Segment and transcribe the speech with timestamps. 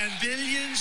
[0.00, 0.47] and then you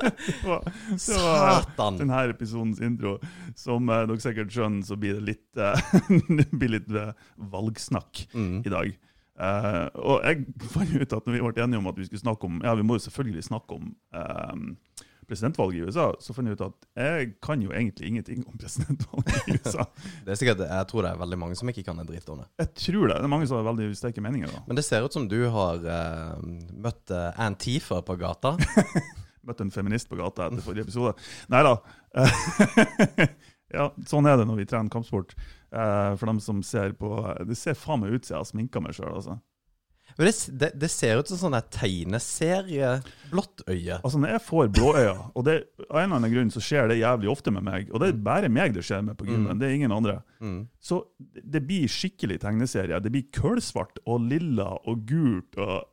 [0.00, 1.98] Det var, det var Satan.
[2.00, 3.16] denne episodens intro.
[3.58, 7.12] Som eh, dere sikkert skjønner, så blir det litt, eh, blir litt eh,
[7.52, 8.58] valgsnakk Mm.
[8.66, 8.90] i dag.
[9.40, 12.44] Eh, og jeg fant ut at når vi ble enige om at vi skulle snakke
[12.44, 16.58] om Ja, vi må jo selvfølgelig snakke om eh, presidentvalget i USA, så fant jeg
[16.58, 19.86] ut at jeg kan jo egentlig ingenting om presidentvalget i USA.
[20.26, 22.42] Det er sikkert, Jeg tror det er veldig mange som ikke kan en dritt om
[22.42, 22.48] det.
[22.60, 23.16] Jeg tror det.
[23.22, 24.50] Det er mange som har veldig sterke meninger.
[24.52, 24.60] da.
[24.68, 26.36] Men det ser ut som du har eh,
[26.76, 28.56] møtt eh, Antifa på gata.
[29.50, 31.14] Møtte en feminist på gata etter forrige episode.
[31.52, 31.74] Nei da.
[33.76, 35.36] ja, sånn er det når vi trener kampsport.
[35.70, 37.12] Eh, for dem som ser på
[37.46, 39.12] Det ser faen meg ut som jeg har sminka meg sjøl.
[39.14, 39.36] Altså.
[40.18, 42.88] Men det, det, det ser ut som sånn der tegneserie
[43.30, 44.00] blått øye.
[44.02, 45.54] altså, når jeg får blåøyne, og det,
[45.86, 48.18] av en eller annen grunn så skjer det jævlig ofte med meg, og det er
[48.26, 50.64] bare meg det skjer med på gymmen, det er ingen andre, Mm.
[50.80, 52.98] så det det blir skikkelig tegneserie.
[53.04, 55.84] Det blir kølsvart og lilla og gult og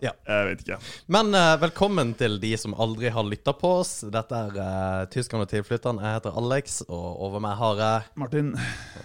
[0.00, 0.12] ja.
[0.26, 0.78] Jeg vet ikke.
[1.12, 3.92] Men uh, velkommen til de som aldri har lytta på oss.
[4.12, 6.00] Dette er uh, Tyskerne og tilflytteren.
[6.02, 8.52] Jeg heter Alex, og over meg har jeg Martin,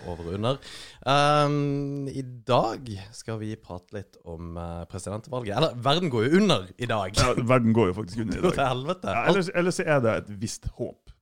[0.05, 0.61] over og under.
[1.05, 5.57] Um, I dag skal vi prate litt om uh, presidentvalget.
[5.57, 7.15] Eller, verden går jo under i dag.
[7.19, 8.55] ja, verden går jo faktisk under i dag.
[8.59, 9.17] til helvete.
[9.17, 11.14] Ja, ellers, ellers er det et visst håp.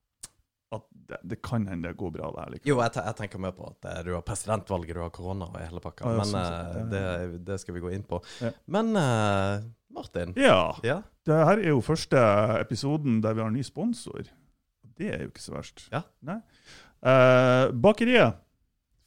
[1.04, 2.54] Det, det kan hende det går bra der.
[2.54, 2.68] Liksom.
[2.70, 5.58] Jo, jeg, jeg tenker mer på at eh, du har presidentvalget, du har korona og
[5.60, 6.08] hele pakka.
[6.08, 7.02] Ja, Men sånn eh, det,
[7.48, 8.20] det skal vi gå inn på.
[8.44, 8.52] Ja.
[8.76, 10.32] Men uh, Martin.
[10.40, 10.74] Ja.
[10.86, 11.02] Ja.
[11.24, 12.20] Det her er jo første
[12.60, 14.24] episoden der vi har ny sponsor.
[14.94, 15.86] Det er jo ikke så verst.
[15.92, 16.04] Ja.
[16.24, 16.40] Nei.
[17.04, 18.40] Uh, bakeriet.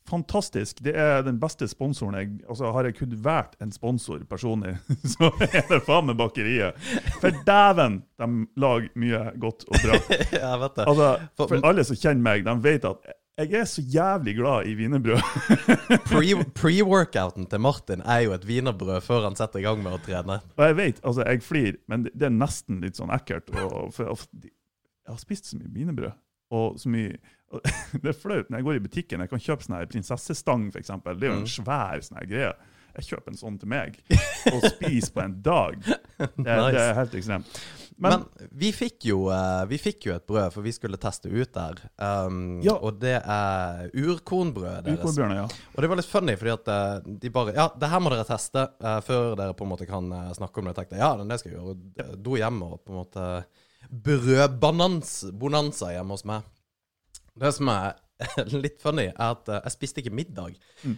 [0.07, 0.79] Fantastisk.
[0.85, 4.77] Det er den beste sponsoren jeg Altså, har jeg kunnet vært en sponsor personlig,
[5.13, 6.79] så er det faen meg bakeriet.
[7.19, 8.29] For dæven, de
[8.59, 9.99] lager mye godt og bra.
[10.41, 10.87] jeg vet det.
[10.87, 11.09] Altså,
[11.39, 15.19] For- alle som kjenner meg, de vet at jeg er så jævlig glad i wienerbrød.
[16.09, 19.99] Pre- Pre-workouten til Martin er jo et wienerbrød før han setter i gang med å
[20.01, 20.39] trene.
[20.57, 23.51] Og jeg vet, altså jeg flir, men det, er nesten litt sånn ekkelt.
[23.53, 24.09] Og, for,
[24.41, 26.17] jeg har spist så mye wienerbrød.
[26.57, 27.19] Og så mye
[28.03, 29.21] Det er flaut når jeg går i butikken.
[29.23, 30.91] Jeg kan kjøpe sånn her prinsessestang, f.eks.
[31.05, 31.53] Det er jo en Mm.
[31.57, 32.53] svær sånn her greie.
[32.97, 33.97] Jeg kjøper en sånn til meg,
[34.55, 35.75] og spiser på en dag.
[35.85, 37.59] Det, det er helt ekstremt.
[38.01, 41.29] Men, Men, vi, fikk jo, eh, vi fikk jo et brød, for vi skulle teste
[41.29, 41.79] ut der.
[42.01, 42.73] Um, Ja.
[42.81, 45.17] Og det er urkornbrødet deres.
[45.17, 45.45] Ja.
[45.45, 48.25] Og det var litt funny, fordi at eh, de bare Ja, det her må dere
[48.27, 50.75] teste uh, før dere på en måte kan snakke om det.
[50.75, 51.73] Jeg tenkte ja, det skal jeg gjøre.
[51.73, 53.29] Og hjemme Dro hjem og på en måte
[54.07, 56.45] Brødbonanza hjemme hos meg.
[57.39, 57.93] Det som er
[58.65, 60.57] litt funny, er at eh, jeg spiste ikke middag.
[60.83, 60.97] Mm.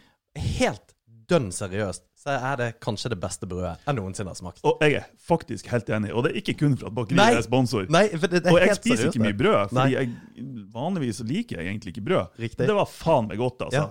[0.60, 0.96] Helt
[1.30, 4.60] dønn seriøst så er det kanskje det beste brødet jeg noensinne har smakt.
[4.68, 6.10] Og jeg er faktisk helt enig.
[6.12, 7.86] Og det er ikke kun for at bakeriet er sponsor.
[7.94, 11.72] Nei, det, er Og jeg spiser seriøst, ikke mye brød, fordi jeg, vanligvis liker jeg
[11.72, 12.36] egentlig ikke brød.
[12.44, 12.68] Riktig.
[12.68, 13.86] Det var faen meg godt, altså.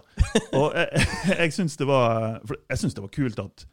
[0.59, 1.09] og jeg,
[1.41, 3.65] jeg syns det var jeg synes det var kult at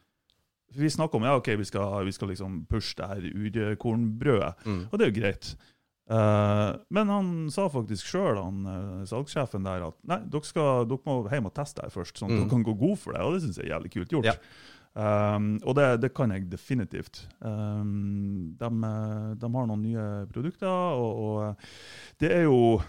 [0.76, 3.28] Vi snakker om ja, ok, vi skal, vi skal liksom pushe det her
[3.76, 4.82] urkornbrødet, Mm.
[4.92, 5.56] og det er jo greit.
[6.06, 11.16] Eh, men han sa faktisk sjøl, uh, salgssjefen der, at nei, dere, skal, dere må
[11.32, 12.42] hjem og teste det først, sånn at Mm.
[12.44, 13.22] dere kan gå god for det.
[13.26, 14.26] Og det syns jeg er jævlig kult gjort.
[14.26, 14.36] Ja.
[14.96, 17.26] Um, og det, det kan jeg definitivt.
[17.42, 21.74] Um, de, eh, de har noen nye produkter, og, og eh,
[22.24, 22.80] det er jo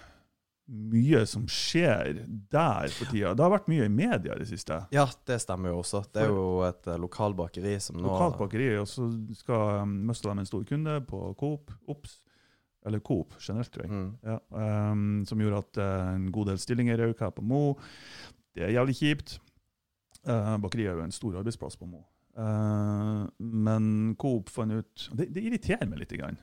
[0.67, 3.33] mye som skjer der for tida.
[3.35, 4.81] Det har vært mye i media i det siste.
[4.95, 6.05] Ja, det stemmer jo også.
[6.13, 9.07] Det er jo et lokalbakeri som nå Lokalt bakeri, og så
[9.39, 12.21] skal um, miste de en stor kunde på Coop, Ops,
[12.87, 13.93] eller Coop generelt, tror jeg.
[13.93, 14.11] Mm.
[14.23, 14.39] Ja,
[14.93, 17.63] um, som gjorde at uh, en god del stillinger røk her på Mo.
[18.55, 19.39] Det er jævlig kjipt.
[20.27, 22.05] Uh, bakeriet er jo en stor arbeidsplass på Mo.
[22.37, 26.15] Uh, men Coop fant ut Det, det irriterer meg litt.
[26.17, 26.39] Grann.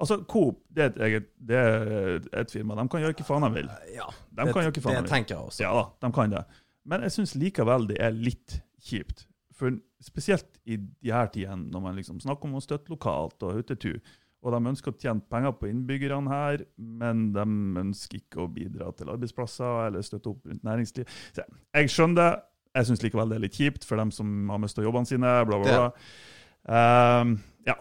[0.00, 2.76] Altså, Coop det er, et eget, det er et firma.
[2.78, 3.72] De kan gjøre hva faen de vil.
[3.92, 5.64] Ja, De det, kan gjøre hva faen det de tenker jeg også.
[5.66, 6.44] Ja de kan det.
[6.88, 9.26] Men jeg syns likevel det er litt kjipt.
[9.60, 13.58] For spesielt i de her tidene, når man liksom snakker om å støtte lokalt og
[13.58, 13.98] hyttetur,
[14.40, 17.44] og de ønsker å tjene penger på innbyggerne her, men de
[17.82, 21.10] ønsker ikke å bidra til arbeidsplasser eller støtte opp rundt næringsliv.
[21.36, 22.30] Så jeg skjønner det.
[22.78, 25.32] Jeg syns likevel det er litt kjipt for dem som har mista jobbene sine.
[25.48, 25.88] bla, bla, bla.
[26.70, 27.34] Um,
[27.66, 27.76] ja.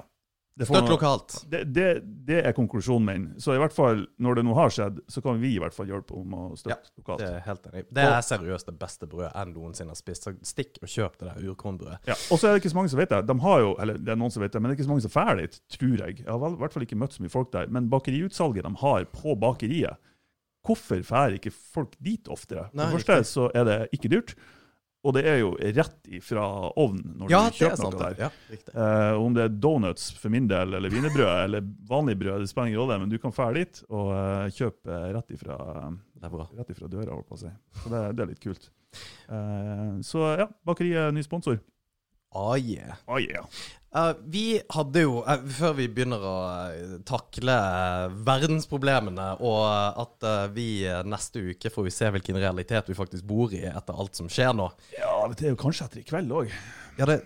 [0.68, 1.36] Støtt lokalt.
[1.48, 1.88] det, det,
[2.28, 3.28] det er konklusjonen min.
[3.40, 5.88] Så i hvert fall, når det nå har skjedd, så kan vi i hvert fall
[5.88, 7.24] hjelpe om å støtte lokalt.
[7.24, 7.86] Det er helt enig.
[7.96, 10.28] Det er seriøst det beste brødet jeg noensinne har spist.
[10.28, 12.02] Så stikk og kjøp det der urkornbrødet.
[12.12, 12.18] Ja.
[12.28, 13.22] Og så er det ikke så mange som vet det.
[13.30, 14.94] De har jo, eller det er noen som vet det, men det er ikke så
[14.94, 16.20] mange som drar dit, tror jeg.
[16.26, 17.72] Jeg har i hvert fall ikke møtt så mye folk der.
[17.72, 20.00] Men bakeriutsalget de har på bakeriet,
[20.68, 22.68] hvorfor drar ikke folk dit oftere?
[22.76, 24.36] For det første så er det ikke dyrt,
[25.00, 28.18] og det er jo rett ifra ovnen når Ja, du er kjøper noe der.
[28.20, 28.30] Ja.
[28.52, 32.74] Eh, om det er donuts for min del, eller wienerbrød, eller vanlig brød, det spiller
[32.74, 35.58] ingen rolle, men du kan dra dit og uh, kjøpe rett ifra,
[36.20, 37.54] Det rett ifra døra, holdt på å si.
[37.80, 38.70] Så det, det er litt kult.
[39.30, 41.60] Eh, så ja, bakeriet er ny sponsor.
[42.36, 43.00] Ah, yeah.
[43.08, 43.46] Oh, yeah.
[43.96, 46.34] Eh, vi hadde jo, uh, før vi begynner å
[46.70, 47.56] eh, takle
[48.28, 49.64] verdensproblemene, og
[50.04, 54.20] at vi neste uke får vi se hvilken realitet vi faktisk bor i etter alt
[54.20, 54.70] som skjer nå.
[54.94, 56.54] Ja, det er jo kanskje etter i kveld òg.
[57.00, 57.24] Ja, det,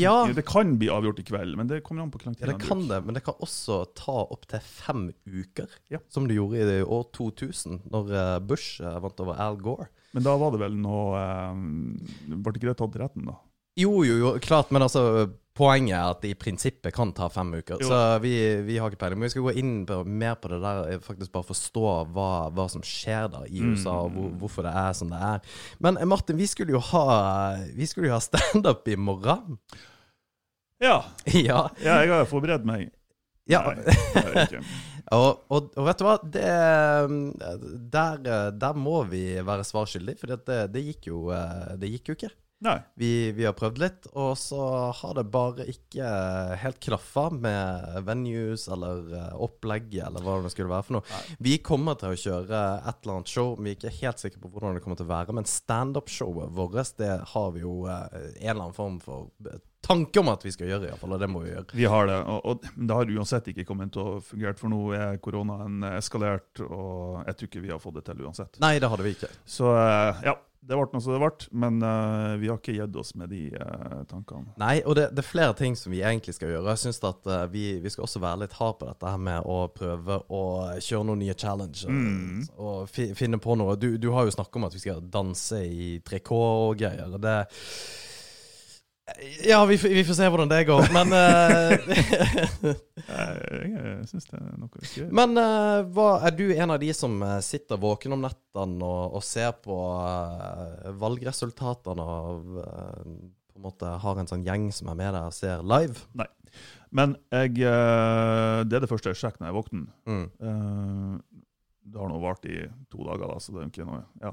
[0.00, 2.48] ja, Det kan bli avgjort i kveld, men det kommer an på hvor lang tid
[2.48, 6.00] ja, det kan det, men det kan også ta opptil fem uker, Ja.
[6.08, 9.90] som det gjorde i det år 2000, når Bush vant over Al Gore.
[10.16, 11.20] Men da var det vel noe
[12.26, 13.36] Ble ikke det tatt til retten, da?
[13.78, 15.28] Jo, jo, jo, klart, men altså
[15.60, 17.82] Poenget er at det i prinsippet kan ta fem uker.
[17.82, 17.88] Jo.
[17.90, 18.32] Så vi,
[18.64, 19.20] vi har ikke peiling.
[19.20, 21.82] Men vi skal gå inn på, mer på det der, eh, faktisk bare forstå
[22.16, 23.74] hva, hva som skjer da i Mm.
[23.76, 25.44] USA, og hvor, hvorfor det er som det er.
[25.84, 27.04] Men eh, Martin, vi skulle jo ha
[27.76, 29.58] Vi skulle jo ha standup i morgen.
[30.80, 31.02] Ja.
[31.50, 31.66] ja.
[31.84, 32.88] ja, jeg har forberedt meg.
[33.50, 33.60] ja.
[33.76, 34.64] Nei, ikke.
[35.10, 36.12] Og, og, og vet du hva?
[36.22, 36.42] Det,
[37.90, 41.24] der, eh, der må vi være svar skyldig, for det, det, gikk jo,
[41.80, 42.30] det gikk jo ikke.
[42.60, 42.76] Nei.
[43.00, 44.60] Vi, vi har prøvd litt, og så
[44.98, 46.08] har det bare ikke
[46.60, 51.20] helt klaffa med venues eller eh, opplegget eller hva det skulle være for noe.
[51.40, 54.52] Vi kommer til å kjøre et eller annet show, vi er ikke helt sikre på
[54.52, 55.36] hvordan det kommer til å være.
[55.40, 58.04] Men standup-showet vårt, det har vi jo eh,
[58.42, 61.16] en eller annen form for eh, tanke om at vi skal gjøre, iallfall.
[61.16, 61.78] Og det må vi gjøre.
[61.80, 64.82] Vi har det, og, og det har uansett ikke kommet til å fungere, for nå
[65.00, 68.60] er koronaen eskalert, og jeg tror ikke vi har fått det til uansett.
[68.60, 69.32] Nei, det hadde vi ikke.
[69.48, 69.72] Så
[70.28, 73.32] ja, det ble noe som det ble, men uh, vi har ikke gitt oss med
[73.32, 74.52] de uh, tankene.
[74.60, 76.74] Nei, og det, det er flere ting som vi egentlig skal gjøre.
[76.74, 79.48] Jeg synes at uh, vi, vi skal også være litt hard på dette her med
[79.48, 80.42] å prøve å
[80.76, 82.44] kjøre noen nye challenges Mm.
[82.60, 83.74] Og fi, finne på noe.
[83.80, 87.16] Du, du har jo snakket om at vi skal danse i trikot og greier.
[87.20, 87.36] det
[89.44, 90.86] ja, vi, vi får se hvordan det går.
[90.94, 91.72] Men, uh,
[93.10, 95.08] Jeg, syns det er noe gøy.
[95.16, 99.16] men uh, hva, er du en av de som eh, sitter våken om nettene og,
[99.18, 105.00] og ser på uh, valgresultatene og på en måte har en sånn gjeng som er
[105.00, 106.06] med deg og ser live?
[106.18, 106.28] Nei.
[106.90, 109.84] Men jeg, det er det første jeg sjekker når jeg våkner.
[110.10, 110.24] Mm.
[110.42, 111.42] Eh,
[111.90, 112.56] det har nå vart i
[112.90, 114.32] to dager, da, så det er ikke noe ja.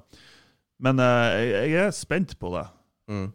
[0.81, 2.65] Men jeg, jeg er spent på det.
[3.13, 3.27] Mm.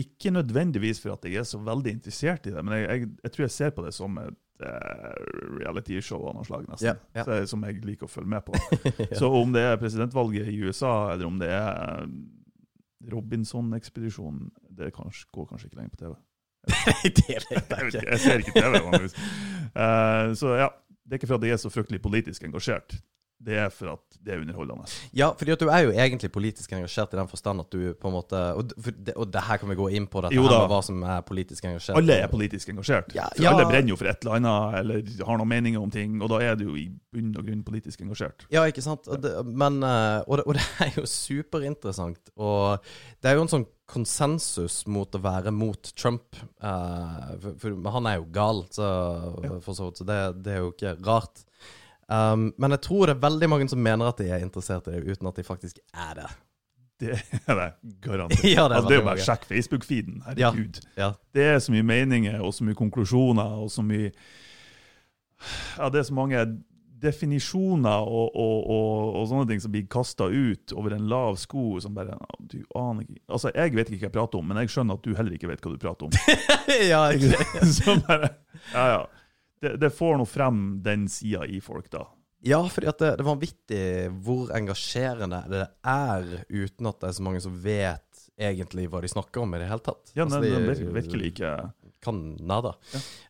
[0.00, 3.32] Ikke nødvendigvis for at jeg er så veldig interessert i det, men jeg, jeg, jeg
[3.32, 6.88] tror jeg ser på det som et uh, reality-show av noe slag, nesten.
[6.88, 7.26] Yeah, yeah.
[7.28, 8.56] Så, som jeg liker å følge med på.
[9.20, 11.68] Så om det er presidentvalget i USA, eller om det er
[11.98, 12.06] eh,
[13.12, 14.48] Robinson-ekspedisjonen,
[14.78, 16.14] det kanskje, går kanskje ikke lenger på TV.
[17.02, 19.16] Jeg, jeg ser ikke TV vanligvis.
[19.74, 20.68] Uh, så ja,
[21.02, 22.94] det er ikke for at jeg er så fryktelig politisk engasjert.
[23.42, 24.86] Det er for at det er underholdende.
[25.18, 28.14] Ja, fordi du er jo egentlig politisk engasjert i den forstand at du på en
[28.14, 30.62] måte Og, for det, og det her kan vi gå inn på, dette Jo her
[30.62, 31.98] med hva som er politisk engasjert.
[31.98, 33.10] Alle er politisk engasjert.
[33.16, 33.52] Ja, for ja.
[33.52, 36.40] alle brenner jo for et eller annet, eller har noen meninger om ting, og da
[36.46, 38.46] er du jo i bunn og grunn politisk engasjert.
[38.54, 39.10] Ja, ikke sant?
[39.10, 42.34] Og det, men, eh, og, det, og det er jo superinteressant.
[42.38, 42.92] Og
[43.22, 46.38] det er jo en sånn konsensus mot å være mot Trump.
[46.62, 48.88] Uh, for, for, han er jo gal, så,
[49.64, 51.44] for så vidt, så det, det er jo ikke rart.
[52.08, 54.96] Um, men jeg tror det er veldig mange som mener at de er interessert i
[54.96, 56.30] det, uten at de faktisk er det.
[57.02, 57.14] Det
[57.46, 57.68] er det
[58.02, 58.44] garantert.
[58.56, 60.18] Ja, det er altså, det er jo bare å sjekke Facebook-feeden.
[60.26, 60.82] Herregud.
[60.98, 61.12] Ja.
[61.34, 64.12] Det er så mye meninger og så mye konklusjoner og så mye
[65.78, 66.44] Ja, det er så mange
[67.02, 71.80] definisjoner og, og, og, og sånne ting som blir kasta ut over en lav sko
[71.82, 74.70] som bare Du aner ikke Altså, jeg vet ikke hva jeg prater om, men jeg
[74.76, 76.38] skjønner at du heller ikke vet hva du prater om.
[76.92, 78.36] ja, ikke så bare
[78.70, 79.02] Ja, ja.
[79.62, 82.06] Det, det får nå frem den sida i folk, da.
[82.42, 83.82] Ja, fordi det, det er vanvittig
[84.26, 89.10] hvor engasjerende det er, uten at det er så mange som vet egentlig hva de
[89.12, 90.10] snakker om i det hele tatt.
[90.16, 91.52] Ja, Altså, den, de virkelig, virkelig ikke
[92.02, 92.72] Kan nada.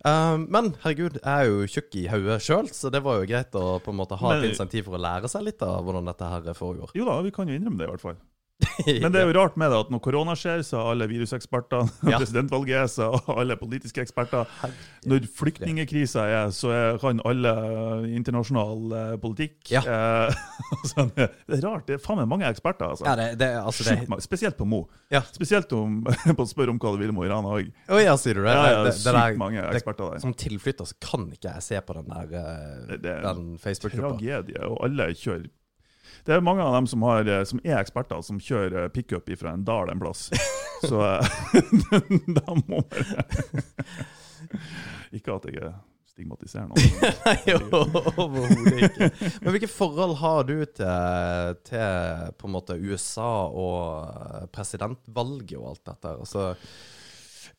[0.01, 3.53] Um, men herregud, jeg er jo tjukk i hodet sjøl, så det var jo greit
[3.61, 6.09] å på en måte ha Men- et insentiv for å lære seg litt av hvordan
[6.09, 6.95] dette her foregår.
[6.97, 8.17] Jo da, vi kan jo innrømme det, i hvert fall.
[9.03, 11.89] Men det er jo rart med det at når korona skjer, så er alle viruseksperter,
[12.13, 12.19] Ja.
[12.21, 14.49] presidentvalget er, så er alle politiske eksperter.
[15.09, 19.57] Når flyktningekrisa er, så er, kan alle eh, internasjonal eh, politikk.
[19.75, 19.83] Ja.
[19.83, 20.43] Eh,
[20.79, 21.29] altså, det
[21.59, 21.87] er rart.
[21.89, 22.93] Det er faen meg mange eksperter.
[22.95, 23.07] altså.
[23.09, 24.83] Ja, det, det, altså, det, Sjukt Spesielt på Mo.
[25.13, 25.23] Ja.
[25.33, 27.73] Spesielt om, på å spørre om hva du vil med Iran òg.
[27.89, 28.55] Oh, ja, sier du det?
[28.55, 30.23] Ja, ja, det, sykt der- mange eksperter der.
[30.23, 34.17] Som tilflytter så kan ikke jeg se på den der eh, den Facebook-gruppa.
[34.19, 34.63] Tragedie.
[34.69, 35.51] Og alle kjører
[36.25, 39.31] Det er mange av dem som, har, eh, som er eksperter, som kjører eh, pickup
[39.41, 40.29] fra en dal en plass.
[40.89, 41.23] Så eh,
[42.39, 43.33] da må bare
[45.15, 45.73] Ikke at jeg
[46.13, 46.79] stigmatiserer noen.
[47.27, 49.11] Nei, overhodet ikke.
[49.43, 55.85] Men hvilke forhold har du til, til på en måte USA og presidentvalget og alt
[55.89, 56.15] dette?
[56.19, 56.47] Altså,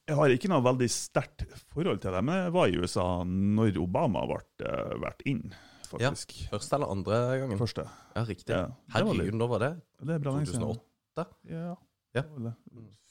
[0.03, 3.79] Jeg har ikke noe veldig sterkt forhold til det, men jeg var i USA når
[3.81, 5.47] Obama ble valgt inn,
[5.93, 6.35] faktisk.
[6.43, 7.57] Ja, første eller andre gangen?
[7.61, 7.85] Første.
[8.15, 8.53] Ja, riktig.
[8.55, 9.71] Ja, Herregud, når var det?
[10.03, 11.25] Det er bra 2008?
[11.49, 11.75] Ja.
[12.17, 12.23] Ja.
[12.37, 12.53] det.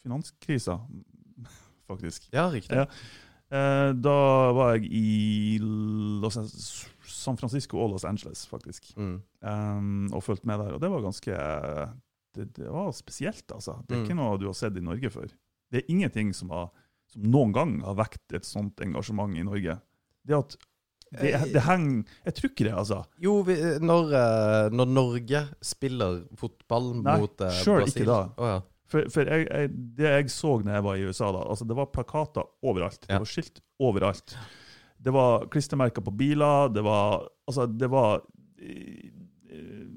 [0.03, 0.79] Finanskrisa,
[1.91, 2.29] faktisk.
[2.33, 2.77] Ja, riktig.
[2.77, 2.87] Ja.
[3.53, 4.17] Eh, da
[4.57, 6.39] var jeg i Los
[7.12, 8.93] San Francisco og Los Angeles, faktisk.
[8.97, 9.19] Mm.
[9.45, 10.73] Um, og fulgte med der.
[10.77, 11.37] Og det var ganske
[12.33, 13.75] Det, det var spesielt, altså.
[13.87, 14.05] Det er Mm.
[14.07, 15.29] ikke noe du har sett i Norge før.
[15.71, 16.71] Det er ingenting som, har,
[17.12, 19.75] som noen gang har vekt et sånt engasjement i Norge.
[20.25, 20.57] Det at
[21.21, 23.00] det, Eh, det henger Jeg tror ikke det, altså.
[23.21, 28.21] Jo, vi, når, eh, når Norge spiller fotball Nei, mot Nei, selv ikke da.
[28.37, 28.61] Oh, ja.
[28.92, 31.76] For, for jeg, jeg, det jeg så når jeg var i USA, da, altså det
[31.78, 33.07] var plakater overalt.
[33.09, 34.35] Det var skilt overalt.
[35.02, 36.69] Det var klistremerker på biler.
[36.75, 38.21] Det var Altså, det var
[38.61, 39.09] eh,
[39.50, 39.88] eh,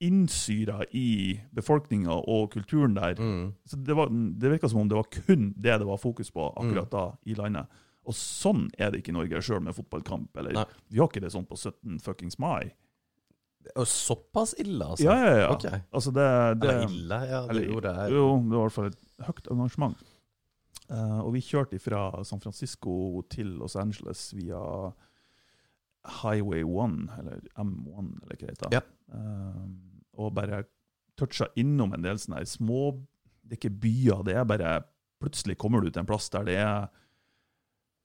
[0.00, 3.14] innsyra i befolkninga og kulturen der.
[3.20, 3.52] Mm.
[3.68, 6.48] Så det, var, det virka som om det var kun det det var fokus på
[6.56, 6.96] akkurat Mm.
[6.96, 7.66] da i landet.
[8.10, 10.34] Og sånn er det ikke i Norge, sjøl med fotballkamp.
[10.42, 12.72] Eller, vi har ikke det sånn på 17 fuckings mai.
[13.76, 15.04] Og såpass ille, altså?
[15.04, 15.50] Ja, ja, ja.
[15.52, 15.82] Okay.
[15.92, 16.24] Altså det,
[16.62, 17.18] det, Eller ille?
[17.28, 20.02] Ja, det, eller, jo, det er jo, det var i hvert fall et høyt engasjement.
[20.90, 22.94] Uh, og vi kjørte fra San Francisco
[23.30, 24.58] til Los Angeles via
[26.22, 28.74] Highway 1, eller M1, eller hva det heter.
[28.74, 28.82] Ja.
[29.12, 29.68] Uh,
[30.18, 30.64] og bare
[31.20, 32.94] toucha innom en del sånne små
[33.42, 34.72] Det er ikke byer, det er bare
[35.20, 36.99] Plutselig kommer du til en plass der det er eh,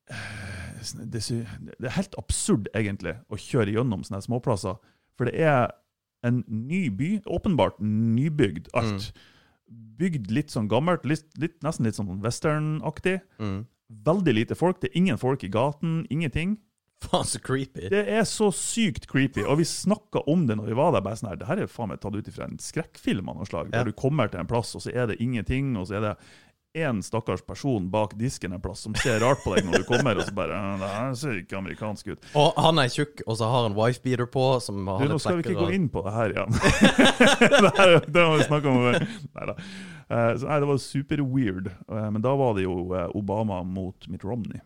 [0.09, 4.77] det er, det helt absurd, egentlig, å kjøre gjennom sånne småplasser.
[5.17, 5.71] For det er
[6.25, 9.11] en ny by, åpenbart nybygd alt.
[9.99, 13.21] Bygd litt sånn gammelt, litt, litt, nesten litt sånn westernaktig.
[13.41, 13.63] mm.
[14.05, 14.79] Veldig lite folk.
[14.81, 16.55] Det er ingen folk i gaten, ingenting.
[17.03, 17.89] Faen, så creepy.
[17.91, 19.43] Det er så sykt creepy.
[19.45, 21.03] Og vi snakka om det når vi var der.
[21.05, 23.45] bare sånn her, Det her er faen meg tatt ut fra en skrekkfilm av noe
[23.45, 23.69] slag.
[23.69, 23.83] Ja.
[23.83, 26.15] Der du kommer til en plass, og så er det ingenting, og så er det
[26.75, 30.19] én stakkars person bak disken en plass som ser rart på deg når du kommer,
[30.19, 32.29] og så bare «Øh, Det her ser ikke amerikansk ut.
[32.35, 35.39] Og han er tjukk, og så har han wifebeater på, som har Du, nå skal
[35.39, 36.59] vi ikke gå inn på det her igjen.
[37.65, 38.99] det, her, det har vi snakket om før.
[39.39, 39.57] Neida.
[40.05, 41.71] Eh, så nei, det var super weird.
[41.89, 44.61] Eh, men da var det jo eh, Obama mot Mitt Romney.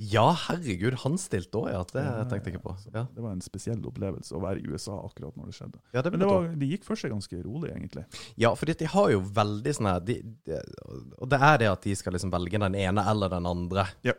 [0.00, 1.82] Ja, herregud, han stilte òg, ja.
[1.92, 2.74] Det Ja, tenkte jeg ikke på.
[2.94, 5.78] Ja, Det var en spesiell opplevelse å være i USA akkurat når det skjedde.
[5.92, 8.04] ja det Men det, var var, det gikk for seg ganske rolig, egentlig.
[8.36, 10.18] Ja, for de har jo veldig sånn her de,
[10.48, 10.58] de,
[11.20, 13.86] Og det er det at de skal liksom velge den ene eller den andre.
[14.02, 14.16] Ja.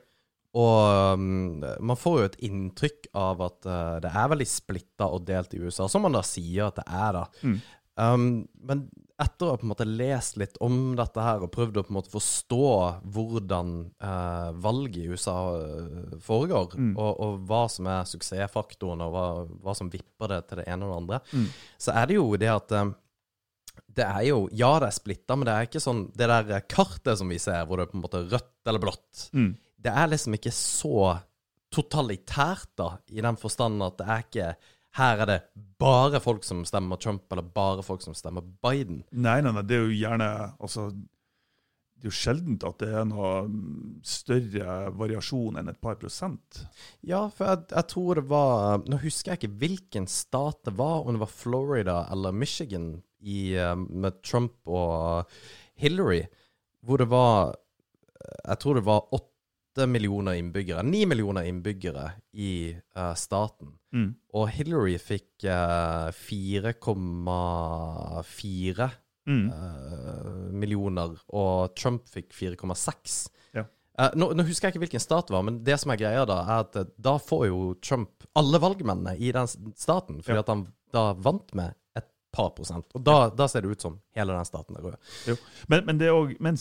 [0.53, 5.25] Og um, man får jo et inntrykk av at uh, det er veldig splitta og
[5.25, 7.25] delt i USA, som man da sier at det er, da.
[7.41, 7.57] Mm.
[7.97, 8.27] Um,
[8.61, 8.85] men
[9.21, 11.91] etter å ha på en måte lest litt om dette her og prøvd å på
[11.93, 12.61] en måte forstå
[13.13, 16.95] hvordan eh, valget i USA uh, foregår, Mm.
[16.97, 19.25] og, og hva som er suksessfaktoren, og hva,
[19.61, 21.47] hva som vipper det til det ene og det andre, Mm.
[21.77, 22.95] så er det jo det at um,
[23.93, 27.17] det er jo Ja, det er splitta, men det er ikke sånn Det der kartet
[27.17, 29.53] som vi ser, hvor det er på en måte rødt eller blått, Mm.
[29.77, 31.19] det er liksom ikke så
[31.73, 34.49] totalitært, da, i den forstand at det er ikke
[34.97, 35.39] Her er det
[35.81, 39.01] bare folk som stemmer Trump, eller bare folk som stemmer Biden.
[39.11, 43.07] Nei, nei, nei, det er jo gjerne altså, Det er jo sjeldent at det er
[43.09, 43.31] noe
[44.05, 46.61] større variasjon enn et par prosent.
[47.01, 51.01] Ja, for jeg, jeg tror det var Nå husker jeg ikke hvilken stat det var,
[51.01, 55.29] om det var Florida eller Michigan i, eh, med Trump og
[55.79, 56.25] Hillary,
[56.83, 57.55] hvor det var
[58.45, 62.05] Jeg tror det var åtte millioner innbyggere, ni millioner innbyggere
[62.39, 63.73] i uh, staten.
[63.93, 64.15] Mm.
[64.33, 68.89] Og Hillary fikk eh, 4,4
[69.25, 69.45] Mm.
[69.55, 73.29] uh, millioner, og Trump fikk 4,6.
[73.55, 73.61] Ja.
[73.95, 76.25] Uh, nå, nå husker jeg ikke hvilken stat det var, men det som er greia
[76.27, 79.47] da, er at eh, da får jo Trump alle valgmennene i den
[79.79, 80.43] staten, fordi Ja.
[80.43, 82.03] at han da vant med et
[82.35, 82.83] par prosent.
[82.99, 84.99] Og da, da ser det ut som hele den staten er rød.
[85.31, 85.37] Jo.
[85.71, 86.59] Men, men det er òg Men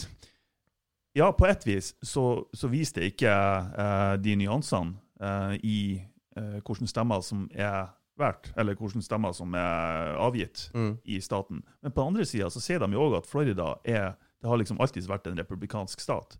[1.18, 5.98] ja, på et vis så, så viser det ikke eh, de nyansene eh, i
[6.36, 10.98] eh, hvilke stemmer som er valgt, eller hvilke stemmer som er avgitt Mm.
[11.04, 11.62] i staten.
[11.82, 14.58] Men på den andre sida så sier de jo òg at Florida er Det har
[14.58, 16.36] liksom alltid vært en republikansk stat.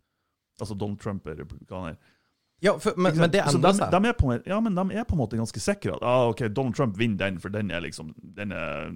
[0.60, 1.96] Altså Donald Trump er republikaner.
[2.60, 3.90] Ja, for, men, men det endrer de, seg.
[3.90, 6.44] De er på, ja, men de er på en måte ganske sikre at ah, ok,
[6.54, 8.86] Donald Trump vinner den, for den er liksom den er,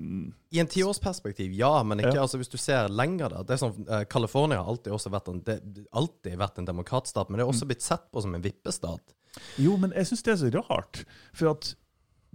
[0.55, 2.23] I en tiårsperspektiv, ja, men ikke Ja.
[2.23, 3.29] altså, hvis du ser lenger.
[3.31, 7.29] da Det er sånn, eh, California har alltid vært en, det, alltid vært en demokratstat,
[7.31, 9.15] men det er også blitt sett på som en vippestat.
[9.61, 11.02] Jo, men jeg syns det er så rart.
[11.37, 11.75] For at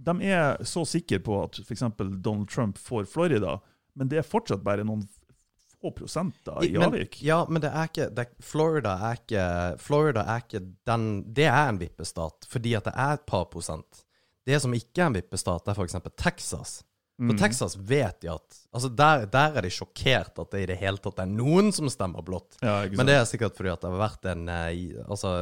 [0.02, 1.84] de er så sikre på at f.eks.
[1.98, 3.58] Donald Trump får Florida,
[3.98, 5.04] men det er fortsatt bare noen
[5.82, 7.18] få prosenter i men, avvik.
[7.22, 9.46] ja, men det er ikke det, Florida er ikke
[9.82, 14.04] Florida er ikke den Det er en vippestat fordi at det er et par prosent.
[14.46, 15.98] Det som ikke er en vippestat, er f.eks.
[16.18, 16.80] Texas.
[17.18, 17.28] Mm.
[17.28, 20.78] For Texas vet de at Altså Der, der er de sjokkert at det i det
[20.80, 22.56] hele tatt er noen som stemmer blått.
[22.62, 22.80] Ja.
[22.90, 25.34] Men det er sikkert fordi at det har vært en eh, Altså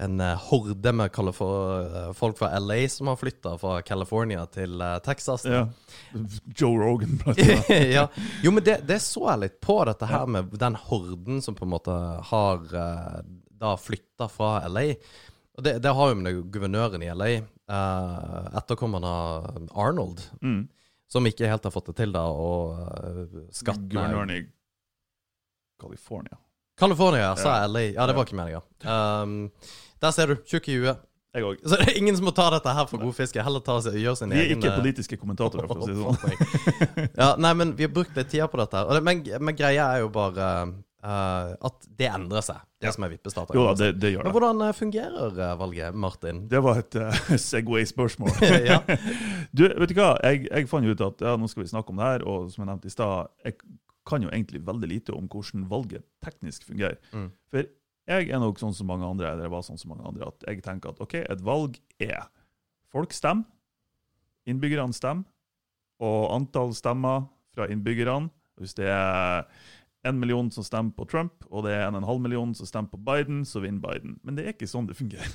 [0.00, 4.98] en eh, horde med eh, folk fra LA som har flytta fra California til eh,
[5.02, 5.44] Texas.
[5.44, 5.64] ja.
[6.54, 7.92] Joe Rogan, blant annet.
[7.92, 8.06] ja.
[8.44, 11.66] Jo, men det, det så jeg litt på, dette her med den horden som på
[11.66, 11.96] en måte
[12.30, 12.62] har
[13.58, 14.86] da flytta fra LA.
[15.58, 20.68] Og det, det har jo med guvernøren i LA, eh, etterkommeren av Arnold, Mm.
[21.10, 22.78] som ikke helt har fått det til, da, og
[23.50, 24.42] skattene Guvernøren i
[25.82, 26.38] California.
[26.78, 27.66] California, sa Ja.
[27.66, 27.80] LA.
[27.94, 28.62] Ja, det var ikke meninga.
[28.86, 29.50] Um,
[30.02, 30.40] der ser du.
[30.48, 31.04] Tjukk i huet.
[31.36, 31.60] Jeg òg.
[31.60, 33.42] Så det er ingen som må ta dette her for god fiske.
[33.44, 35.92] Heller ta seg, gjøre sin Vi er egen ikke eh, politiske kommentatorer, for å si
[35.92, 37.08] det sånn.
[37.20, 38.80] ja, nei, men vi har brukt litt tid på dette.
[38.80, 39.02] her.
[39.04, 40.46] Men, men greia er jo bare
[41.04, 43.58] uh, at det endrer seg, det som er vippestater.
[43.58, 46.46] Jo da, det, det gjør Men hvordan eh, fungerer valget, Martin?
[46.48, 48.32] Det var et uh, Segway-spørsmål.
[48.70, 48.80] ja.
[49.52, 50.14] Du, vet du hva?
[50.24, 52.48] Jeg, jeg fant jo ut at ja, nå skal vi snakke om det her, og
[52.54, 53.52] som jeg nevnte i stad,
[54.08, 56.96] kan jo egentlig veldig lite om hvordan valget teknisk fungerer.
[57.12, 57.28] Mm.
[57.52, 57.68] For
[58.08, 60.62] jeg er nok sånn som mange andre, eller var sånn som mange andre, at jeg
[60.64, 62.28] tenker at ok, et valg er
[62.92, 63.44] folk stemmer,
[64.48, 65.28] innbyggerne stemmer,
[66.00, 68.30] og antall stemmer fra innbyggerne.
[68.58, 69.44] Hvis det er
[70.08, 72.68] en million som stemmer på Trump, og det er en og en halv million som
[72.70, 74.16] stemmer på Biden, så vinner Biden.
[74.22, 75.34] Men det er ikke sånn det fungerer.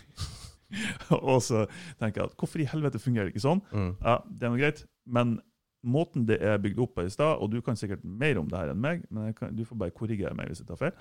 [1.19, 1.65] og så
[1.99, 3.63] tenker jeg at hvorfor i helvete fungerer det ikke sånn?
[3.71, 3.91] Mm.
[3.99, 5.37] Ja, det er noe greit, men
[5.83, 8.59] måten det er bygd opp på i stad, og du kan sikkert mer om det
[8.59, 10.95] her enn meg, men kan, du får bare korrigere meg hvis jeg tar feil,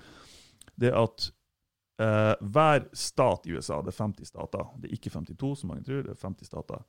[0.79, 1.29] det er at
[2.01, 5.85] eh, hver stat i USA, det er 50 stater, det er ikke 52 som mange
[5.87, 6.85] tror, det er 50 stater,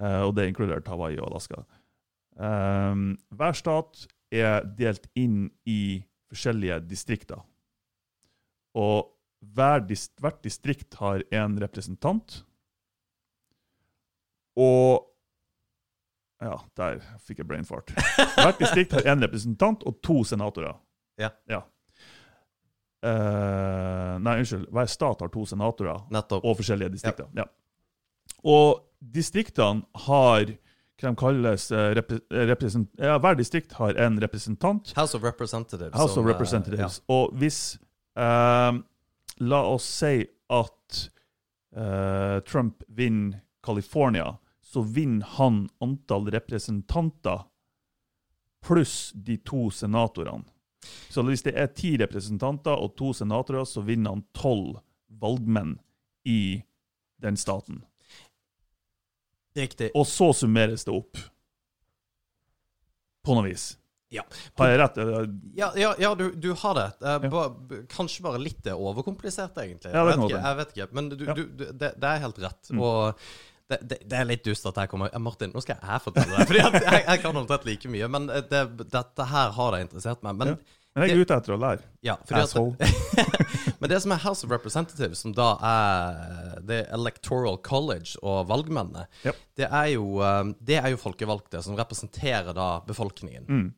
[0.00, 1.62] uh, og det inkluderer Hawaii og Alaska.
[2.36, 7.42] Um, hver stat er delt inn i forskjellige distrikter.
[8.78, 9.10] Og
[9.52, 12.42] hver dist hvert distrikt har en representant.
[14.56, 15.08] Og
[16.42, 17.92] Ja, der fikk jeg brain fart.
[18.34, 20.74] Hvert distrikt har én representant og to senatorer.
[21.20, 21.28] Ja.
[21.46, 21.60] Ja.
[23.02, 24.68] Eh, nei, unnskyld.
[24.70, 26.44] Hver stat har to senatorer Nettopp.
[26.44, 27.26] og forskjellige distrikter.
[27.36, 27.48] Ja.
[28.46, 30.52] Og distriktene har
[31.02, 34.92] hva de kalles eh, repre, eh, represent, ja, Hver distrikt har en representant.
[34.94, 35.96] House of Representatives.
[35.98, 37.00] House som, of eh, Representatives.
[37.10, 37.78] Og hvis
[38.14, 38.72] eh,
[39.42, 40.20] La oss si
[40.52, 40.98] at
[41.74, 47.42] eh, Trump vinner California, så vinner han antall representanter
[48.62, 50.44] pluss de to senatorene.
[50.82, 54.80] Så hvis det er ti representanter og to senatorer, så vinner han tolv
[55.22, 55.76] valgmenn
[56.28, 56.62] i
[57.22, 57.82] den staten.
[59.56, 59.92] Riktig.
[59.94, 61.20] Og så summeres det opp.
[63.22, 63.72] På noe vis.
[64.12, 64.24] Ja.
[64.60, 64.98] Har jeg rett?
[65.56, 66.88] Ja, ja, ja du, du har det.
[67.00, 67.46] Eh, ba,
[67.92, 69.92] kanskje bare litt overkomplisert, egentlig.
[69.94, 70.88] Ja, jeg, vet ikke, jeg vet ikke.
[70.98, 72.72] Men du, du, det, det er helt rett.
[72.72, 72.82] Mm.
[72.84, 73.24] Og
[73.70, 76.46] det, det, det er litt dust at jeg kommer Martin, nå skal jeg fortelle deg.
[76.50, 78.08] Fordi jeg, jeg kan omtrent like mye.
[78.12, 80.38] Men eh, det, dette her har det interessert meg.
[80.42, 80.78] Men, Ja.
[80.92, 81.86] Men jeg er ute etter å lære.
[82.04, 82.18] ja,
[83.80, 89.06] men det som er House of Representatives, som da er The Electoral College og valgmennene,
[89.24, 89.32] Ja.
[89.56, 93.48] det, er jo, eh, det er jo folkevalgte som representerer da befolkningen.
[93.48, 93.70] Mm.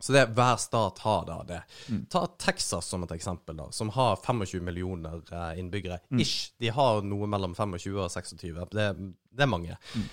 [0.00, 1.60] Så det, hver stat har da det.
[1.90, 2.04] Mm.
[2.10, 5.98] Ta Texas som et eksempel, da, som har 25 millioner eh, innbyggere.
[6.10, 6.20] Mm.
[6.22, 6.52] Ish.
[6.62, 8.70] De har noe mellom 25 og 26.
[8.70, 8.86] Det,
[9.34, 9.74] det er mange.
[9.96, 10.04] Mm.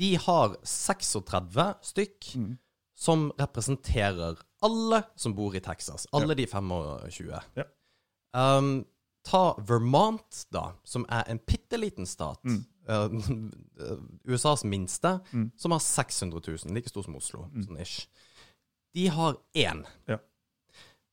[0.00, 2.56] De har 36 stykk Mm.
[2.96, 6.06] som representerer alle som bor i Texas.
[6.12, 7.40] Alle de 25.
[7.60, 7.64] Ja.
[8.58, 8.84] Um,
[9.24, 12.40] ta Vermont, da, som er en bitte liten stat.
[12.44, 12.64] Mm.
[12.88, 13.08] eh,
[14.24, 15.50] USAs minste, Mm.
[15.56, 16.74] som har 600 000.
[16.74, 17.46] Like stor som Oslo.
[17.66, 18.06] Sånn ish.
[18.94, 19.84] De har én.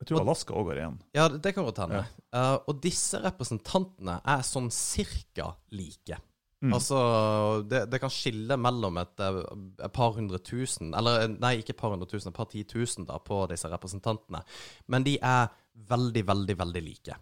[0.01, 0.97] Jeg tror Alaska òg har én.
[1.13, 2.01] Ja, det, kan godt hende.
[2.33, 6.17] Eh, og disse representantene er sånn cirka like.
[6.61, 6.75] Mm.
[6.77, 6.97] Altså,
[7.65, 9.39] det, det kan skille mellom et, eh,
[9.81, 12.61] et par hundre tusen Eller eh, nei, ikke et par hundre tusen, et par ti
[12.69, 14.43] tusen da, på disse representantene.
[14.93, 15.49] Men de er
[15.89, 17.17] veldig, veldig, veldig like.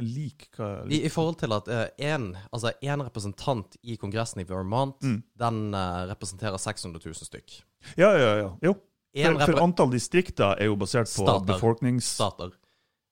[0.00, 1.66] Lik hva I, I forhold til at
[2.00, 5.22] én altså en representant i Kongressen i Vermont, Mm.
[5.38, 7.58] den uh, representerer 600 000 stykk.
[7.98, 8.48] Ja, ja, ja.
[8.62, 8.74] Jo.
[9.14, 11.44] For, for antall distrikter er jo basert på Stater.
[11.46, 12.04] befolknings...
[12.04, 12.50] stater.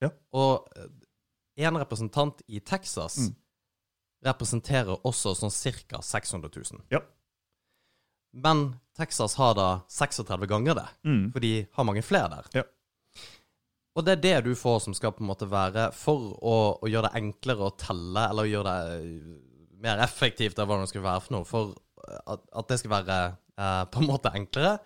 [0.00, 0.08] Ja.
[0.32, 0.66] Og
[1.60, 3.34] én representant i Texas Mm.
[4.24, 5.52] representerer også sånn
[5.88, 6.00] ca.
[6.02, 6.80] 600 000.
[6.90, 7.00] Ja.
[8.32, 11.32] Men Texas har da 36 ganger det, Mm.
[11.32, 12.44] for de har mange flere der.
[12.54, 12.62] Ja.
[13.98, 16.90] Og det er det du får som skal på en måte være for å, å
[16.90, 19.36] gjøre det enklere å telle, eller gjøre det eh,
[19.82, 21.48] mer effektivt, av hva det skal være for noe.
[21.48, 21.72] For
[22.20, 24.76] at, at det skal være eh, på en måte enklere,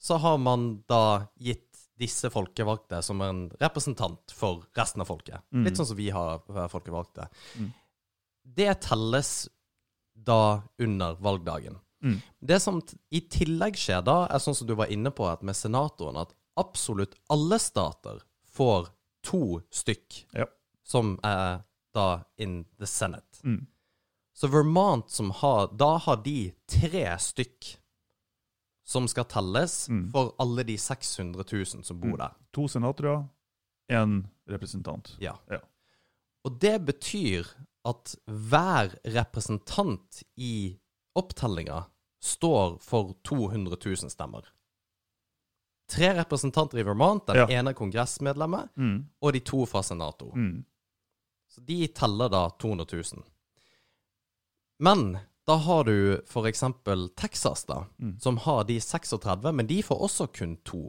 [0.00, 1.68] så har man da gitt
[2.00, 5.44] disse folkevalgte som en representant for resten av folket.
[5.52, 5.66] Mm.
[5.66, 7.28] Litt sånn som vi har eh, folkevalgte.
[7.60, 7.70] Mm.
[8.60, 9.34] Det telles
[10.16, 11.78] da under valgdagen.
[12.02, 12.16] Mm.
[12.40, 12.80] Det som
[13.12, 16.32] i tillegg skjer da, er sånn som du var inne på at med senatoren, at
[16.60, 18.24] absolutt alle stater
[18.60, 18.88] får
[19.24, 20.46] to stykk Ja.
[20.84, 21.62] som er
[21.94, 23.40] da in the Senate.
[23.44, 23.66] Mm.
[24.36, 27.76] Så Vermont som har Da har de tre stykk
[28.84, 30.10] som skal telles Mm.
[30.12, 32.18] for alle de 600 000 som bor Mm.
[32.18, 32.34] der.
[32.52, 33.24] To senatorer,
[33.90, 35.16] én representant.
[35.20, 35.36] Ja.
[35.50, 35.58] Ja.
[36.44, 37.46] Og det betyr
[37.84, 40.78] at hver representant i
[41.16, 41.84] opptellinga
[42.22, 44.42] står for 200 000 stemmer.
[45.90, 47.46] Tre representanter i Vermont, den Ja.
[47.58, 49.06] ene kongressmedlemmet, Mm.
[49.20, 50.30] og de to fra Senato.
[50.34, 50.64] Mm.
[51.50, 53.24] Så de teller da 200 000.
[54.78, 58.18] Men da har du for eksempel Texas, da, Mm.
[58.20, 60.82] som har de 36, men de får også kun to.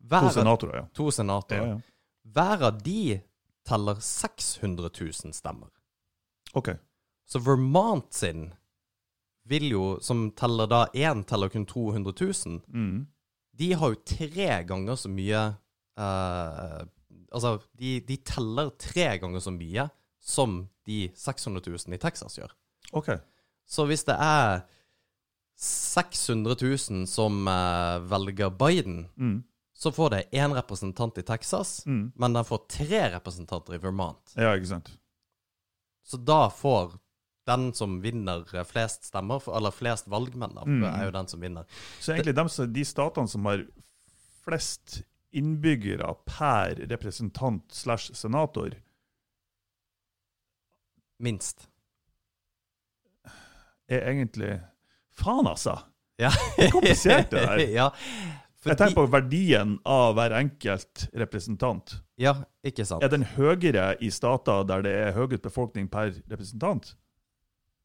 [0.00, 0.86] To Hver, senatorer, ja.
[0.94, 1.66] to senatorer.
[1.66, 1.80] ja, ja.
[2.24, 3.20] Hver av de
[3.66, 5.68] teller 600 000 stemmer.
[6.54, 6.68] OK.
[7.26, 8.54] Så Vermont sin
[9.44, 13.06] vil jo, som teller da én teller kun 200 000, Mm.
[13.58, 15.40] De har jo tre ganger så mye
[15.98, 16.84] uh,
[17.28, 19.88] Altså, de, de teller tre ganger så mye
[20.24, 22.54] som de 600 000 i Texas gjør.
[22.96, 23.10] OK.
[23.68, 24.62] Så hvis det er
[25.60, 29.42] 600 000 som uh, velger Biden, Mm.
[29.74, 32.12] så får det én representant i Texas, Mm.
[32.16, 34.32] men den får tre representanter i Vermont.
[34.36, 34.90] Ja, ikke sant.
[36.04, 36.96] Så da får
[37.48, 40.82] den som vinner eh, flest stemmer, eller flest valgmenn, Mm.
[40.88, 41.64] er jo den som vinner.
[42.00, 43.64] Så egentlig de, de statene som har
[44.44, 45.00] flest
[45.36, 48.76] innbyggere per representant slash senator,
[51.18, 51.66] Minst.
[53.90, 54.60] er egentlig
[55.18, 55.72] Faen, altså!
[56.18, 56.30] Ja.
[56.58, 57.62] er komplisert, det der.
[57.80, 57.88] ja.
[58.66, 61.96] Jeg tenker på verdien av hver enkelt representant.
[62.18, 62.34] ja,
[62.66, 63.02] ikke sant.
[63.06, 66.92] Er den høyere i stater der det er høyest befolkning per representant?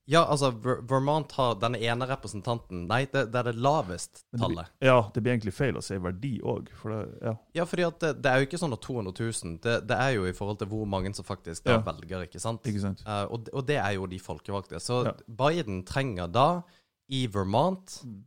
[0.06, 0.50] Ja, altså,
[0.90, 4.42] Vermont har den ene representanten Nei, det, det er det lavest tallet.
[4.42, 4.72] det blir-.
[4.90, 7.34] Ja, det blir egentlig feil å si verdi òg, for det Ja.
[7.56, 10.10] Ja, fordi at det, det er jo ikke sånn at 200 000 det, det er
[10.18, 11.78] jo i forhold til hvor mange som faktisk Ja.
[11.80, 12.68] velger, ikke sant?
[12.68, 13.04] Ikke sant?
[13.08, 14.82] Uh, og, og det er jo de folkevalgte.
[14.84, 15.14] Så Ja.
[15.28, 16.62] Biden trenger da,
[17.10, 18.24] i Vermont, Mm.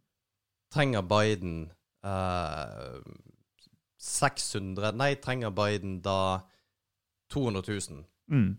[0.72, 1.70] trenger Biden
[2.04, 3.00] uh,
[3.98, 6.40] 600 Nei, trenger Biden da
[7.32, 8.56] 200 000 Mm.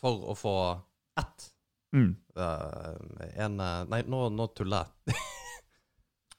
[0.00, 0.54] for å få
[1.18, 1.50] ett
[1.94, 2.10] Mm.
[2.34, 2.94] Uh,
[3.38, 5.20] en eh, Nei, nå, nå tuller jeg.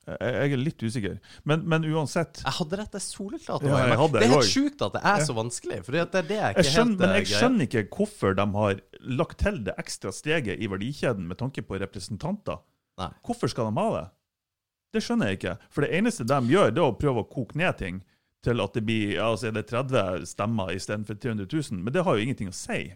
[0.06, 1.16] Jeg, er litt usikker.
[1.50, 3.64] Men, men uansett Jeg hadde dette soleklart.
[3.66, 5.80] Ja, jeg hadde det er helt sjukt at det er så vanskelig.
[5.88, 8.46] For det er det ikke jeg skjønner, helt Men eh, jeg skjønner ikke hvorfor de
[8.58, 8.84] har
[9.24, 12.62] lagt til det ekstra steget i verdikjeden med tanke på representanter.
[13.02, 13.10] Nei.
[13.26, 14.04] Hvorfor skal de ha det?
[14.96, 15.56] Det skjønner jeg ikke.
[15.74, 18.04] For det eneste de gjør, det er å prøve å koke ned ting
[18.46, 21.82] til at det blir altså er det 30 stemmer istedenfor 300 000.
[21.82, 22.94] Men det har jo ingenting å si.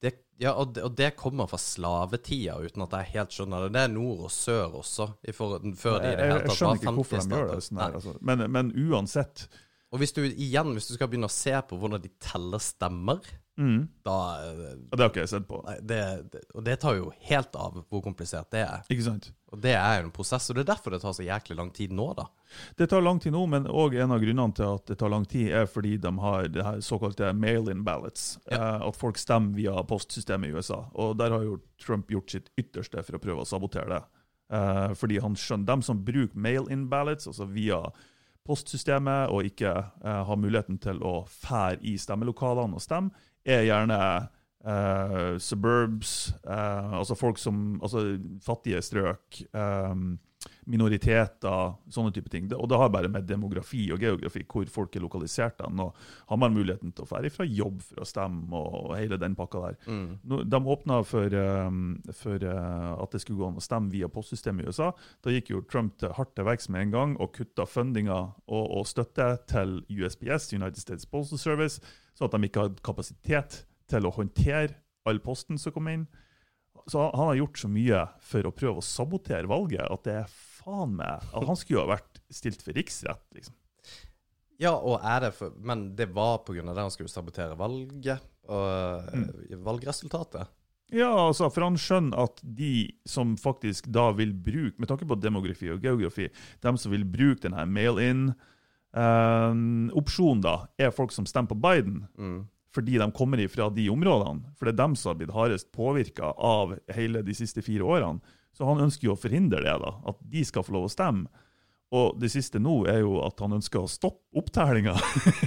[0.00, 3.72] Det, ja, og det, og det kommer fra slavetida, uten at jeg helt skjønner det.
[3.76, 6.56] Det er nord og sør også, i forhold, før det i Jeg, det hele jeg
[6.56, 7.98] skjønner ikke hvorfor de gjør det sånn her.
[8.00, 8.14] Altså.
[8.30, 9.44] Men, men uansett
[9.92, 13.20] Og hvis du igjen, hvis du skal begynne å se på hvordan de teller stemmer,
[13.60, 15.60] mm, da Det har ikke jeg sett på.
[15.66, 16.00] nei, det,
[16.32, 18.86] det, Og det tar jo helt av hvor komplisert det er.
[18.88, 19.32] Ikke sant?
[19.50, 21.72] Og det er jo en prosess, og det er derfor det tar så jæklig lang
[21.74, 22.28] tid nå, da.
[22.78, 25.26] Det tar lang tid nå, men òg en av grunnene til at det tar lang
[25.30, 28.36] tid, er fordi de har det her såkalte mail-in ballots.
[28.46, 30.84] Eh, at folk stemmer via postsystemet i USA.
[30.94, 34.00] Og der har jo Trump gjort sitt ytterste for å prøve å sabotere det.
[34.54, 37.82] Eh, fordi han skjønner dem som bruker mail-in ballots, altså via
[38.46, 43.98] postsystemet, og ikke eh, har muligheten til å fære i stemmelokalene og stemme, er gjerne
[44.64, 49.42] eh, suburbs, uh, altså folk som Altså fattige strøk.
[49.54, 50.18] um,
[50.70, 52.46] minoriteter, sånne type ting.
[52.56, 55.58] Og det har bare med demografi og geografi hvor folk er lokalisert.
[55.60, 55.96] Den, og
[56.30, 59.64] har man muligheten til å fære fra jobb for å stemme og hele den pakka
[59.66, 59.78] der.
[59.86, 60.06] Mm.
[60.30, 61.82] Nå, de åpna for, um,
[62.16, 64.92] for uh, at det skulle gå an å stemme via postsystemet i USA.
[65.24, 68.64] Da gikk jo Trump til hardt til verks med en gang og kutta fundinga og,
[68.64, 71.82] og støtte til USPS, United States Postal Service,
[72.16, 74.76] så at de ikke hadde kapasitet til å håndtere
[75.08, 76.06] all posten som kom inn.
[76.86, 80.28] Så han, har gjort så mye for å prøve å sabotere valget at det er
[80.60, 83.54] faen meg at Han skulle jo ha vært stilt for riksrett, liksom.
[84.60, 89.14] Ja, og er det for Men det var av det han skulle sabotere valget og
[89.14, 89.30] mm.
[89.64, 90.44] valgresultatet?
[90.90, 95.14] Ja, altså, for han skjønner at de som faktisk da vil bruke, med tanke på
[95.22, 101.60] demografi og geografi, de som vil bruke denne mail-in-opsjonen, da, er folk som stemmer på
[101.62, 101.98] Biden.
[102.18, 102.40] Mm.
[102.74, 104.52] Fordi de kommer ifra de områdene.
[104.58, 108.36] For det er dem som har blitt hardest påvirka av hele de siste fire årene.
[108.54, 111.30] Så han ønsker jo å forhindre det, da, at de skal få lov å stemme.
[111.90, 114.94] Og det siste nå er jo at han ønsker å stoppe opptellinga.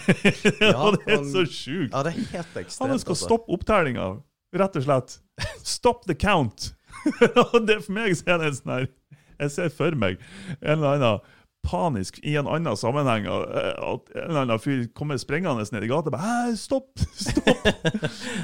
[0.59, 1.93] Ja, det er så sjukt.
[1.93, 2.81] Ja, det er helt ekstremt.
[2.83, 3.29] Han ønsker å altså.
[3.29, 4.07] stoppe opptellinga,
[4.59, 5.15] rett og slett.
[5.63, 6.73] Stop the count!
[7.53, 8.83] Og det For meg så er det en sånn her
[9.41, 10.19] Jeg ser for meg
[10.61, 11.31] en eller annen
[11.63, 15.89] panisk i en annen sammenheng eh, at en eller annen fyr kommer sprengende ned i
[15.91, 16.99] gata og bare «Hæ, Stopp!
[17.25, 17.67] Stopp!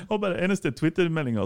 [0.10, 1.44] og bare eneste Twitter-meldinga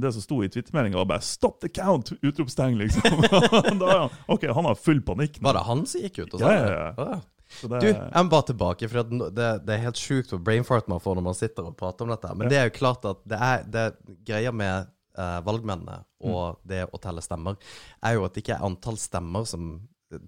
[0.00, 3.20] Det som sto i Twitter-meldinga, var bare 'Stop the count!' Utropstegn, liksom.
[3.82, 5.38] da OK, han har full panikk.
[5.42, 6.72] Var det han som gikk ut og sa ja, det?
[6.72, 7.04] ja.
[7.04, 7.20] det?
[7.50, 9.02] Så det, Du, jeg må bare tilbake, for
[9.34, 12.12] det, det er helt sjukt hvor brainfart man får når man sitter og prater om
[12.14, 12.30] dette.
[12.36, 12.50] Men Ja.
[12.52, 13.86] det er jo klart at det er, det
[14.28, 14.86] greia med
[15.18, 16.68] eh, valgmennene og Mm.
[16.70, 17.56] det å telle stemmer,
[18.04, 19.80] er jo at det ikke er antall stemmer som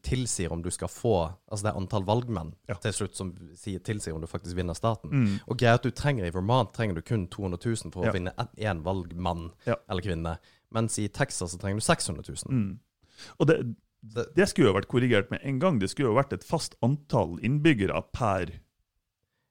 [0.02, 1.12] tilsier om du skal få
[1.50, 2.74] Altså det er antall valgmenn Ja.
[2.74, 5.10] til slutt som sier, tilsier om du faktisk vinner staten.
[5.10, 5.40] Mm.
[5.48, 8.10] Og at du trenger i Vermont trenger du kun 200 000 for Ja.
[8.10, 9.76] å vinne én valgmann Ja.
[9.88, 10.38] eller -kvinne.
[10.70, 12.36] Mens i Texas så trenger du 600 000.
[12.48, 12.78] Mm.
[13.40, 13.74] Og det,
[14.34, 15.78] Det- skulle jo vært korrigert med en gang.
[15.78, 18.46] Det skulle jo vært et fast antall innbyggere per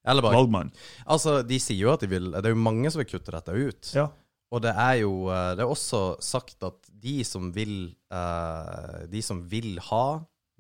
[0.06, 0.72] valgmann.
[1.08, 3.50] Altså, de sier jo at de vil Det er jo mange som vil kutte dette
[3.54, 3.91] ut.
[3.96, 4.10] Ja.
[4.52, 9.22] Og det er jo eh, Det er også sagt at de som vil eh, De
[9.24, 10.06] som vil ha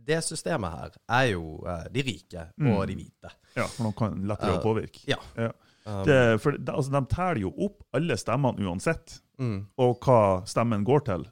[0.01, 2.71] det systemet her, er jo eh, de rike Mm.
[2.73, 3.29] og de hvite.
[3.55, 5.03] ja, for de kan lettere å påvirke.
[5.05, 5.19] Ja.
[5.37, 5.51] Ja.
[5.85, 9.59] Um, Det, for det, altså, de teller jo opp alle stemmene uansett, mm.
[9.77, 10.17] og hva
[10.49, 11.27] stemmen går til.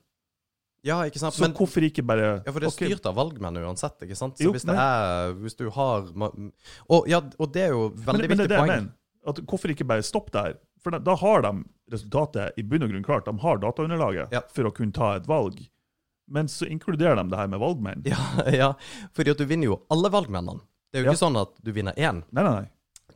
[0.85, 1.33] Ja, ikke sant?
[1.35, 2.91] Så Men hvorfor ikke bare ja, for det er okay.
[2.93, 4.37] styrt av valgmenn uansett, ikke sant?
[4.37, 8.05] Så Jo, hvis det er Hvis du har Og, ja, og det er jo men,
[8.05, 8.71] veldig men det er viktig det jeg poeng.
[8.85, 8.95] mener.
[9.27, 10.55] At, hvorfor ikke bare stoppe der?
[10.79, 11.51] For da, da har de
[11.91, 13.25] resultatet i bunn og grunn klart.
[13.25, 14.41] De har dataunderlaget Ja.
[14.53, 15.59] for å kunne ta et valg.
[16.29, 18.03] Men så inkluderer de det her med valgmenn.
[18.05, 18.17] Ja,
[18.53, 18.73] ja,
[19.17, 20.61] fordi at du vinner jo alle valgmennene.
[20.91, 21.13] Det er jo Ja.
[21.13, 22.23] ikke sånn at du vinner én.
[22.31, 22.69] Nei, nei, nei.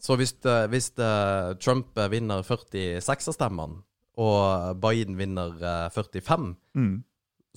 [0.03, 3.83] Så hvis, eh, hvis eh, Trump eh, vinner 46 av stemmene,
[4.17, 7.03] og Biden vinner eh, 45, Mm.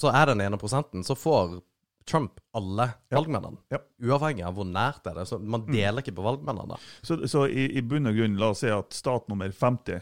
[0.01, 1.61] så er den ene prosenten, så får
[2.07, 3.59] Trump alle valgmennene.
[3.73, 3.79] Ja.
[4.01, 5.25] Uavhengig av hvor nært det er.
[5.27, 6.77] Så man deler ikke på valgmennene.
[7.03, 10.01] Så, så i, i bunn og grunn, la oss si at stat nummer 50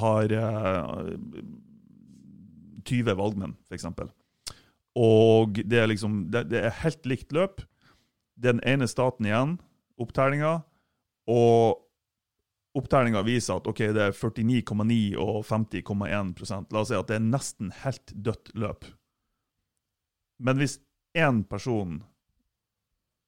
[0.00, 1.14] har eh,
[2.84, 3.86] 20 valgmenn, f.eks.
[4.94, 7.62] Og det er liksom det, det er helt likt løp.
[8.38, 9.56] Det er den ene staten igjen,
[10.02, 10.56] opptellinga,
[11.30, 11.80] og
[12.78, 17.26] opptellinga viser at ok, det er 49,9 og 50,1% La oss si at det er
[17.28, 18.84] nesten helt dødt løp.
[20.42, 20.80] Men hvis
[21.16, 22.00] én person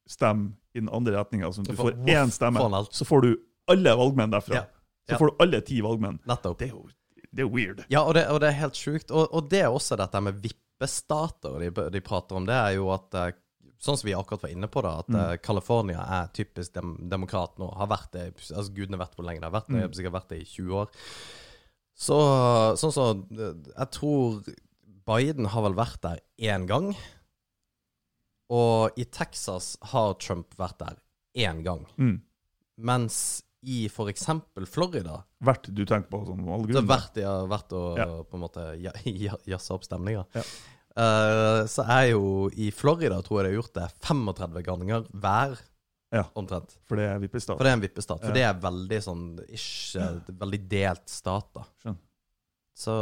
[0.07, 2.59] stemmer i den andre retninga, Så du får- én stemme,
[2.91, 3.35] så får du
[3.67, 4.65] alle valgmenn derfra.
[5.07, 5.17] Så Ja.
[5.21, 6.19] får du alle ti valgmenn.
[6.27, 6.57] Nettopp.
[6.59, 6.87] Det er jo
[7.37, 7.83] det er weird.
[7.91, 9.11] Ja, og det, og det er helt sjukt.
[9.11, 12.45] Og, og det er også dette med vippestater de, de prater om.
[12.47, 13.31] Det er jo at eh,
[13.77, 17.59] Sånn som vi akkurat var inne på, da, at eh, California er typisk dem, demokrat
[17.61, 17.67] nå.
[17.77, 19.83] Har vært det altså Gudene vet hvor lenge det har vært det.
[19.83, 19.93] mm.
[19.93, 20.87] sikkert vært det i 20 år.
[21.93, 22.17] Så
[22.81, 23.05] sånn så
[23.37, 24.39] eh, Jeg tror
[25.11, 26.89] Biden har vel vært der én gang.
[28.49, 30.97] Og i Texas har Trump vært der
[31.37, 31.85] én gang.
[32.01, 32.17] Mm.
[32.81, 36.87] Mens i eksempel Florida Hvert du tenker på sånn så valggrunn.
[36.87, 38.05] vært, de har vært å Ja.
[38.23, 40.23] på en måte ja- ja- jazze opp stemninga.
[40.33, 40.43] Ja.
[40.97, 45.59] Uh, så er jo i Florida, tror jeg de har gjort det 35 ganger hver,
[46.15, 46.23] Ja.
[46.39, 46.77] omtrent.
[46.87, 47.57] For det er vippestat.
[47.59, 48.19] For det er en vippestat.
[48.23, 48.33] For Ja.
[48.33, 49.95] det er veldig sånn ish,
[50.31, 51.65] veldig delt stat, da.
[51.83, 51.99] Skjønner.
[52.77, 52.95] Så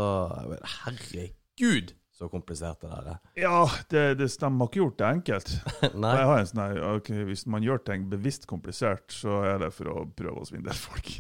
[0.86, 3.18] herregud, så komplisert det der er.
[3.36, 3.58] Ja,
[3.92, 4.64] det, det stemmer.
[4.64, 5.50] har ikke gjort det enkelt.
[5.84, 9.74] Jeg har en sånn her, okay, Hvis man gjør ting bevisst komplisert, så er det
[9.76, 11.12] for å prøve å svindle folk.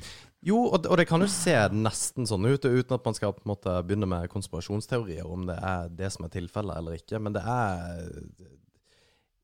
[0.45, 3.33] Jo, og det, og det kan jo se nesten sånn ut, uten at man skal
[3.33, 7.19] på en måte begynne med konspirasjonsteorier om det er det som er tilfellet eller ikke.
[7.19, 8.05] Men det er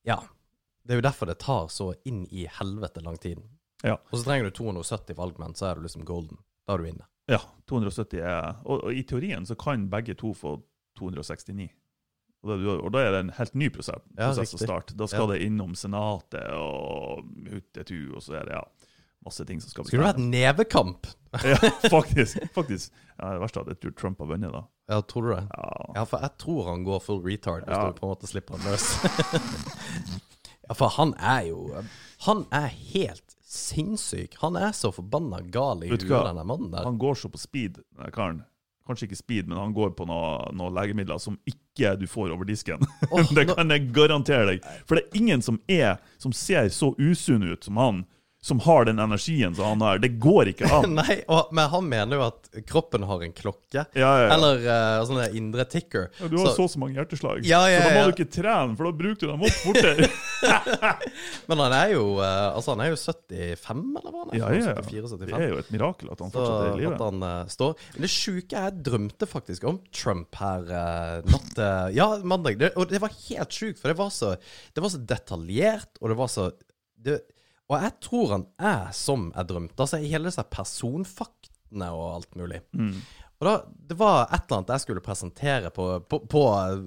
[0.07, 0.21] Ja.
[0.81, 3.41] Det er jo derfor det tar så inn i helvete lang tid.
[3.83, 3.99] Ja.
[4.09, 6.39] Og så trenger du 270 valgmenn, så er du liksom golden.
[6.65, 7.05] Da er du inne.
[7.29, 10.55] Ja, 270 er og, og i teorien så kan begge to få
[11.01, 11.69] 269.
[12.41, 14.95] Og og da er det en helt ny prosess, prosess å starte.
[14.97, 18.63] Da skal det innom Senatet og huttetu, og så er det ja,
[19.27, 21.09] masse ting som skal Skulle det vært nevekamp?
[21.45, 21.59] ja,
[21.93, 22.41] faktisk.
[22.55, 22.95] faktisk.
[23.19, 24.63] Ja, det verste er at jeg tror Trump har vunnet, da.
[24.91, 25.43] Ja, tror du det?
[25.53, 25.69] Ja.
[25.99, 27.83] Ja, for jeg tror han går full retard hvis Ja.
[27.93, 28.87] du på en måte slipper han løs.
[30.67, 31.61] ja, for han er jo
[32.25, 34.35] Han er helt sinnssyk.
[34.41, 36.85] Han er så forbanna gal i huet, denne mannen der.
[36.87, 38.43] Han går så på speed, den karen.
[38.87, 42.47] Kanskje ikke speed, men han går på noen noe legemidler som ikke du får over
[42.49, 42.81] disken.
[43.11, 44.65] Oh, det kan jeg garantere deg.
[44.89, 48.03] For det er ingen som er som ser så usunn ut som han,
[48.43, 49.99] som har den energien som han har.
[50.01, 50.95] Det går ikke an.
[50.97, 53.83] Nei, og, men han mener jo at kroppen har en klokke.
[53.83, 54.29] Ja, ja, ja.
[54.33, 56.07] Eller uh, sånn indre ticker.
[56.17, 58.73] Ja, Du har Så- så mange hjerteslag, Ja, ja, så da må du ikke trene,
[58.79, 60.09] for da bruker du dem opp fortere.
[61.51, 64.37] Men han er jo uh, Altså han er jo 75, eller hva han er?
[64.39, 64.73] Ja, ja, noe?
[64.73, 64.85] ja.
[64.89, 67.43] 74, Det er jo et mirakel at han Så fortsatt er i at han uh,
[67.51, 70.65] står Men det sjuke er jeg drømte faktisk om Trump her
[71.29, 71.61] natt
[71.93, 72.57] Ja, mandag.
[72.61, 74.33] Det, og det var helt sjukt, for det var så
[74.73, 76.49] Det var så detaljert, og det var så
[77.01, 77.19] det,
[77.71, 79.79] Og jeg tror han er som jeg drømte.
[79.79, 82.59] Altså i hele disse personfaktene og alt mulig.
[82.75, 82.97] Mm.
[83.41, 83.53] Og da,
[83.89, 86.41] Det var et eller annet jeg skulle presentere på, på, på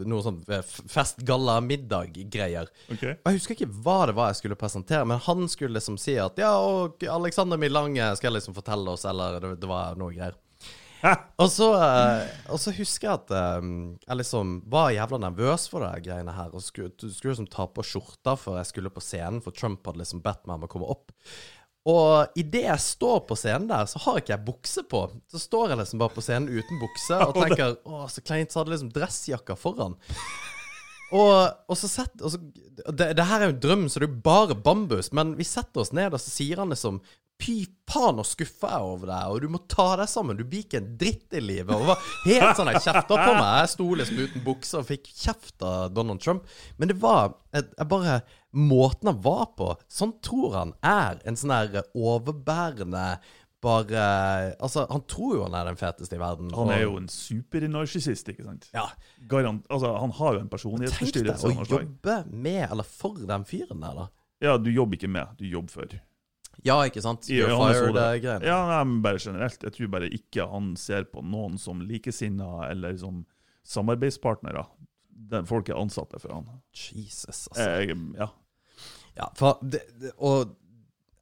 [0.06, 2.68] noe sånn eh, fest-galla-middag-greier.
[2.94, 3.16] Okay.
[3.16, 6.14] Og Jeg husker ikke hva det var jeg skulle presentere, men han skulle liksom si
[6.22, 10.38] at ja, og Alexander Milange skal liksom fortelle oss, eller det, det var noe greier.
[11.42, 13.66] Og så, eh, og så husker jeg at eh,
[14.06, 16.54] jeg liksom var jævla nervøs for de greiene her.
[16.54, 20.00] Og skulle, skulle liksom ta på skjorta før jeg skulle på scenen, for Trump hadde
[20.00, 21.12] liksom bedt meg om å komme opp.
[21.84, 25.02] Og idet jeg står på scenen der, så har ikke jeg bukse på.
[25.28, 28.52] Så står jeg liksom bare på scenen uten bukse og tenker å, så kleint.
[28.52, 29.98] Så hadde jeg liksom dressjakka foran.
[31.12, 31.34] Og,
[31.68, 32.40] og så sett, og så,
[32.88, 35.12] det, det her er jo en drøm, så det er jo bare bambus.
[35.14, 37.02] Men vi setter oss ned, og så sier han liksom
[37.42, 40.38] Fy faen, så skuffa jeg er over deg, og du må ta deg sammen.
[40.38, 41.72] Du blir ikke en dritt i livet.
[41.74, 43.48] Og var helt sånn Jeg kjefta på meg.
[43.58, 46.46] Jeg sto liksom uten bukse og fikk kjeft av Donald Trump.
[46.78, 48.22] Men det var jeg, jeg bare
[48.54, 53.16] Måten han var på Sånn tror han er en sånn her overbærende
[53.64, 54.02] bare
[54.62, 56.52] Altså, han tror jo han er den feteste i verden.
[56.56, 58.68] Han er jo en supernarsissist, ikke sant?
[58.76, 58.86] Ja.
[59.30, 61.52] Garant, altså, han har jo en Tenk deg personlighetsforstyrrelse.
[61.52, 64.08] å jobbe med eller for den fyren der, da.
[64.44, 65.96] Ja, du jobber ikke med, du jobber for.
[66.64, 67.26] Ja, ikke sant?
[67.28, 68.46] You're ja, fired-greiene.
[68.46, 69.62] Ja, nei, men bare generelt.
[69.64, 73.24] Jeg tror bare ikke han ser på noen som likesinna eller som
[73.68, 74.66] samarbeidspartnere.
[75.34, 76.48] Den folk er ansatte for han.
[76.76, 77.68] Jesus, altså.
[77.80, 78.30] Jeg, ja.
[79.14, 80.56] Ja, for det, det, og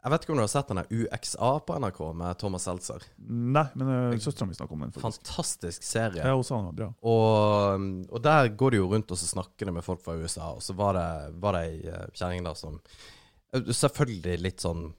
[0.03, 3.05] jeg vet ikke om du har sett denne UXA på NRK med Thomas Seltzer.
[3.23, 4.95] Nei, men uh, søstera mi snakka om den.
[4.97, 5.05] faktisk.
[5.23, 6.25] Fantastisk serie.
[6.27, 6.89] Ja, sa den var bra.
[7.07, 10.51] Og, og der går de jo rundt og så snakker de med folk fra USA,
[10.57, 11.07] og så var det,
[11.45, 14.91] var det ei eh, kjerring der som eh, Selvfølgelig litt sånn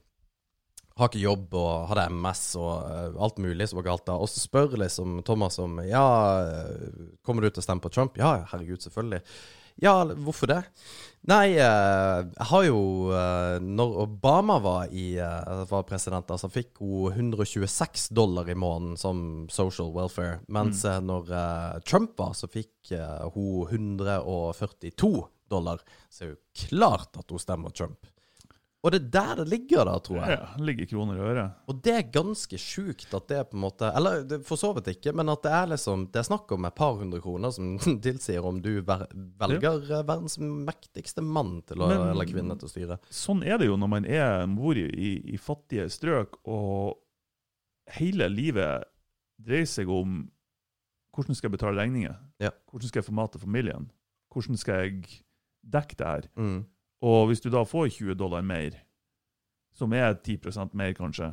[0.94, 4.16] har ikke jobb og hadde MS og eh, alt mulig som var galt da.
[4.16, 6.06] Og så spør liksom Thomas om Ja,
[6.46, 8.18] eh, kommer du til å stemme på Trump?
[8.20, 9.24] Ja, herregud, selvfølgelig.
[9.82, 10.60] Ja, hvorfor det?
[11.24, 12.80] Nei, eh, jeg har jo
[13.16, 18.98] eh, Når Obama var, i, eh, var president, så fikk hun 126 dollar i måneden
[19.00, 20.42] som social welfare.
[20.52, 21.08] Mens mm.
[21.08, 21.32] når
[21.88, 22.92] Trump var, så fikk
[23.34, 25.14] hun 142
[25.48, 25.80] dollar.
[26.12, 28.04] Så er jo klart at hun stemmer Trump.
[28.84, 30.34] Og det er der det ligger, da, tror jeg.
[30.36, 31.60] Ja, ligger kroner i øret.
[31.72, 34.90] Og det er ganske sjukt at det er på en måte Eller for så vidt
[34.92, 37.78] ikke, men at det er liksom Det er snakk om et par hundre kroner som
[38.04, 40.02] tilsier om du velger ja.
[40.04, 42.98] verdens mektigste mann til å, Men- eller kvinne til å styre.
[43.08, 44.84] Sånn er det jo når man er bor i,
[45.32, 47.00] i, fattige strøk, og
[47.96, 48.84] hele livet
[49.40, 50.22] dreier seg om
[51.14, 52.14] hvordan skal jeg betale regninger?
[52.42, 52.50] Ja.
[52.70, 53.88] Hvordan skal jeg få mat til familien?
[54.34, 55.20] Hvordan skal jeg
[55.72, 56.28] dekke det her?
[56.36, 56.64] Mm.
[57.02, 58.76] Og hvis du da får 20 dollar mer,
[59.74, 61.32] som er 10% mer kanskje,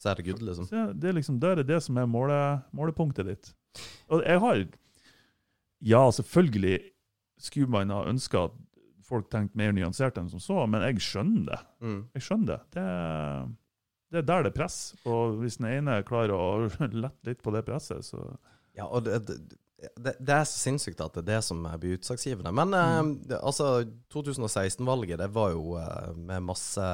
[0.00, 0.66] Så er det good, liksom.
[0.66, 3.54] så det er liksom, da er det som er måle, målepunktet ditt.
[4.08, 4.64] Og jeg har
[5.80, 6.80] Ja, selvfølgelig
[7.38, 8.52] skulle man ha ønska at
[9.04, 11.58] folk tenkte mer nyansert enn som så, men jeg skjønner det.
[11.80, 11.98] Mm.
[12.14, 12.60] Jeg skjønner det.
[12.72, 13.48] Det er,
[14.10, 14.78] det er der det er press.
[15.04, 16.68] Og hvis den ene klarer å
[17.04, 18.36] lette litt på det presset, så
[18.74, 19.20] Ja, og det,
[19.96, 22.52] det, det, er så sinnssykt at det er det som blir utslagsgivende.
[22.54, 26.88] Men eh, altså, 2016-valget, det var jo eh, med masse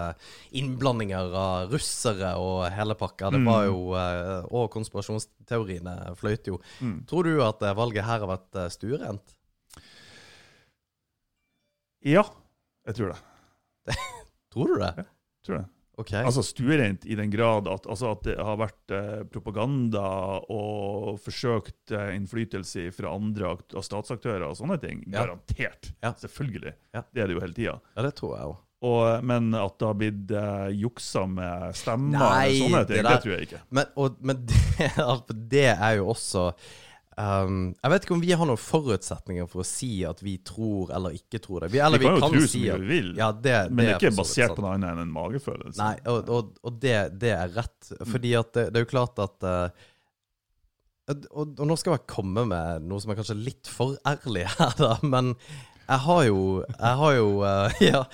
[0.56, 3.32] innblandinger av russere og hele pakka.
[3.34, 6.60] Det var jo eh, Og konspirasjonsteoriene fløyt jo.
[6.80, 7.00] Mm.
[7.10, 9.36] Tror du at eh, valget her har vært eh, stuerent?
[12.06, 12.24] Ja,
[12.88, 13.96] jeg tror det.
[14.52, 14.94] Tror du det?
[14.96, 15.10] Ja,
[15.46, 15.68] Tror det.
[16.00, 16.14] OK.
[16.22, 20.06] Altså stuerent i den grad at, altså at det har vært eh, propaganda
[20.48, 25.04] og forsøkt eh, innflytelse fra andre av statsaktører og sånne ting.
[25.08, 25.24] Ja.
[25.24, 25.92] Garantert.
[26.00, 26.14] Ja.
[26.16, 26.74] Selvfølgelig.
[26.96, 27.04] Ja.
[27.12, 27.78] Det er det jo hele tida.
[27.94, 28.66] ja, det tror jeg også.
[28.80, 33.10] Og, men at det har blitt eh, juksa med stemmer Nei, og sånne ting, det
[33.10, 33.60] det, tror jeg ikke.
[33.76, 36.46] Men, og, men det, altså, det er jo også
[37.20, 40.90] um, Jeg vet ikke om vi har noen forutsetninger for å si at vi tror
[40.96, 41.70] eller ikke tror det.
[41.74, 43.84] Vi, eller Vi kan jo tro så si som at- vi vil, Ja, det, men
[43.84, 45.78] det er ikke basert på noe annet enn en magefølelse.
[45.80, 47.92] Nei, og, og, og det, det er rett.
[48.08, 49.88] Fordi at det, det er jo klart at uh,
[51.10, 54.76] og, og nå skal jeg komme med noe som er kanskje litt for ærlig her,
[54.78, 54.92] da.
[55.02, 55.32] Men
[55.90, 58.04] jeg har jo Jeg har jo uh, Ja.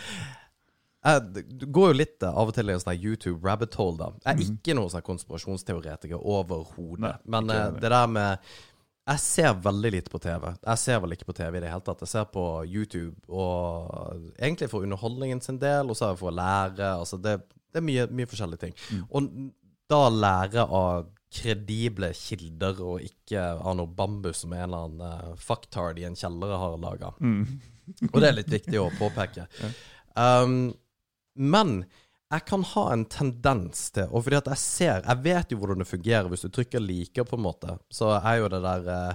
[1.07, 1.45] jeg,
[1.77, 4.09] går jo litt av og til i en sånn YouTube rabbit hole, da.
[4.25, 7.13] Jeg er ikke noen sånn konspirasjonsteoretiker overhodet.
[7.31, 8.49] Men eh, det der med
[9.07, 10.49] Jeg ser veldig lite på TV.
[10.51, 12.01] Jeg ser vel ikke på TV i det hele tatt.
[12.03, 16.33] Jeg ser på YouTube, og egentlig for underholdningen sin del, og så er det for
[16.33, 16.89] å lære.
[17.05, 17.37] Altså det,
[17.71, 18.75] det er mye, mye forskjellige ting.
[18.91, 19.05] Mm.
[19.07, 19.29] Og
[19.87, 25.39] da lære av kredible kilder, og ikke av noe bambus som en eller annen uh,
[25.39, 27.13] fucktard i en kjeller har laga.
[27.21, 27.45] Mm.
[28.11, 29.49] Og det er litt viktig å påpeke.
[30.17, 30.71] Um,
[31.37, 31.83] men
[32.27, 35.83] jeg kan ha en tendens til Og fordi at jeg ser Jeg vet jo hvordan
[35.83, 37.79] det fungerer hvis du trykker 'liker', på en måte.
[37.91, 39.15] Så er jo det der eh,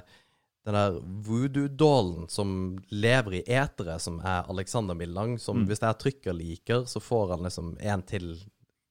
[0.65, 6.33] den der voodoo-dålen som lever i eteret, som er Alexander Millang, som hvis jeg trykker
[6.33, 8.37] 'liker', så får han liksom en til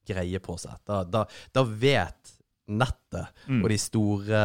[0.06, 0.76] greie på seg.
[0.84, 3.30] Da, da, da vet nettet
[3.64, 4.42] og de store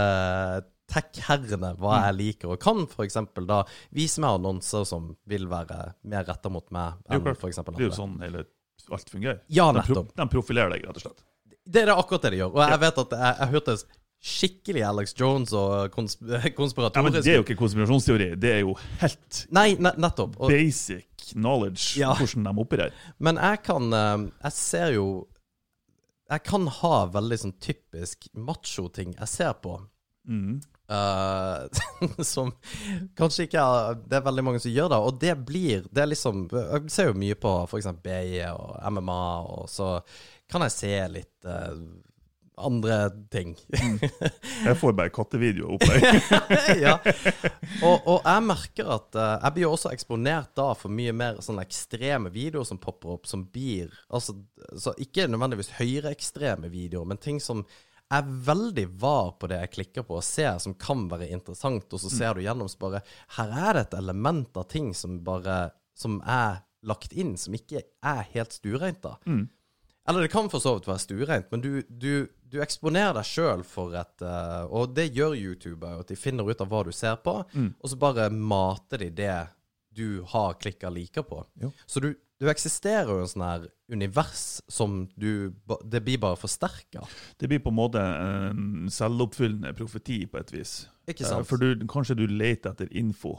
[0.91, 3.17] tech-herrene hva jeg liker, og kan f.eks.
[3.47, 3.63] da
[3.95, 7.63] vise meg annonser som vil være mer retta mot meg enn for f.eks.
[7.65, 8.45] Det er jo sånn hele
[8.91, 9.39] alt fungerer.
[9.47, 10.15] Ja, De, pro nettopp.
[10.15, 11.23] de profilerer deg, rett og slett.
[11.65, 12.51] Det er det akkurat det de gjør.
[12.53, 13.86] Og jeg vet at jeg, jeg hørtes
[14.25, 18.75] skikkelig Alex Jones og kons Ja, men Det er jo ikke konspirasjonsteori, det er jo
[19.01, 20.38] helt Nei, ne nettopp.
[20.39, 22.13] Og, basic knowledge Ja.
[22.17, 22.93] hvordan de opererer.
[23.19, 25.05] men jeg kan eh, Jeg ser jo
[26.31, 29.75] Jeg kan ha veldig sånn typisk macho-ting jeg ser på.
[30.27, 30.61] Mm.
[30.89, 32.51] Eh, som
[33.17, 35.01] kanskje ikke er Det er veldig mange som gjør det.
[35.09, 37.91] Og det blir Det er liksom Jeg ser jo mye på f.eks.
[38.03, 39.21] BI og MMA,
[39.55, 39.99] og så
[40.51, 41.73] kan jeg se litt uh,
[42.57, 43.55] andre ting.
[44.65, 46.21] Jeg får bare kattevideo opp der.
[46.86, 46.93] ja.
[47.83, 51.41] Og, og jeg merker at uh, jeg blir jo også eksponert da for mye mer
[51.43, 54.38] sånne ekstreme videoer som popper opp, som blir Altså,
[54.79, 57.65] så ikke nødvendigvis høyreekstreme videoer, men ting som
[58.14, 61.99] er veldig var på det jeg klikker på og ser, som kan være interessant, og
[62.01, 63.01] så ser du gjennom, så bare
[63.38, 67.82] Her er det et element av ting som bare Som er lagt inn, som ikke
[68.06, 69.16] er helt stuereint, da.
[70.08, 73.64] Eller det kan for så vidt være stuereint, men du, du, du eksponerer deg sjøl
[73.66, 77.16] for et uh, Og det gjør YouTuber, at de finner ut av hva du ser
[77.26, 77.39] på,
[77.82, 79.47] og så bare mater de det
[79.95, 81.39] du har klikka liker på.
[81.62, 81.72] Jo.
[81.88, 85.53] Så du, du eksisterer jo en sånn her univers som du
[85.88, 87.05] Det blir bare forsterka.
[87.39, 90.73] Det blir på en måte en selvoppfyllende profeti på et vis.
[91.07, 91.47] Ikke Eh, sant?
[91.47, 93.38] For du, kanskje du leter etter info.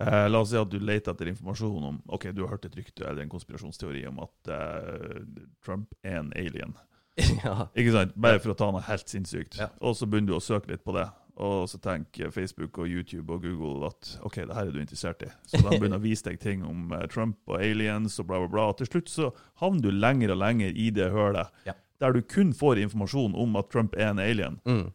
[0.00, 2.74] Eh, la oss si at du leter etter informasjon om Ok, du har hørt et
[2.74, 5.20] rykte eller en konspirasjonsteori om at eh,
[5.62, 6.74] Trump er en alien.
[7.44, 7.68] ja.
[7.78, 8.16] Ikke sant?
[8.18, 9.60] Bare for å ta noe helt sinnssykt.
[9.60, 9.68] Ja.
[9.80, 11.06] Og så begynner du å søke litt på det.
[11.42, 15.24] Og så tenker Facebook og YouTube og Google at ok, det her er du interessert
[15.26, 15.30] i.
[15.50, 18.50] Så de begynner å vise deg ting om eh, Trump og aliens og bla, bla,
[18.52, 18.66] bla.
[18.78, 19.32] Til slutt så
[19.62, 21.74] havner du lenger og lenger i det hølet Ja.
[22.02, 24.60] der du kun får informasjon om at Trump er en alien.
[24.68, 24.86] Mm.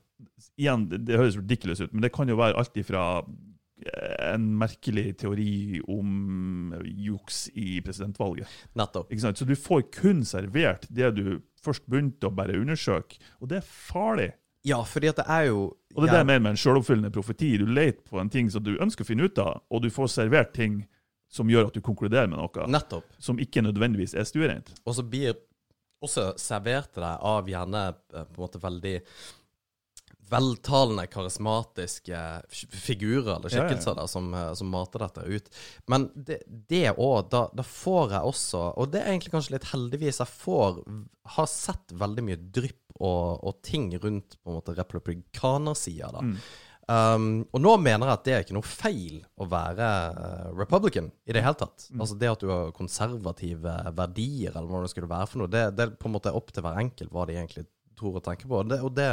[0.59, 4.49] Igjen, det, det høres ridiculous ut, men det kan jo være alt ifra eh, en
[4.59, 8.47] merkelig teori om juks i presidentvalget.
[8.79, 9.11] Nettopp.
[9.19, 11.25] Så du får kun servert det du
[11.63, 14.31] først begynte å bare undersøke, og det er farlig.
[14.67, 15.59] Ja, fordi at det er jo
[15.95, 17.57] Og det er det jeg mener med en selvoppfyllende profeti.
[17.57, 20.07] Du leter på en ting som du ønsker å finne ut av, og du får
[20.11, 20.81] servert ting
[21.31, 23.05] som gjør at du konkluderer med noe Nettopp.
[23.19, 24.71] som ikke nødvendigvis er stuereint.
[24.85, 25.35] Og så blir
[26.01, 27.83] også servert til deg av gjerne
[28.13, 28.95] eh, på en måte veldig
[30.29, 32.19] veltalende, karismatiske
[32.69, 34.01] figurer eller skikkelser ja, ja.
[34.03, 35.49] Der, som, eh, som mater dette ut.
[35.89, 39.63] Men det- det òg, da, da får jeg også Og det er egentlig kanskje litt
[39.71, 40.83] heldigvis jeg får
[41.25, 46.25] Har sett veldig mye drypp og, og ting rundt på en måte republikanersida, da.
[46.89, 51.11] Um, og nå mener jeg at det er ikke noe feil å være eh, republican
[51.29, 51.85] i det hele tatt.
[51.93, 55.67] Altså det at du har konservative verdier, eller hva det skulle være for noe, det,
[55.77, 57.67] det er på en måte opp til hver enkelt hva de egentlig
[57.99, 58.63] tror og tenker på.
[58.71, 59.09] Det, og det,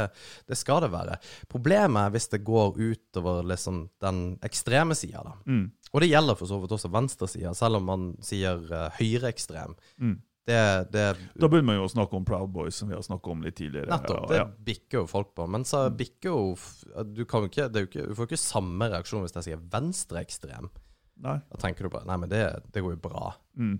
[0.49, 1.19] det skal det være.
[1.51, 5.35] Problemet er hvis det går utover liksom den ekstreme sida, da.
[5.45, 5.65] Mm.
[5.93, 9.77] Og det gjelder for så vidt også venstresida, selv om man sier uh, høyreekstrem.
[10.01, 10.17] Mm.
[10.47, 13.33] Det, det Da begynner man jo å snakke om Proud Boys, som vi har snakket
[13.33, 13.89] om litt tidligere.
[13.91, 14.29] Nettopp.
[14.31, 14.45] Det ja.
[14.69, 15.47] bikker jo folk på.
[15.51, 18.39] Men så bikker jo Du, kan jo ikke, det jo ikke, du får jo ikke
[18.39, 20.69] samme reaksjon hvis jeg sier venstreekstrem.
[21.51, 23.33] Da tenker du bare Nei, men det, det går jo bra.
[23.59, 23.75] Mm.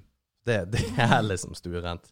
[0.47, 2.11] Det, det er liksom stuerent.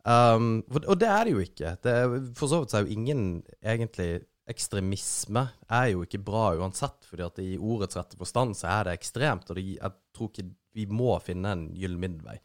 [0.00, 1.74] Um, og det er det jo ikke.
[1.84, 3.24] Det er, for så vidt så er jo ingen
[3.60, 4.12] egentlig
[4.50, 8.96] Ekstremisme er jo ikke bra uansett, fordi at i ordets rette forstand så er det
[8.96, 9.46] ekstremt.
[9.52, 12.40] Og det, jeg tror ikke vi må finne en gyllen middelvei.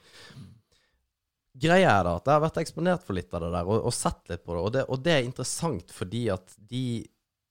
[1.56, 3.94] Greia er da at jeg har vært eksponert for litt av det der, og, og
[3.96, 4.62] sett litt på det.
[4.62, 4.84] Og, det.
[4.92, 6.88] og det er interessant fordi at de,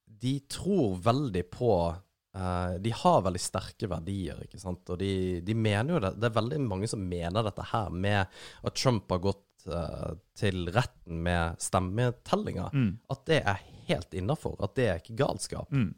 [0.05, 4.93] de tror veldig på eh, De har veldig sterke verdier, ikke sant.
[4.93, 6.15] Og de, de mener jo det.
[6.21, 8.25] Det er veldig mange som mener dette her med
[8.69, 12.71] at Trump har gått eh, til retten med stemmetellinga.
[12.77, 12.91] Mm.
[13.15, 14.61] At det er helt innafor.
[14.65, 15.73] At det er ikke galskap.
[15.73, 15.95] Mm.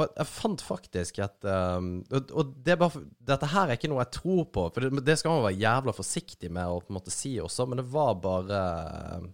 [0.00, 4.00] Og jeg fant faktisk et um, Og, og det bare, dette her er ikke noe
[4.00, 6.96] jeg tror på, for det, det skal man være jævla forsiktig med å på en
[6.96, 8.60] måte si også, men det var bare
[9.20, 9.26] uh,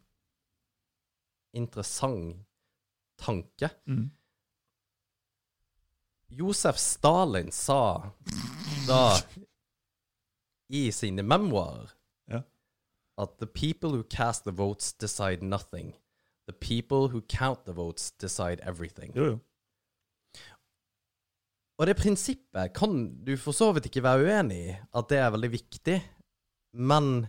[1.55, 2.41] interessant
[3.23, 3.71] tanke.
[3.87, 4.09] Mm.
[6.29, 8.11] Josef Stalin sa
[8.87, 9.03] da
[10.69, 11.95] i sine memoarer
[12.29, 12.43] Ja.
[13.17, 15.95] at the people who cast the votes decide nothing.
[16.47, 19.13] The people who count the votes decide everything.
[19.17, 19.39] Jo, jo.
[21.79, 25.35] Og det prinsippet kan du for så vidt ikke være uenig i, at det er
[25.35, 25.99] veldig viktig,
[26.79, 27.29] men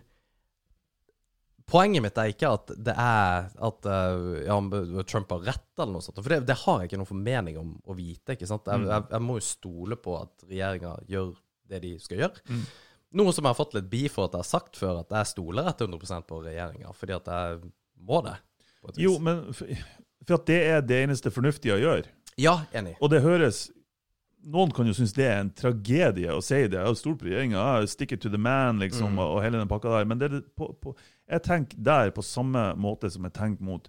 [1.70, 4.56] Poenget mitt er ikke at det er at eh, ja,
[5.06, 6.16] Trump har rett, eller noe sånt.
[6.18, 8.34] For det, det har jeg ikke noen formening om å vite.
[8.34, 8.66] ikke sant?
[8.66, 8.88] Jeg, Mm.
[8.90, 11.28] jeg, jeg må jo stole på at regjeringa gjør
[11.70, 12.42] det de skal gjøre.
[12.50, 12.64] Mm.
[13.20, 15.30] Noe som jeg har fått litt bi for at jeg har sagt før, at jeg
[15.30, 16.90] stoler 100% på regjeringa.
[16.98, 17.62] Fordi at jeg
[18.10, 18.34] må det.
[18.82, 19.04] på et vis.
[19.06, 19.70] Jo, men for,
[20.26, 22.10] for at det er det eneste fornuftige å gjøre.
[22.40, 22.96] Ja, enig.
[22.98, 23.68] Og det høres
[24.50, 26.78] Noen kan jo synes det er en tragedie å si det.
[26.78, 29.18] Jeg har stolt på regjeringa, stick it to the man, liksom, Mm.
[29.18, 30.04] og, hele den pakka der.
[30.08, 30.94] Men det det på, på,
[31.28, 33.88] jeg tenker der på samme måte som jeg tenker mot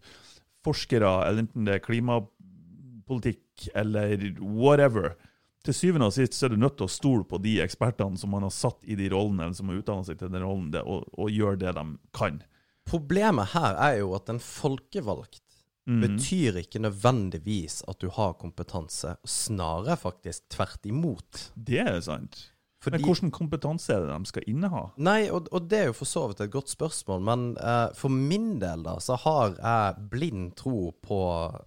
[0.63, 5.15] forskere, eller enten det er klimapolitikk eller whatever.
[5.63, 8.31] Til syvende og sist så er du nødt til å stole på de ekspertene som
[8.33, 11.05] man har satt i de rollene, eller som har utdannet seg til den rollen, og,
[11.13, 11.85] og gjøre det de
[12.17, 12.41] kan.
[12.89, 15.43] Problemet her er jo at en folkevalgt
[15.87, 16.01] Mhm.
[16.01, 21.51] betyr ikke nødvendigvis at du har kompetanse, snarere faktisk tvert imot.
[21.55, 22.51] Det er sant.
[22.81, 24.87] Fordi, Men hvilken kompetanse er det de skal inneha?
[24.97, 28.09] Nei, og, og det er jo for så vidt et godt spørsmål, men eh, for
[28.09, 31.19] min del da, så har jeg blind tro på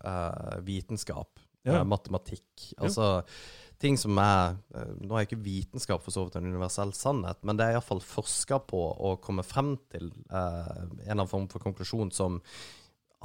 [0.05, 1.79] eh, vitenskap, Ja.
[1.81, 2.75] eh, matematikk.
[2.83, 3.23] Altså
[3.81, 7.57] ting som er eh, Nå er ikke vitenskap for så vidt en universell sannhet, men
[7.57, 11.63] det er iallfall forska på å komme frem til eh, en eller annen form for
[11.63, 12.41] konklusjon som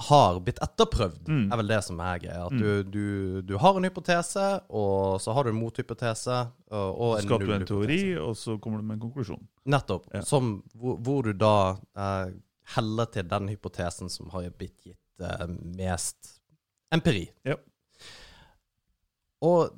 [0.07, 1.51] har blitt etterprøvd, Mm.
[1.51, 2.45] er vel det som er greia.
[2.45, 6.37] At du, du, du har en hypotese, og så har du en mothypotese,
[6.71, 9.41] og, en skaper du en teori, og så kommer du med en konklusjon.
[9.69, 10.07] Nettopp.
[10.13, 10.21] Ja.
[10.25, 11.53] Som, hvor, hvor du da
[11.97, 12.33] eh,
[12.75, 15.47] heller til den hypotesen som har blitt gitt eh,
[15.77, 16.35] mest
[16.93, 17.27] empiri.
[17.47, 17.57] Ja.
[19.45, 19.69] Og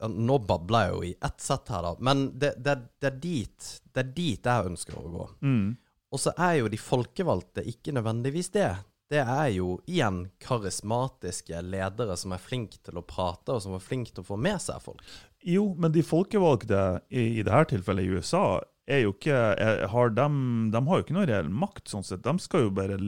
[0.00, 3.18] ja, Nå babler jeg jo i ett sett her, da, men det, det, det, er
[3.20, 5.26] dit, det er dit jeg ønsker å gå.
[5.44, 5.66] Mm.
[6.10, 8.70] Og så er jo de folkevalgte ikke nødvendigvis det.
[9.10, 13.82] Det er jo igjen karismatiske ledere som er flinke til å prate, og som er
[13.82, 15.02] flinke til å få med seg folk.
[15.42, 20.12] Jo, men de folkevalgte i, i dette tilfellet i USA er jo ikke, er, har
[20.14, 20.26] de,
[20.72, 21.90] de har jo ikke noe reell makt.
[21.90, 22.22] sånn sett.
[22.24, 22.98] De skal jo bare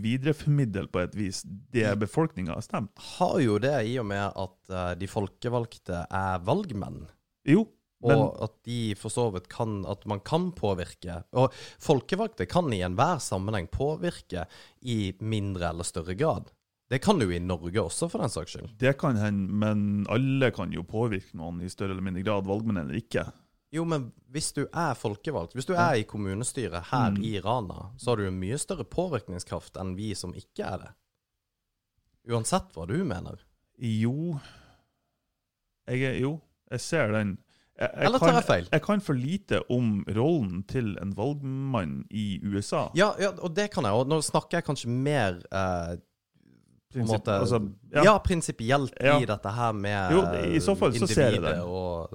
[0.00, 2.92] videreformidle på et vis det befolkninga har stemt.
[3.18, 7.04] Har jo det i og med at eh, de folkevalgte er valgmenn.
[7.48, 7.66] Jo,
[8.02, 11.18] men Og at de for så vidt kan At man kan påvirke.
[11.36, 14.46] Og folkevalgte kan i enhver sammenheng påvirke
[14.80, 16.48] i mindre eller større grad.
[16.90, 18.72] Det kan du i Norge også, for den saks skyld.
[18.80, 22.80] det kan hende, men alle kan jo påvirke noen i større eller mindre grad, valgmenn
[22.82, 23.28] eller ikke.
[23.70, 27.22] Jo, men hvis du er folkevalgt, hvis du er i kommunestyret her Mm.
[27.22, 30.90] i Rana, så har du en mye større påvirkningskraft enn vi som ikke er det.
[32.32, 33.38] Uansett hva du mener.
[33.78, 34.40] Jo
[35.86, 36.40] Jeg er Jo,
[36.70, 37.38] jeg ser den.
[37.78, 38.66] Jeg, jeg Eller tar jeg feil?
[38.72, 42.88] Jeg kan for lite om rollen til en valgmann i USA.
[42.98, 43.92] Ja, ja, og det kan jeg.
[43.92, 45.94] Og nå snakker jeg kanskje mer eh,
[46.92, 47.60] på en måte altså,
[47.94, 49.16] Ja, ja, prinsipielt Ja.
[49.22, 51.60] i dette her med Jo, i så fall så ser jeg den.
[51.64, 52.10] og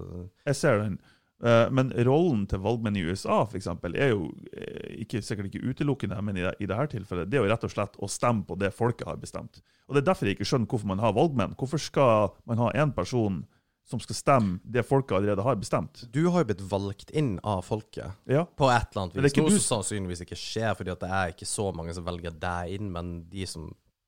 [0.46, 1.00] jeg ser den.
[1.44, 5.64] Eh, Men rollen til valgmenn i USA for eksempel, er jo eh, ikke, sikkert ikke
[5.72, 8.46] utelukkende, men i, det, i dette tilfellet, det er jo rett og slett å stemme
[8.46, 9.62] på det folket har bestemt.
[9.88, 11.56] Og Det er derfor jeg ikke skjønner hvorfor man har valgmenn.
[11.58, 13.46] Hvorfor skal man ha én person
[13.86, 16.06] som skal stemme det folket allerede har bestemt?
[16.12, 19.36] Du har jo blitt valgt inn av folket Ja, på et eller annet vis.
[19.38, 22.80] Noe du- som sannsynligvis ikke skjer, fordi det er ikke så mange som velger deg
[22.80, 23.68] inn, men de som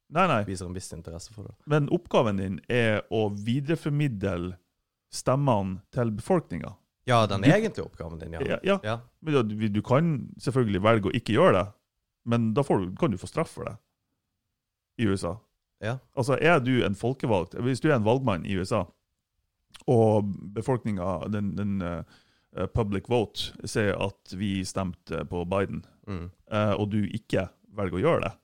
[0.10, 0.44] Nei, nei.
[0.46, 1.54] viser en viss interesse for det.
[1.68, 4.58] Men oppgaven din er å videreformidle
[5.14, 6.76] stemmene til befolkninga.
[7.08, 8.58] Ja, den Du- egentlige oppgaven din, ja.
[8.64, 9.00] Ja, ja.
[9.22, 11.74] Men du, du kan selvfølgelig velge å ikke gjøre det,
[12.26, 13.78] men da får du, kan du få straff for det
[15.00, 15.38] i USA.
[15.80, 16.00] Ja.
[16.18, 18.86] Altså, er du en folkevalgt Hvis du er en valgmann i USA,
[19.86, 26.30] og befolkninga, den, den uh, public vote, sier at vi stemte på Biden, Mm.
[26.54, 28.36] uh, og du ikke velger å gjøre det,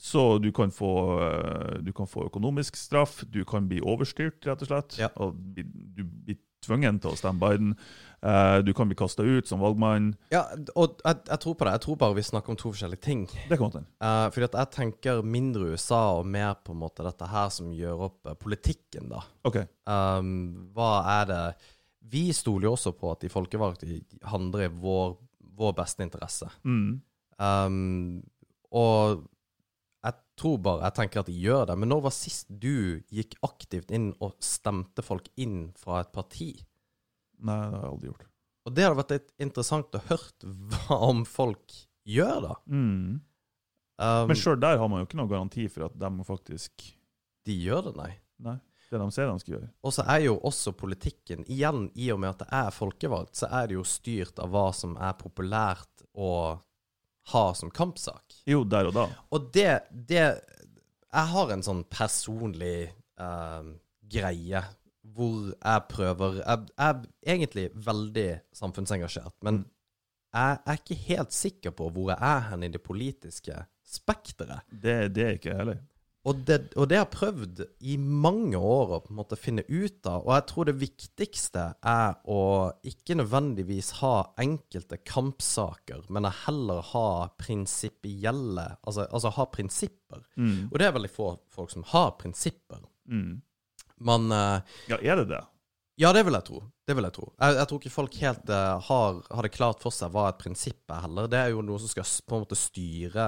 [0.00, 4.64] så du kan få, eh, du kan få økonomisk straff, du kan bli overstyrt, rett
[4.64, 4.96] og slett.
[4.98, 5.10] Ja.
[5.22, 7.76] Og du blir tvungen til å stemme Biden.
[8.22, 10.12] Eh, du kan bli kasta ut som valgmann.
[10.30, 10.44] ja,
[10.78, 11.72] og jeg, jeg tror på det.
[11.74, 13.24] Jeg tror bare vi snakker om to forskjellige ting.
[13.50, 13.88] Det kommer til.
[13.98, 17.72] Uh, fordi at jeg tenker mindre USA og mer på en måte dette her som
[17.74, 19.24] gjør opp eh, politikken, da.
[19.48, 19.58] OK.
[19.90, 21.42] Um, hva er det
[22.12, 23.88] Vi stoler jo også på at de folkevalgte
[24.30, 25.16] handler i vår,
[25.58, 26.46] vår beste interesse.
[26.62, 27.00] Mm.
[27.42, 28.22] Um,
[28.70, 29.26] og
[30.38, 31.78] tror bare Jeg tenker at de gjør det.
[31.78, 36.52] Men når var sist du gikk aktivt inn og stemte folk inn fra et parti?
[37.42, 38.28] Nei, det har jeg aldri gjort.
[38.62, 41.76] Og det hadde vært litt interessant å høre hva om folk
[42.08, 42.56] gjør, da.
[42.70, 43.22] Mm.
[44.02, 46.92] Um, Men sjøl der har man jo ikke noen garanti for at de faktisk
[47.46, 48.12] de gjør det, nei.
[48.42, 48.56] Nei,
[48.90, 49.70] det de sier de skal gjøre.
[49.82, 53.50] Og så er jo også politikken, igjen i og med at det er folkevalgt, så
[53.50, 56.30] er det jo styrt av hva som er populært å
[57.30, 58.34] ha som kampsak.
[58.48, 59.06] Jo, der og da.
[59.30, 60.22] Og det, det
[61.12, 63.66] Jeg har en sånn personlig eh,
[64.12, 64.62] greie
[65.12, 67.00] hvor jeg prøver Jeg jeg er
[67.34, 69.64] egentlig veldig samfunnsengasjert, men
[70.32, 74.64] jeg er ikke helt sikker på hvor jeg er hen i det politiske spekteret.
[74.70, 75.82] Det, det er ikke jeg heller.
[76.22, 77.60] Og det, og det har jeg prøvd
[77.90, 80.22] i mange år å på en måte finne ut av.
[80.22, 82.42] Og jeg tror det viktigste er å
[82.86, 87.08] ikke nødvendigvis ha enkelte kampsaker, men heller ha
[87.40, 90.22] prinsipielle Altså, altså ha prinsipper.
[90.36, 90.70] Mm.
[90.70, 92.84] Og det er veldig få folk som har prinsipper.
[93.10, 93.40] Mm.
[94.06, 95.42] Men uh, Ja, er det det?
[96.00, 96.62] Ja, det vil jeg tro.
[96.86, 97.28] Det vil jeg tro.
[97.34, 100.38] Jeg, jeg tror ikke folk helt uh, har, har det klart for seg hva et
[100.40, 101.28] prinsipp er heller.
[101.30, 103.26] Det er jo noe som skal på en måte styre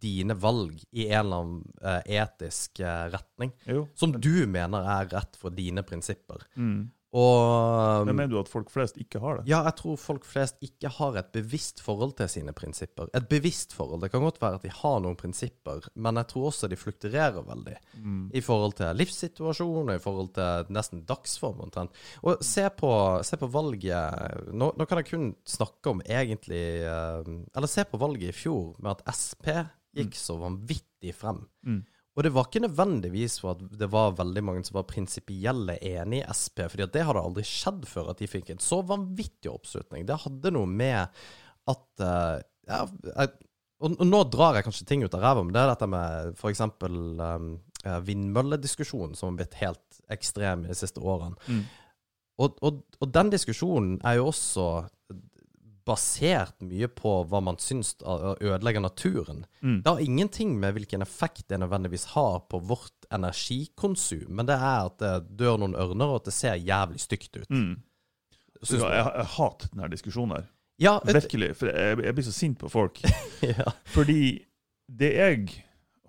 [0.00, 3.54] dine valg i en eller annen eh, etisk eh, retning.
[3.68, 3.86] Jo.
[3.94, 6.46] Som du mener er rett for dine prinsipper.
[6.56, 6.90] Mm.
[7.14, 9.44] Og Men mener du at folk flest ikke har det?
[9.46, 13.06] ja, jeg tror folk flest ikke har et bevisst forhold til sine prinsipper.
[13.14, 14.02] Et bevisst forhold.
[14.02, 17.46] Det kan godt være at de har noen prinsipper, men jeg tror også de flukturerer
[17.46, 17.76] veldig.
[18.02, 18.24] Mm.
[18.34, 21.94] I forhold til livssituasjon og i forhold til nesten dagsform omtrent.
[22.26, 22.90] Og se på,
[23.22, 28.00] se på valget nå, nå kan jeg kun snakke om egentlig eh, Eller se på
[28.00, 29.52] valget i fjor, med at SP
[29.96, 31.42] gikk så vanvittig frem.
[31.66, 31.82] Mm.
[32.14, 36.20] Og det var ikke nødvendigvis for at det var veldig mange som var prinsipielle enig
[36.22, 40.06] i SP, fordi det hadde aldri skjedd før at de fikk en så vanvittig oppslutning.
[40.06, 41.24] Det hadde noe med
[41.72, 42.38] at uh,
[42.70, 43.32] ja, jeg,
[43.82, 46.38] og, og nå drar jeg kanskje ting ut av ræva, men det er dette med
[46.38, 46.62] f.eks.
[46.86, 47.48] Um,
[47.84, 51.34] eh, vindmøllediskusjonen som har blitt helt ekstrem i de siste årene.
[51.48, 51.64] Mm.
[52.44, 54.68] Og, og, og den diskusjonen er jo også
[55.84, 59.44] basert mye på hva man syns ødelegger naturen.
[59.60, 59.82] Mm.
[59.84, 64.88] Det har ingenting med hvilken effekt det nødvendigvis har på vårt energikonsum, men det er
[64.88, 67.50] at det dør noen ørner, og at det ser jævlig stygt ut.
[67.50, 67.74] Mm.
[68.64, 70.50] Ja, jeg, jeg hater denne diskusjonen her.
[70.80, 71.56] Ja, et, Virkelig.
[71.56, 73.00] For jeg, jeg blir så sint på folk.
[73.52, 73.70] ja.
[73.94, 74.44] Fordi
[74.88, 75.64] det jeg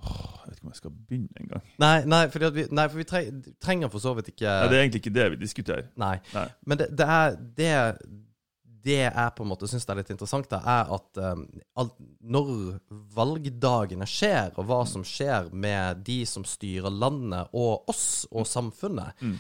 [0.06, 1.62] Åh, Jeg vet ikke om jeg skal begynne engang.
[1.82, 3.22] Nei, nei, vi, nei, for vi tre,
[3.64, 5.88] trenger for så vidt ikke Nei, det er egentlig ikke det vi diskuterer.
[5.98, 6.18] Nei.
[6.34, 6.46] Nei.
[6.66, 7.72] Men det, det er det,
[8.86, 11.44] det jeg på en måte syns er litt interessant, da, er at um,
[11.82, 12.52] alt, når
[13.16, 19.14] valgdagene skjer, og hva som skjer med de som styrer landet, og oss og samfunnet,
[19.22, 19.38] Mm.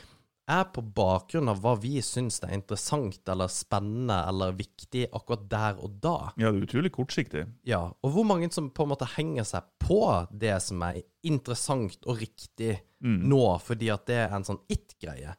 [0.47, 5.79] er på bakgrunn av hva vi syns er interessant eller spennende eller viktig akkurat der
[5.81, 6.31] og da.
[6.37, 7.47] Ja, det er utrolig kortsiktig.
[7.65, 11.97] Ja, Og hvor mange som på en måte henger seg på det som er interessant
[12.05, 13.27] og riktig Mm.
[13.29, 15.35] nå, fordi at det er en sånn it-greie.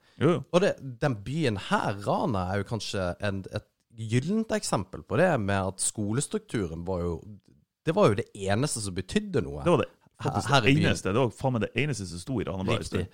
[0.52, 3.64] Og det, den byen her, Rana, er jo kanskje en, et
[3.96, 7.12] gyllent eksempel på det, med at skolestrukturen var jo
[7.86, 9.62] Det var jo det eneste som betydde noe.
[9.62, 9.90] Det var det
[10.22, 11.12] faktisk Her det eneste.
[11.12, 13.06] Det var faen meg det eneste som sto i i Riktig.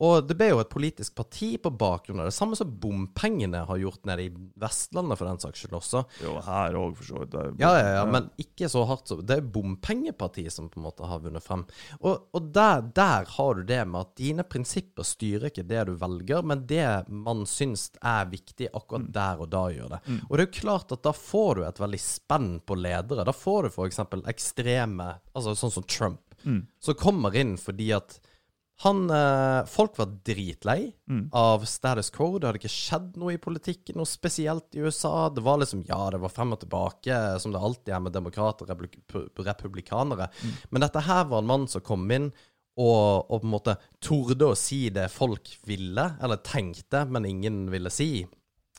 [0.00, 2.32] Og det ble jo et politisk parti på bakgrunn av det.
[2.32, 4.30] Samme som bompengene har gjort nede i
[4.62, 6.02] Vestlandet, for den saks skyld også.
[6.24, 7.36] Jo, her òg, for så vidt.
[7.60, 11.04] Ja, ja, ja, men ikke så hardt som Det er bompengepartiet som på en måte
[11.10, 11.66] har vunnet frem.
[12.00, 15.94] Og, og der, der har du det med at dine prinsipper styrer ikke det du
[16.00, 19.12] velger, men det man syns er viktig akkurat Mm.
[19.14, 19.98] der og da gjør det.
[20.28, 23.24] Og det er jo klart at da får du et veldig spenn på ledere.
[23.24, 24.00] Da får du f.eks.
[24.32, 26.62] ekstreme, altså sånn som Trump, Mm.
[26.80, 28.18] som kommer inn fordi at
[28.80, 31.28] han, eh, Folk var dritlei Mm.
[31.32, 32.38] av status quo.
[32.38, 35.28] Det hadde ikke skjedd noe i politikken, noe spesielt i USA.
[35.28, 38.62] Det var liksom, ja, det var frem og tilbake, som det alltid er med demokrater
[38.64, 39.00] og republik
[39.44, 40.30] republikanere.
[40.42, 40.54] Mm.
[40.70, 42.32] Men dette her var en mann som kom inn
[42.78, 47.64] og, og på en måte torde å si det folk ville, eller tenkte, men ingen
[47.70, 48.26] ville si.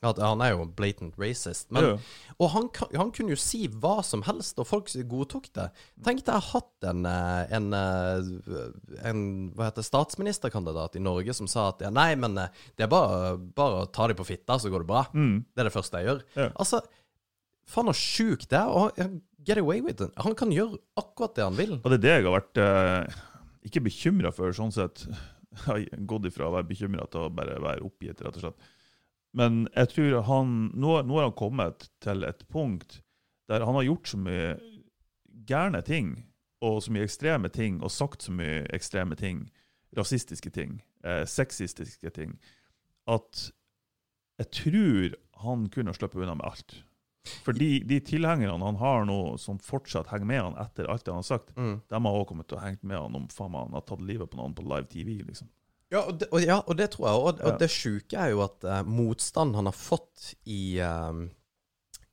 [0.02, 1.68] At han er jo blatant racist.
[1.70, 2.36] Men, Ja, ja.
[2.42, 5.68] Og han, han kunne jo si hva som helst, og folk godtok det.
[6.04, 8.72] Tenk deg hatt en, eh, en, eh,
[9.12, 9.22] en
[9.54, 12.50] hva heter statsministerkandidat i Norge som sa at ja, nei, men eh,
[12.80, 15.04] det er bare, bare å ta dem på fitta, så går det bra.
[15.14, 15.36] Mm.
[15.54, 16.24] Det er det første jeg gjør.
[16.56, 16.82] Altså,
[17.70, 18.74] faen så sjukt det er.
[18.74, 20.12] Og han- get away with it.
[20.22, 21.72] Han kan gjøre akkurat det han vil.
[21.78, 23.22] Og det er det jeg har vært eh,
[23.70, 25.06] ikke bekymra for, sånn sett.
[25.52, 28.70] Jeg har gått ifra å være bekymra til å bare være oppgitt, rett og slett.
[29.34, 33.00] Men jeg tror han nå, nå har han kommet til et punkt
[33.52, 34.52] der han har gjort så mye
[35.48, 36.14] gærne ting,
[36.62, 39.46] og så mye ekstreme ting, og sagt så mye ekstreme ting,
[39.98, 42.38] rasistiske ting, eh, sexistiske ting,
[43.08, 43.50] at
[44.40, 46.78] jeg tror han kunne sluppet unna med alt.
[47.46, 51.12] For de, de tilhengerne han har nå, som fortsatt henger med han etter alt det
[51.14, 51.82] han har sagt, Mm.
[51.90, 54.30] de har også kommet til å henge med han om faen han har tatt livet
[54.32, 55.20] på noen på live TV.
[55.28, 55.50] liksom.
[55.92, 57.20] Ja, og det, og, ja, og det tror jeg.
[57.20, 61.18] Og, og det sjuke er jo at uh, motstand han har fått i, uh,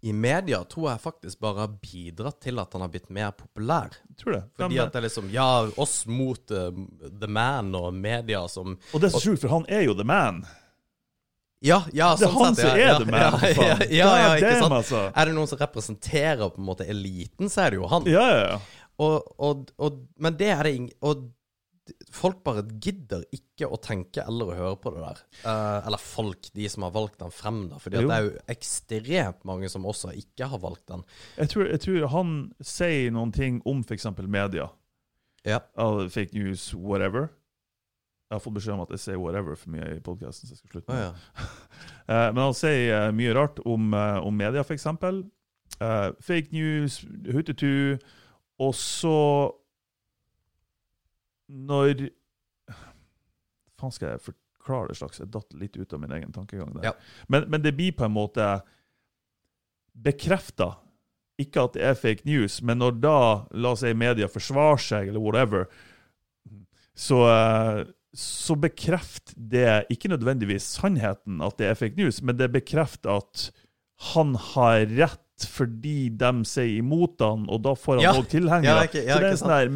[0.03, 3.95] i media, tror jeg faktisk bare har bidratt til at han har blitt mer populær.
[4.19, 4.43] Tror det.
[4.59, 5.47] Fordi at det er liksom Ja,
[5.79, 6.73] oss mot uh,
[7.07, 10.07] The Man og media som og det er så sjukt, for han er jo the
[10.07, 10.43] man.
[11.63, 13.79] Ja, ja, sånn Det er sånn han som er ja, the man, Ja, for ja,
[13.79, 13.95] faen.
[13.95, 14.75] ja, ja, ikke sant?
[14.83, 15.07] altså.
[15.11, 18.07] Er det noen som representerer på en måte eliten, så er det jo han.
[18.11, 18.85] Ja, ja, ja.
[18.99, 21.29] Og, og, og, men det er det ingen Og
[22.15, 25.23] folk bare gidder ikke å tenke eller å høre på det der.
[25.43, 27.81] Eh, eller folk, de som har valgt den frem, da.
[27.83, 31.05] Fordi det er jo ekstremt mange som også ikke har valgt den.
[31.39, 34.09] Jeg tror, jeg tror han sier noen ting om f.eks.
[34.27, 34.69] media.
[35.49, 35.63] Ja.
[35.79, 37.31] Uh, fake news, whatever.
[38.29, 40.61] Jeg har fått beskjed om at jeg sier whatever for mye i podkasten, så jeg
[40.61, 41.07] skal slutte med det.
[41.09, 41.47] ja.
[42.13, 44.85] uh, Men han sier eh, mye rart om, uh, om media, f.eks.
[45.79, 47.01] Uh, fake news,
[47.33, 47.97] hutetu.
[48.61, 49.17] Og så
[51.49, 52.09] Når
[53.79, 55.21] faen skal jeg forklare det slags?
[55.23, 56.91] Jeg datt litt ut av min egen tankegang der.
[56.91, 56.95] Ja.
[57.33, 58.49] Men, men det blir på en måte
[59.99, 60.75] bekrefta.
[61.39, 63.19] Ikke at det er fake news, men når da,
[63.55, 65.69] la oss si, media forsvarer seg, eller whatever,
[66.99, 67.83] så, eh,
[68.19, 73.49] så bekrefter det ikke nødvendigvis sannheten at det er fake news, men det bekrefter at
[74.15, 78.13] han har rett fordi de sier imot han, og da får han Ja.
[78.15, 78.65] òg tilhengere.
[78.65, 79.69] Ja, ikke- ja, så det er en sånn der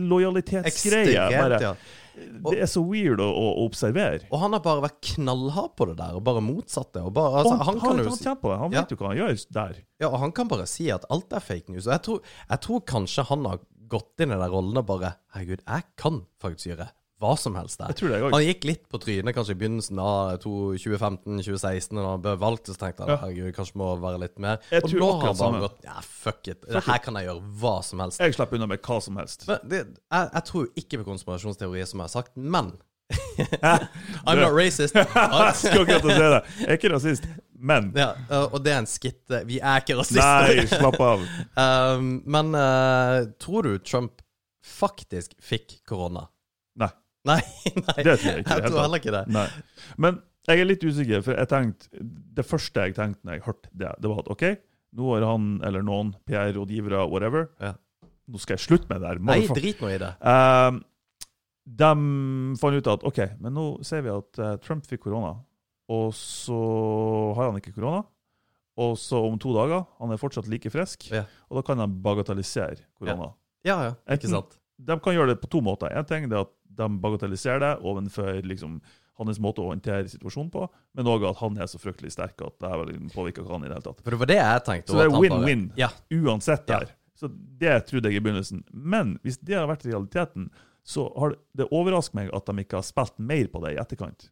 [0.00, 1.30] metalojalitetsgreie.
[1.60, 1.74] Ja.
[2.20, 4.20] Det er så weird å, å observere.
[4.30, 7.04] Og han har bare vært knallhard på det der, og bare motsatt det.
[7.16, 8.36] Bare, altså, han, han han, si det.
[8.42, 8.80] han Ja.
[8.82, 9.74] vet jo hva han gjør der.
[10.00, 11.86] Ja, og han kan bare si at alt er fake news.
[11.86, 13.58] Og jeg tror, jeg tror kanskje han har
[13.88, 16.90] gått inn i den rollen og bare Herregud, jeg kan faktisk gjøre
[17.20, 17.92] hva som helst der.
[17.92, 22.06] Jeg tror det jeg Han gikk litt på trynet kanskje i begynnelsen av 2015-2016, da
[22.08, 22.70] han ble valgt.
[22.70, 23.18] Så tenkte han Ja.
[23.24, 24.60] herregud, kanskje må være litt mer.
[24.72, 26.64] Jeg og nå har han bare gått Ja, fuck it.
[26.64, 28.20] Fuck her kan jeg gjøre hva som helst.
[28.20, 29.46] Jeg slipper unna med hva som helst.
[29.48, 32.72] Men det, jeg, jeg tror ikke på konspirasjonsteorier, som jeg har sagt, men
[34.26, 34.94] I'm not racist.
[34.94, 36.42] Til å si det.
[36.60, 37.24] Jeg er ikke rasist,
[37.58, 38.12] men ja,
[38.46, 39.24] og det er en skitt.
[39.48, 40.54] Vi er ikke rasister.
[40.54, 41.24] Nei, slapp av.
[41.60, 44.22] Um, men uh, tror du Trump
[44.64, 46.28] faktisk fikk korona?
[46.80, 46.88] Nei.
[47.28, 47.40] Nei,
[47.86, 47.96] nei.
[48.00, 49.22] Det tror jeg ikke Jeg tror heller ikke det.
[49.34, 49.46] Nei.
[50.00, 51.90] Men jeg er litt usikker, for jeg tenkte,
[52.40, 54.44] det første jeg tenkte når jeg hørte det, det var at OK,
[54.96, 57.74] nå har han eller noen PR-rådgivere, whatever, Ja.
[58.30, 59.20] nå skal jeg slutte med det der.
[59.28, 60.14] Nei, drit nå i det.
[60.24, 60.80] Um,
[61.70, 61.90] de
[62.58, 65.34] fant ut at OK, men nå ser vi at eh, Trump fikk korona,
[65.92, 66.56] og så
[67.36, 68.00] har han ikke korona.
[68.80, 71.26] Og så om to dager, han er fortsatt like frisk, Ja.
[71.50, 73.28] og da kan de bagatellisere korona.
[73.66, 74.56] Ja, ja, ikke sant?
[74.86, 75.92] De kan gjøre det på to måter.
[75.92, 78.78] En ting er at de bagatelliserer det overfor liksom,
[79.20, 80.64] hans måte å håndtere situasjonen på,
[80.96, 83.68] men òg at han er så fryktelig sterk at det her påvirker ikke han i
[83.68, 84.00] det hele tatt.
[84.00, 84.94] For det var det jeg tenkte.
[84.94, 85.68] Så det er win-win.
[85.80, 85.90] Ja.
[86.16, 86.94] Uansett der.
[87.20, 87.28] Så
[87.60, 88.64] det trodde jeg i begynnelsen.
[88.72, 90.48] Men hvis det har vært realiteten,
[90.88, 93.80] så har det, det overrasker meg at de ikke har spilt mer på det i
[93.82, 94.30] etterkant.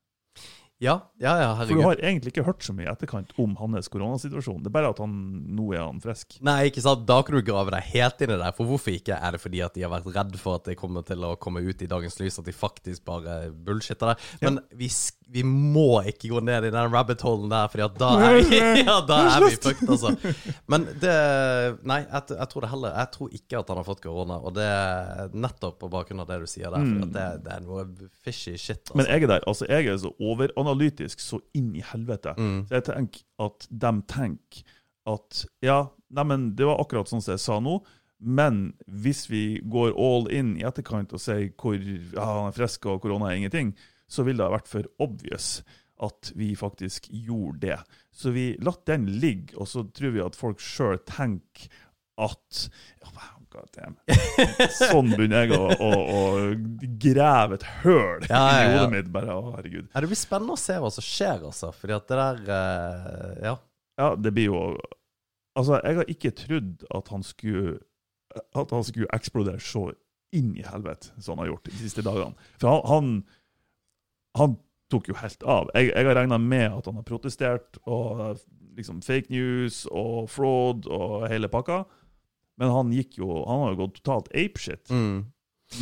[0.78, 3.88] Ja, ja, ja, For du har egentlig ikke hørt så mye i etterkant om hans
[3.90, 4.60] koronasituasjon.
[4.62, 5.14] Det er bare at han,
[5.58, 6.36] nå er han frisk.
[6.46, 7.02] Nei, ikke sant?
[7.08, 8.50] Da kan du grave deg helt inn i det.
[8.54, 9.16] For hvorfor ikke?
[9.18, 11.64] Er det fordi at de har vært redd for at det kommer til å komme
[11.66, 14.28] ut i dagens lys, at de faktisk bare bullshitter det?
[14.44, 14.86] Men vi,
[15.34, 18.12] vi må ikke gå ned i den rabbit holen der, at da
[18.84, 20.14] ja, da er vi fucked, altså.
[20.70, 21.16] Men det
[21.88, 24.54] Nei, jeg, jeg tror det heller Jeg tror ikke at han har fått korona, og
[24.56, 26.86] det er nettopp på bakgrunn av det du sier der.
[26.86, 27.84] For at det, det er noe
[28.22, 28.98] fishy shit, altså.
[29.02, 29.44] Men jeg er der.
[29.50, 30.14] altså Jeg er så
[30.68, 32.34] overanalytisk så inn i helvete.
[32.38, 32.66] Mm.
[32.68, 34.74] Så jeg tenker at de tenker
[35.08, 37.78] at ja, neimen, det var akkurat sånn som jeg sa nå.
[38.18, 42.88] Men hvis vi går all in i etterkant og sier hvor ja, han er frisk
[42.90, 43.74] og korona er ingenting,
[44.08, 45.62] så vil det ha vært for obvious
[46.02, 47.78] at vi faktisk gjorde det.
[48.14, 51.70] Så vi latt den ligge, og så tror vi at folk sjøl tenker
[52.18, 52.64] at
[53.58, 53.96] God damn.
[54.78, 56.20] Sånn begynner jeg å, å, å
[57.02, 58.76] grave et høl Ja, ja, i ja.
[58.76, 59.08] hodet mitt.
[59.14, 59.88] bare, å herregud.
[59.90, 61.72] Ja, det blir spennende å se hva som skjer, altså.
[61.74, 63.56] Fordi at det der eh, Ja.
[63.98, 64.60] Ja, det blir jo
[65.58, 67.80] Altså, jeg har ikke trodd at han skulle
[68.54, 69.88] At han skulle eksplodere så
[70.36, 72.36] inn i helvete som han har gjort de siste dagene.
[72.60, 73.06] For han, han,
[74.36, 74.56] han
[74.92, 75.70] tok jo helt av.
[75.74, 78.36] Jeg, jeg har regna med at han har protestert og
[78.76, 81.80] liksom fake news og fraud og hele pakka.
[82.58, 84.90] Men han gikk jo Han har jo gått totalt apeshit.
[84.90, 85.28] Mm.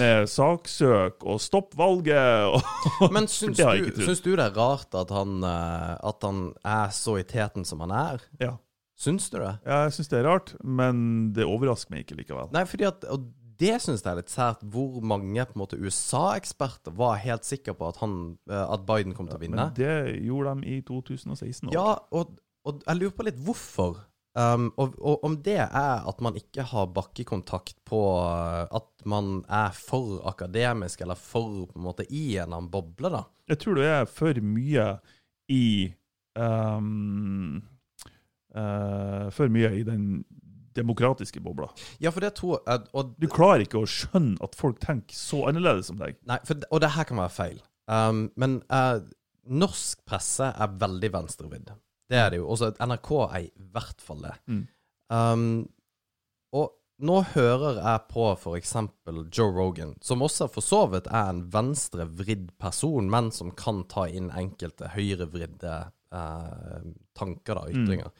[0.00, 5.12] Med saksøk og stopp valget og Men syns du, syns du det er rart at
[5.14, 8.24] han, eh, at han er så i teten som han er?
[8.42, 8.56] Ja.
[8.98, 9.52] Syns du det?
[9.68, 12.48] Ja, jeg syns det er rart, men det overrasker meg ikke likevel.
[12.56, 13.28] Nei, fordi at Og
[13.60, 17.72] det syns jeg er litt sært, hvor mange på en måte USA-eksperter var helt sikre
[17.76, 19.68] på at, han, eh, at Biden kom til å vinne.
[19.68, 21.76] Men det gjorde de i 2016 òg.
[21.76, 22.36] Ja, og,
[22.68, 24.02] og jeg lurer på litt hvorfor.
[24.36, 29.38] Um, og, og om det er at man ikke har bakkekontakt på uh, at man
[29.48, 33.22] er for akademisk, eller for på en måte i en annen boble, da.
[33.48, 34.90] Jeg tror du er for mye
[35.48, 35.66] i
[36.36, 37.62] um,
[38.52, 40.26] uh, For mye i den
[40.76, 41.70] demokratiske bobla.
[42.02, 45.88] Ja, for det tror jeg Du klarer ikke å skjønne at folk tenker så annerledes
[45.88, 46.18] som deg.
[46.28, 47.62] Nei, for, og det her kan være feil.
[47.88, 49.00] Um, men uh,
[49.46, 51.72] norsk presse er veldig venstrevidd.
[52.10, 52.48] Det er det jo.
[52.54, 54.34] Også NRK er i hvert fall det.
[54.46, 54.64] Mm.
[55.12, 55.46] Um,
[56.56, 56.72] og
[57.06, 58.74] nå hører jeg på f.eks.
[59.34, 64.06] Joe Rogan, som også for så vidt er en venstrevridd person, men som kan ta
[64.08, 65.78] inn enkelte høyrevridde
[66.14, 66.84] uh,
[67.18, 68.14] tanker, og ytringer.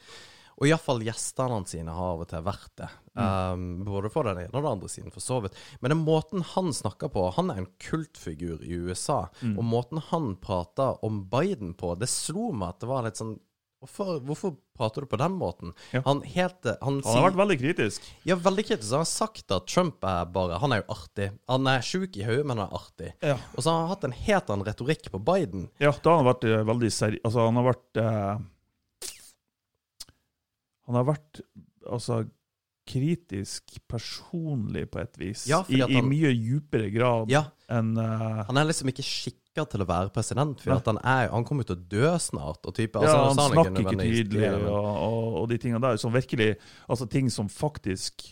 [0.57, 2.87] Og iallfall gjestene sine har av og til vært det.
[3.17, 5.57] Um, både på den ene og den andre siden, for så vidt.
[5.81, 9.27] Men den måten han snakker på Han er en kultfigur i USA.
[9.53, 13.37] Og måten han prater om Biden på, det slo meg at det var litt sånn
[13.77, 15.73] Hvorfor, hvorfor prater du på den måten?
[15.93, 16.01] Ja.
[16.07, 18.07] Han heter Han, Han har vært veldig kritisk.
[18.25, 18.89] Ja, veldig kritisk.
[18.89, 21.27] Han har sagt at Trump er bare Han er jo artig.
[21.51, 23.11] Han er sjuk i hodet, men han er artig.
[23.21, 23.35] Ja.
[23.53, 25.67] Og så har han hatt en helt annen retorikk på Biden.
[25.83, 27.21] Ja, da har han vært eh, veldig seri...
[27.21, 28.33] Altså, han har vært eh,
[30.87, 31.43] Han har vært
[31.85, 32.23] altså
[32.87, 35.43] kritisk personlig på et vis.
[35.49, 39.65] Ja, I, han, I mye djupere grad Ja, enn uh, Han er liksom ikke skikka
[39.67, 42.61] til å være president, for han, er, han kommer jo til å dø snart.
[42.63, 46.01] Og type, Ja, han, han snakker ikke tydelig, og, og, og de tingene der.
[46.01, 46.55] Som virkelig
[46.87, 48.25] Altså ting som faktisk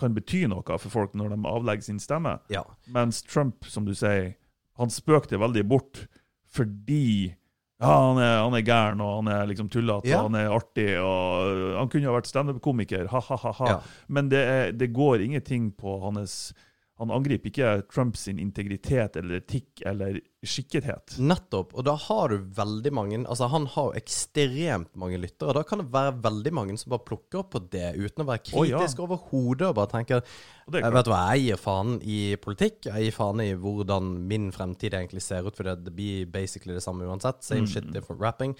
[0.00, 2.38] kan bety noe for folk når de avlegger sin stemme.
[2.52, 2.62] Ja.
[2.88, 4.32] Mens Trump, som du sier,
[4.80, 6.06] han spøkte veldig bort
[6.50, 7.34] fordi
[7.80, 10.18] ja, han er, han er gæren, og han er liksom tullete, Ja.
[10.22, 13.68] og han er artig, og han kunne jo vært standup-komiker, ha-ha-ha.
[13.70, 13.78] Ja.
[14.08, 16.52] Men det, er, det går ingenting på hans
[17.00, 21.14] Han angriper ikke Trumps integritet eller etikk eller skikkethet.
[21.20, 21.72] Nettopp.
[21.72, 25.54] Og da har du veldig mange Altså, han har jo ekstremt mange lyttere.
[25.56, 28.42] Da kan det være veldig mange som bare plukker opp på det, uten å være
[28.52, 28.82] Å, ja.
[28.82, 30.26] kritisk overhodet, og bare tenker er
[30.76, 32.90] Jeg Vet vet hva, jeg gir faen i politikk.
[32.90, 36.84] Jeg gir faen i hvordan min fremtid egentlig ser ut, for det blir basically det
[36.84, 37.40] samme uansett.
[37.42, 37.72] Same Mm.
[37.72, 38.56] shit, different rapping.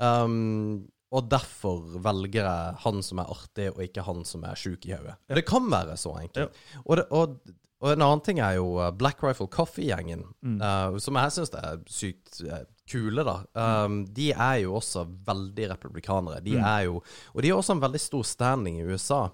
[0.00, 4.88] Um, og derfor velger jeg han som er artig, og ikke han som er sjuk
[4.88, 5.14] i hodet.
[5.30, 6.56] Det kan være så enkelt.
[6.84, 7.36] Og, det, og,
[7.82, 10.60] og en annen ting er jo uh, Black Rifle Coffee-gjengen, Mm.
[10.62, 13.36] uh, som jeg syns er sykt uh, kule, da.
[13.54, 16.40] Um, De er jo også veldig republikanere.
[16.44, 16.64] De Mm.
[16.64, 17.02] er jo
[17.34, 19.28] Og de har også en veldig stor standing i USA.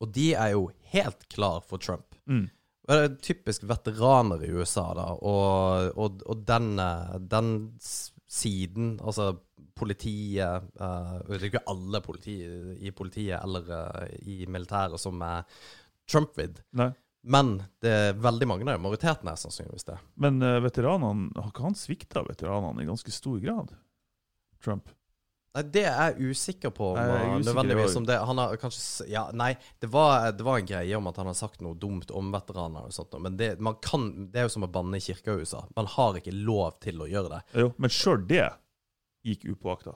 [0.00, 2.14] Og de er jo helt klar for Trump.
[2.26, 2.48] Mm.
[2.88, 9.36] Det er typisk veteraner i USA, da, og, og, og den, eh, den siden, altså
[9.76, 12.34] politiet uh, Det er ikke alle politi,
[12.80, 15.44] i politiet eller uh, i militæret som er
[16.10, 16.58] Trump-vidd.
[17.22, 18.80] Men det er veldig mange av.
[18.82, 19.98] Majoriteten er sannsynligvis det.
[20.22, 23.70] Men uh, veteranene, har ikke han svikta veteranene i ganske stor grad?
[24.62, 24.90] Trump?
[25.52, 29.04] Nei, Det er jeg usikker på Nei, jeg usikker nødvendigvis om det Han har kanskje
[29.12, 29.50] Ja, nei,
[29.84, 32.86] det var, det var en greie om at han har sagt noe dumt om veteraner
[32.88, 35.42] og sånt, men det, man kan, det er jo som å banne i kirka i
[35.44, 35.60] USA.
[35.76, 37.42] Man har ikke lov til å gjøre det.
[37.64, 38.46] Jo, men sjøl det
[39.28, 39.92] gikk upåakta.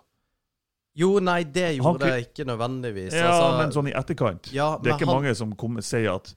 [0.96, 3.16] Jo, nei, det gjorde han, det ikke nødvendigvis.
[3.16, 4.52] Ja, altså, men sånn i etterkant.
[4.52, 6.34] ja, Det er ikke han- mange som kommer, sier at,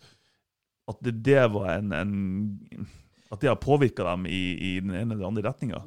[0.90, 2.88] at det, det var en, en
[3.30, 5.84] At det har påvirka dem i, i den ene eller andre retninga.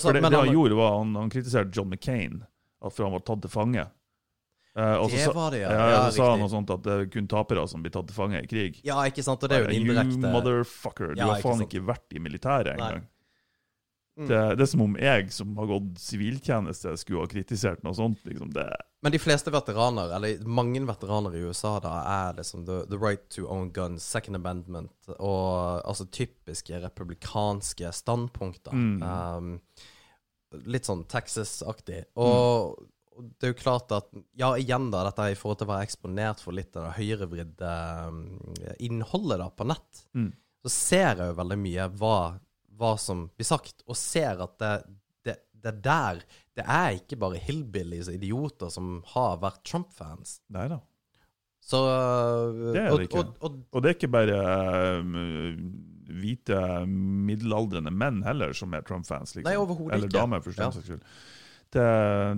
[0.00, 2.42] For det, det han gjorde, var han, han kritiserte John McCain
[2.86, 3.86] for han var tatt til fange.
[4.76, 5.72] Eh, og så Det var det, ja.
[5.72, 5.84] ja.
[5.90, 8.16] Ja, så sa han noe sånt at det er kun tapere som blir tatt til
[8.18, 8.80] fange i krig.
[8.86, 11.14] Ja, ikke sant, og det er jo en You motherfucker.
[11.14, 13.06] Du Ja, har faen ikke, ikke vært i militæret engang.
[14.16, 14.28] Mm.
[14.30, 18.22] Det, det er som om jeg, som har gått siviltjeneste, skulle ha kritisert noe sånt.
[18.24, 18.48] Liksom.
[18.54, 18.64] Det,
[19.04, 23.28] Men de fleste veteraner, eller mange veteraner i USA, da, er liksom the, the right
[23.36, 28.72] to own guns, second amendment, og altså typiske republikanske standpunkter.
[28.72, 29.02] Mm.
[29.04, 32.06] Um, litt sånn Texas-aktig.
[32.16, 35.68] Og, mm det er jo klart at Ja, igjen, da, dette er i forhold til
[35.68, 37.70] å være eksponert for litt av det høyrevridde
[38.10, 38.18] um,
[38.76, 40.32] innholdet da, på nett, Mm.
[40.66, 42.18] så ser jeg jo veldig mye hva,
[42.76, 44.72] hva som blir sagt, og ser at det,
[45.24, 46.20] det, det er der
[46.56, 50.38] Det er ikke bare hillbillies og idioter som har vært Trump-fans.
[50.52, 50.78] nei da.
[51.66, 51.80] Så
[52.72, 53.18] Det er det ikke.
[53.24, 54.36] Og, og, Og det er ikke bare
[55.00, 55.16] um,
[56.20, 59.34] hvite, middelaldrende menn heller som er Trump-fans.
[59.34, 59.48] Liksom.
[59.50, 60.70] Nei, overhodet Eller damer, for Ja.
[60.70, 61.02] saks skyld.
[61.74, 61.86] Det,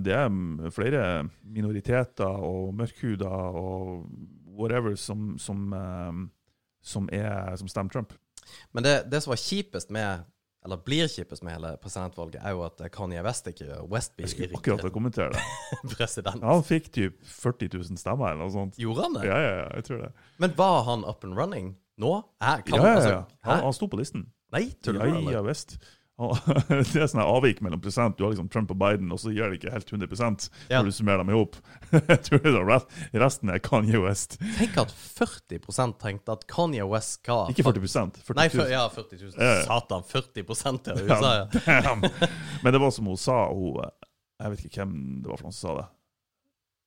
[0.03, 3.29] det er mm, flere minoriteter og mørkhuder
[3.61, 4.09] og
[4.57, 6.31] whatever som, som, um,
[6.81, 8.13] som, er, som stemmer Trump.
[8.75, 10.27] Men det, det som var kjipest med
[10.65, 14.59] eller blir kjipest med hele presidentvalget, er jo at Kanye West ikke Westby Jeg skulle
[14.59, 15.43] akkurat ha kommentere det.
[15.97, 16.43] president.
[16.43, 18.79] Han fikk typ 40 000 stemmer eller noe sånt.
[18.81, 19.23] Gjorde han det?
[19.29, 20.09] Ja, ja, ja, jeg tror det.
[20.43, 22.11] Men var han up and running nå?
[22.43, 23.23] Er, Ja, kan, ja, altså, ja.
[23.47, 23.69] Han, hæ?
[23.69, 24.27] han sto på listen.
[24.51, 25.15] Nei, tuller du?
[25.29, 25.77] ja ja visst.
[26.91, 28.17] Det er sånn avvik mellom prosent.
[28.17, 30.81] Du har liksom Trump og Biden, og så gjør det ikke helt 100 Ja.
[30.81, 31.55] når du summerer dem i hop.
[33.23, 34.35] Resten er Kanye West.
[34.57, 39.21] Tenk at 40% tenkte at Kanye West skal Ikke 40 40 Nei, for, ja, 40
[39.21, 39.37] 000.
[39.39, 39.63] Ja, ja.
[39.69, 40.43] Satan, 40
[40.89, 41.79] til USA, ja.
[41.87, 42.03] Damn.
[42.63, 43.95] Men det var som hun sa, hun eh,
[44.43, 45.87] Jeg vet ikke hvem det var for noen som sa det.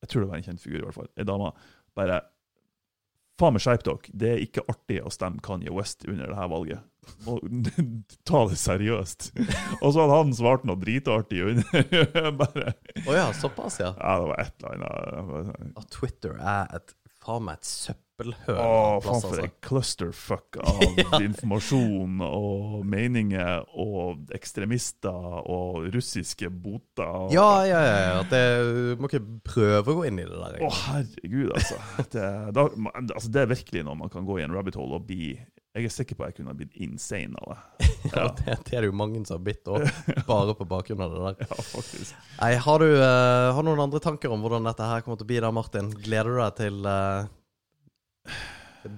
[0.02, 1.10] Jeg tror det var en kjent figur, i hvert fall.
[1.16, 1.52] Ei dame.
[1.96, 2.20] Bare
[3.40, 4.12] Faen meg skjerp dere.
[4.12, 6.84] Det er ikke artig å stemme Kanye West under det her valget.
[7.26, 7.38] Må,
[8.28, 9.28] ta det seriøst.
[9.80, 12.32] Og så hadde han svart noe dritartig under.
[12.40, 12.74] Bare
[13.06, 13.92] oh ja, såpass, ja.
[13.98, 15.76] Ja, det var et eller annet.
[15.78, 18.58] Og Twitter er et faen meg et søppelhøl.
[18.58, 19.44] Å, faen for altså.
[19.46, 27.30] en clusterfuck av informasjon og meninger og ekstremister og russiske boter.
[27.34, 27.96] Ja, ja, ja.
[28.08, 28.20] ja.
[28.30, 28.42] Det,
[28.98, 30.60] du må ikke prøve å gå inn i det der.
[30.66, 31.80] Å, herregud, altså.
[32.02, 32.28] Det,
[32.58, 32.68] da,
[33.04, 33.32] altså.
[33.32, 35.34] det er virkelig noe man kan gå i en rabbit hole og bli
[35.72, 37.88] Jeg er sikker på at jeg kunne ha blitt insane av det.
[38.12, 39.84] Ja, det, det er det jo mange som har blitt òg,
[40.26, 41.44] bare på bakgrunn av det der.
[41.46, 42.16] Ja, faktisk.
[42.40, 45.30] Nei, har du uh, har noen andre tanker om hvordan dette her kommer til å
[45.30, 45.92] bli da, Martin?
[46.02, 48.34] Gleder du deg til uh,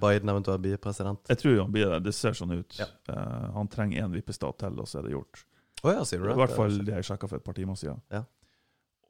[0.02, 1.20] Biden eventuelt blir president?
[1.28, 2.00] Jeg tror han blir det.
[2.08, 2.78] Det ser sånn ut.
[2.80, 2.88] Ja.
[3.12, 5.44] Uh, han trenger én vippestat til, og så er det gjort.
[5.84, 6.34] Oh, ja, sier du det?
[6.34, 8.00] I hvert fall det jeg sjekka for et par timer siden.
[8.14, 8.24] Ja.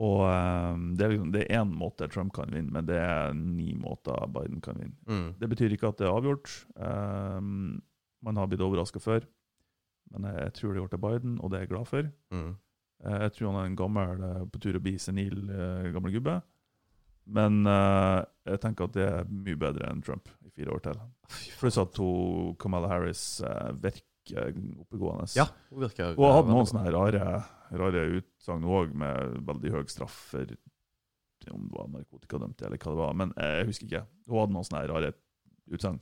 [0.03, 0.25] Og
[0.99, 4.27] det er liksom, det er én måte Trump kan vinne, men det er ni måter
[4.35, 4.97] Biden kan vinne.
[5.07, 5.29] Mm.
[5.39, 6.51] Det betyr ikke at det er avgjort.
[6.75, 7.79] Um,
[8.27, 9.23] man har blitt overraska før.
[10.15, 12.09] Men jeg, tror det går til Biden, og det er jeg glad for.
[12.35, 12.51] Mm.
[13.05, 16.15] Eh, jeg tror han er en gammel, eh, på tur å bli senil eh, gammel
[16.15, 16.41] gubbe.
[17.25, 20.99] Men uh, jeg tenker at det er mye bedre enn Trump i fire år til.
[21.57, 21.97] Pluss at
[22.61, 25.27] Kamala Harris uh, virker oppegående.
[25.37, 27.25] Ja, hun virker Hun har hatt eh, noen sånne rare,
[27.75, 30.55] rare utsagn òg, med veldig høy straff for
[31.53, 33.17] om det var narkotikadømte eller hva det var.
[33.21, 34.05] Men eh, jeg husker ikke.
[34.31, 35.11] Hun hadde noen sånne her rare
[35.75, 35.99] utsagn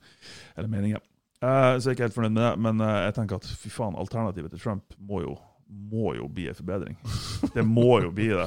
[0.55, 1.03] eller meninger.
[1.43, 2.53] Eh, så jeg er ikke helt fornøyd med det.
[2.69, 5.35] Men jeg tenker at fy faen, alternativet til Trump må jo,
[5.67, 7.01] må jo bli en forbedring.
[7.57, 8.47] Det må jo bli det.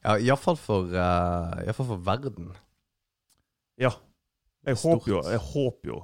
[0.00, 2.48] Ja, iallfall for, uh, i fall for verden.
[3.80, 3.92] Ja.
[4.64, 5.98] Jeg håper jo Jeg håper jo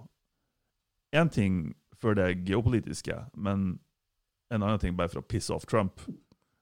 [1.13, 3.79] Én ting for det geopolitiske, men
[4.53, 6.01] en annen ting bare for å pisse off Trump.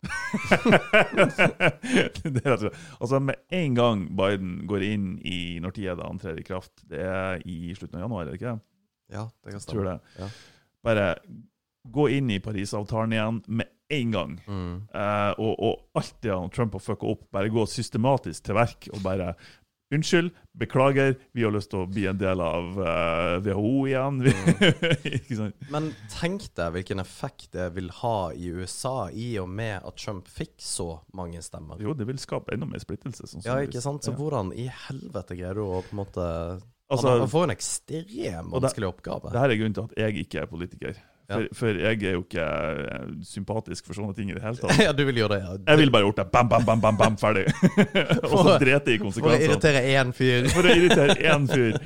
[3.00, 7.00] altså Med en gang Biden går inn i når tid han trer i kraft, det
[7.08, 8.58] er i slutten av januar, er det ikke?
[9.12, 9.84] Ja, det kan stemme.
[9.90, 9.98] det.
[10.20, 10.28] Ja.
[10.84, 11.06] Bare
[11.84, 14.38] gå inn i Parisavtalen igjen med en gang.
[14.46, 14.76] Mm.
[14.94, 18.88] Uh, og, og alt det han Trump har fucka opp, bare gå systematisk til verk
[18.94, 19.34] og bare
[19.94, 24.20] Unnskyld, beklager, vi har lyst til å bli en del av uh, WHO igjen.
[25.38, 25.66] sant?
[25.72, 30.28] Men tenk deg hvilken effekt det vil ha i USA, i og med at Trump
[30.30, 31.80] fikk så mange stemmer.
[31.82, 33.28] Jo, det vil skape enda mer splittelse.
[33.46, 34.06] Ja, ikke sant?
[34.06, 36.28] Så hvordan i helvete greier du å på en måte
[36.92, 39.30] Altså- Han får en ekstrem vanskelig oppgave.
[39.32, 40.98] Det her er grunnen til at jeg ikke er politiker.
[41.24, 44.76] For, for jeg er jo ikke eh, sympatisk for sånne ting i det hele tatt.
[44.86, 45.54] ja, du vil gjøre det, ja.
[45.70, 46.26] Jeg ville bare gjort det.
[46.34, 47.46] Bam, bam, bam, bam, bam, ferdig.
[48.28, 49.22] og så drete i konsekvensene.
[49.24, 50.48] For å irritere én fyr.
[50.54, 51.78] For å irritere én fyr.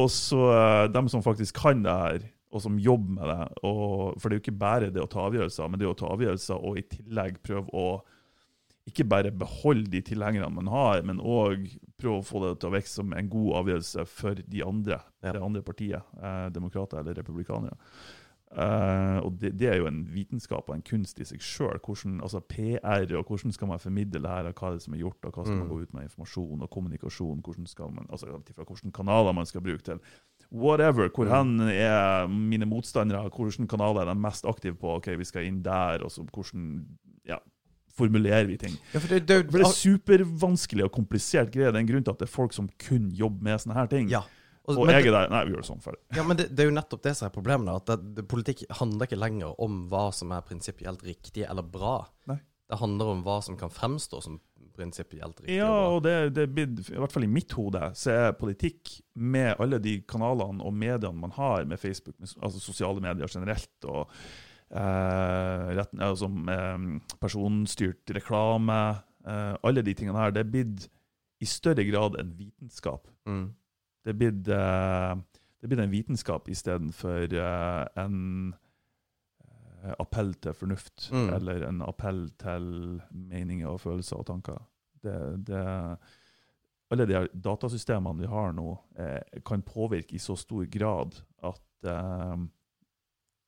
[0.00, 3.44] Og så eh, dem som faktisk kan det her, og som jobber med det.
[3.68, 6.08] Og, for det er jo ikke bare det å ta avgjørelser, men det å ta
[6.12, 7.86] avgjørelser og i tillegg prøve å
[8.88, 11.68] ikke bare beholde de tilhengerne man har, men òg
[12.00, 15.32] prøve å få det til å virke som en god avgjørelse for de andre, Ja.
[15.36, 17.76] det andre partiet, eh, demokrater eller republikanere.
[18.52, 21.78] Eh, og det, det er jo en vitenskap og en kunst i seg sjøl.
[22.20, 25.00] Altså PR, og hvordan skal man formidle det her, og hva er det som er
[25.00, 25.70] gjort, og hva skal man Mm.
[25.72, 29.60] gå ut med informasjon og kommunikasjon, hvordan skal man, altså fra hvilke kanaler man skal
[29.64, 30.00] bruke til
[30.52, 31.08] whatever.
[31.08, 34.96] Hvor hen er mine motstandere, hvilke kanaler er de mest aktive på?
[34.98, 36.84] Ok, vi skal inn der, og så hvordan
[37.28, 37.38] ja,
[37.96, 38.76] formulerer vi ting.
[38.92, 41.72] Ja, for det, det, det, det er supervanskelig og komplisert greie.
[41.72, 43.86] Det er en grunn til at det er folk som kun jobber med sånne her
[43.86, 44.08] ting.
[44.12, 44.20] ja.
[44.62, 45.32] Og, Og jeg er der.
[45.32, 46.00] Nei, vi gjør det sånn ferdig.
[46.14, 47.82] ja, men det, det er jo nettopp det som er problemet.
[47.82, 51.96] At det, det, politikk handler ikke lenger om hva som er prinsipielt riktig eller bra.
[52.30, 52.38] Nei.
[52.70, 54.38] Det handler om hva som kan fremstå som
[54.72, 56.20] prinsipielt riktig Ja, og bra.
[56.22, 59.98] og det, det i hvert fall i mitt hode, så er politikk med alle de
[60.08, 64.06] kanalene og mediene man har med Facebook, med, altså sosiale medier generelt, og
[64.72, 68.80] eh, retten, altså, eh, personstyrt reklame,
[69.26, 70.88] eh, alle de tingene her, det er blitt
[71.42, 73.10] i større grad en vitenskap.
[73.26, 73.50] Mm.
[74.04, 75.14] Det er blitt, eh,
[75.60, 78.54] det er blitt en vitenskap istedenfor uh, en
[79.84, 81.28] eh, appell til fornuft, Mm.
[81.34, 84.58] eller en appell til meninger og følelser og tanker.
[85.02, 85.62] Det, det,
[86.92, 92.36] alle de datasystemene vi har nå, eh, kan påvirke i så stor grad at eh,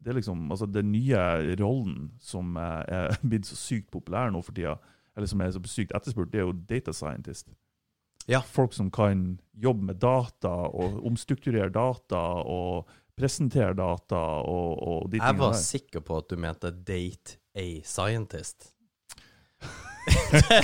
[0.04, 1.16] det er liksom, altså Den nye
[1.60, 4.76] rollen som eh, er blitt så sykt populær nå for tida,
[5.16, 7.48] eller som er så sykt etterspurt, det er jo data scientist.
[8.26, 8.40] Ja.
[8.40, 15.20] Folk som kan jobbe med data og omstrukturere data og presentere data og, og de
[15.22, 15.58] Jeg var der.
[15.60, 18.70] sikker på at du mente date a scientist.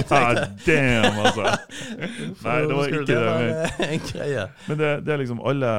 [0.08, 0.36] God
[0.66, 1.46] damn, altså.
[2.44, 4.42] Nei, det var ikke det.
[4.68, 5.70] Men, det, det er liksom alle,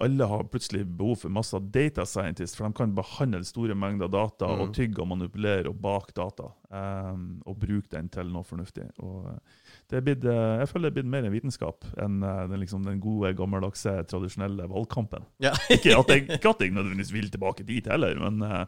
[0.00, 4.48] alle har plutselig behov for masse data scientists, for de kan behandle store mengder data
[4.54, 4.60] Mm.
[4.64, 8.86] og tygge og manipulere og bake data, um, og bruke den til noe fornuftig.
[9.04, 9.34] Og
[9.92, 13.02] blitt, eh, jeg føler det er blitt mer en vitenskap enn eh, den, liksom, den
[13.02, 15.26] gode, gammeldagse, tradisjonelle valgkampen.
[15.44, 15.54] Ja.
[15.74, 18.64] Ikke at jeg, ikke at jeg nødvendigvis vil tilbake dit heller, men eh,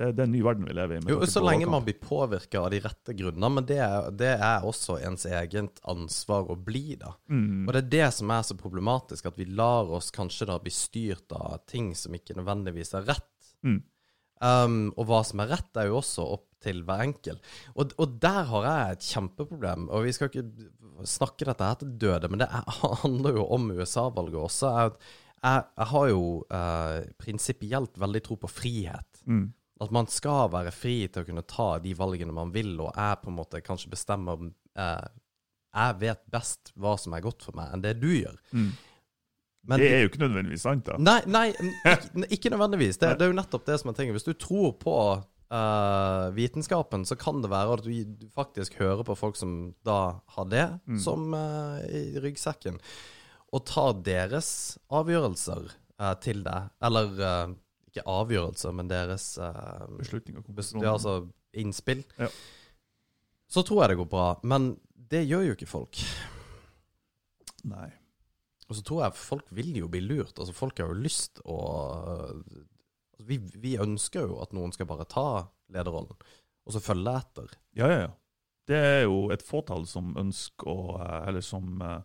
[0.00, 1.12] det, det er en ny verden vi lever i.
[1.12, 1.74] Jo, så lenge valgkamp.
[1.74, 5.82] man blir påvirka av de rette grunner, men det er, det er også ens eget
[5.90, 7.12] ansvar å bli, da.
[7.32, 7.66] Mm.
[7.66, 10.72] Og det er det som er så problematisk, at vi lar oss kanskje da bli
[10.74, 13.28] styrt av ting som ikke nødvendigvis er rett.
[13.66, 13.82] Mm.
[14.40, 17.48] Um, og hva som er rett, er jo også opp til hver enkelt.
[17.74, 19.88] Og, og der har jeg et kjempeproblem.
[19.92, 20.46] Og vi skal ikke
[21.08, 22.66] snakke dette her til døde, men det er,
[23.04, 24.74] handler jo om USA-valget også.
[24.76, 26.26] Jeg, jeg, jeg har jo
[26.58, 29.24] eh, prinsipielt veldig tro på frihet.
[29.24, 29.48] Mm.
[29.80, 33.20] At man skal være fri til å kunne ta de valgene man vil, og jeg
[33.22, 35.08] på en måte kanskje bestemmer eh,
[35.70, 38.36] Jeg vet best hva som er godt for meg, enn det du gjør.
[38.52, 38.72] Mm.
[39.68, 40.96] Men det er jo ikke nødvendigvis sant, da.
[40.96, 41.50] Nei, nei
[41.92, 42.98] ikke, ikke nødvendigvis.
[43.00, 44.16] Det, det er jo nettopp det som er tingen.
[44.16, 49.18] Hvis du tror på uh, vitenskapen, så kan det være at du, faktisk hører på
[49.18, 50.00] folk som da
[50.36, 50.66] har det
[51.04, 52.80] som uh, i ryggsekken,
[53.50, 56.72] og tar deres avgjørelser uh, til deg.
[56.86, 57.12] Eller
[57.90, 59.34] ikke avgjørelser, men deres
[59.98, 60.46] Beslutninger.
[60.54, 61.24] bes, ja, altså
[61.58, 62.04] innspill.
[62.16, 62.30] Ja.
[63.50, 64.28] Så tror jeg det går bra.
[64.46, 64.76] Men
[65.10, 65.98] det gjør jo ikke folk.
[67.66, 67.90] Nei.
[68.70, 70.36] Og så tror jeg folk vil jo bli lurt.
[70.38, 72.62] Altså Folk har jo lyst å altså,
[73.26, 75.26] vi, vi ønsker jo at noen skal bare ta
[75.74, 76.16] lederrollen,
[76.64, 77.52] og så følge etter.
[77.76, 78.14] Ja, ja, ja.
[78.70, 82.00] Det er jo et fåtall som ønsker å eh, Eller som eh,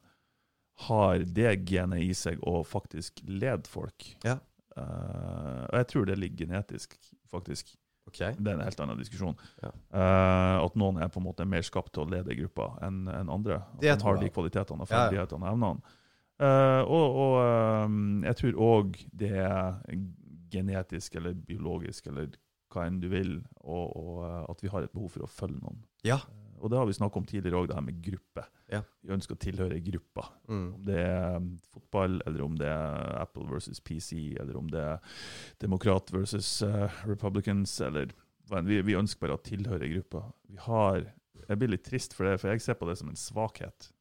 [0.88, 4.08] har det genet i seg å faktisk lede folk.
[4.26, 4.40] Ja.
[4.76, 6.98] Uh, og jeg tror det ligger genetisk,
[7.32, 7.70] faktisk.
[8.10, 8.36] Okay.
[8.36, 9.38] Det er en helt annen diskusjon.
[9.64, 9.72] Ja.
[9.96, 13.32] Uh, at noen er på en måte mer skapt til å lede gruppa enn en
[13.32, 13.62] andre.
[13.64, 15.96] At Det de har de kvalitetene og ferdighetene og evnene.
[16.40, 17.36] Eh, og og
[17.88, 19.78] um, jeg tror òg det er
[20.52, 22.34] genetisk eller biologisk eller
[22.74, 25.62] hva enn du vil, og, og eh, at vi har et behov for å følge
[25.62, 25.80] noen.
[26.08, 26.18] Ja.
[26.28, 28.44] Eh, Og det har vi snakket om tidligere òg, det her med gruppe.
[28.72, 28.80] Ja.
[29.04, 30.24] Vi ønsker å tilhøre gruppa.
[30.50, 30.68] Mm.
[30.74, 34.82] Om det er um, fotball, eller om det er Apple versus PC, eller om det
[34.82, 35.18] er
[35.62, 38.12] demokrat versus uh, Republicans, eller.
[38.66, 40.20] Vi, vi ønsker bare å tilhøre gruppa.
[40.48, 41.08] Vi har
[41.48, 43.92] Jeg blir litt trist for det, for jeg ser på det som en svakhet.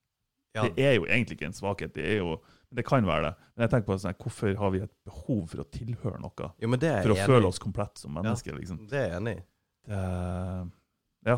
[0.54, 0.68] Ja.
[0.70, 2.36] Det er jo egentlig ikke en svakhet, det er jo
[2.74, 3.32] Det kan være det.
[3.54, 6.48] Men jeg tenker på sånn, hvorfor har vi et behov for å tilhøre noe?
[6.58, 7.26] Jo, men det For å enig.
[7.30, 8.80] føle oss komplett som mennesker, liksom.
[8.90, 9.44] Det er jeg enig i.
[11.30, 11.36] Ja.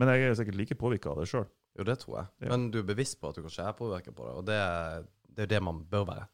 [0.00, 1.44] Men jeg er sikkert like påvirka av det sjøl.
[1.78, 2.30] Jo, det tror jeg.
[2.46, 2.50] Ja.
[2.54, 4.58] Men du er bevisst på at du kanskje er påvirka på det, og det,
[5.28, 6.24] det er jo det man bør være.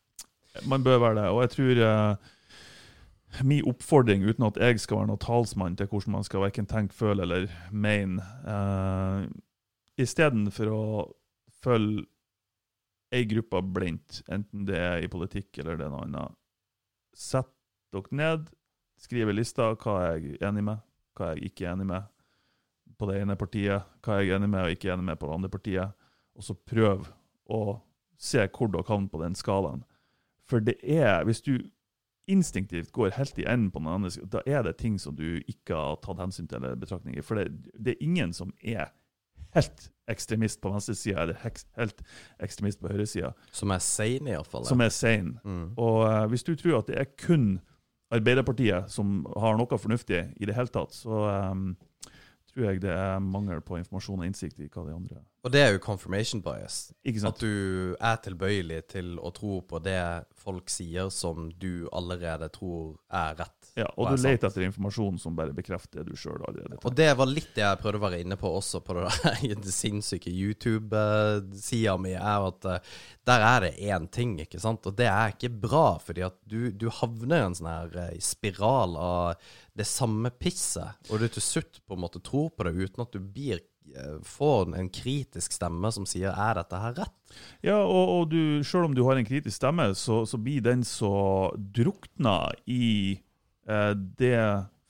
[0.70, 1.26] Man bør være det.
[1.34, 6.14] Og jeg tror uh, min oppfordring, uten at jeg skal være noen talsmann til hvordan
[6.20, 9.26] man skal verken tenke, føle eller mene uh,
[9.99, 10.84] Istedenfor å
[11.64, 12.04] følge
[13.14, 16.38] ei gruppe blindt, enten det er i politikk eller det er noe annet,
[17.14, 17.52] sett
[17.94, 18.48] dere ned,
[18.98, 20.82] skriv ei liste hva jeg er enig med,
[21.14, 22.10] hva jeg ikke er enig med
[22.98, 25.36] på det ene partiet, hva jeg er enig med og ikke enig med på det
[25.38, 25.94] andre partiet,
[26.34, 27.06] og så prøv
[27.50, 27.60] å
[28.18, 29.84] se hvor dere havner på den skalaen.
[30.48, 31.56] For det er, hvis du
[32.30, 35.76] instinktivt går helt i enden på den andre da er det ting som du ikke
[35.76, 37.24] har tatt hensyn til eller betraktninger.
[37.24, 38.92] For det, det er ingen som er
[39.55, 42.02] helt ekstremist på venstresida eller helt
[42.44, 44.66] ekstremist på høyresida, Som er sane, iallfall.
[44.68, 45.38] som er sane.
[45.44, 45.64] mm.
[45.80, 47.55] Og uh, hvis du tror at det er kun
[48.14, 51.72] Arbeiderpartiet som har noe fornuftig i det hele tatt, så um,
[52.52, 55.62] tror jeg det er mangel på informasjon og innsikt i hva de andre Og det
[55.64, 56.92] er jo confirmation bias.
[57.26, 59.98] At du er tilbøyelig til å tro på det
[60.38, 63.63] folk sier som du allerede tror er rett.
[63.75, 66.95] Ja, og og du leter etter informasjon som bare bekrefter det du sjøl allerede Og
[66.95, 71.97] det var litt det jeg prøvde å være inne på også på det sinnssyke YouTube-sida
[71.99, 72.93] mi, er at eh,
[73.27, 74.87] der er det én ting, ikke sant?
[74.87, 78.22] Og det er ikke bra, fordi at du, du havner i en sånn her eh,
[78.22, 82.77] spiral av det samme pisset, og du til slutt på en måte tror på det
[82.79, 87.39] uten at du blir eh, får en kritisk stemme som sier 'er dette her rett'?
[87.66, 90.87] Ja, og, og du, selv om du har en kritisk stemme, så, så blir den
[90.87, 93.18] så drukna i
[93.64, 94.36] det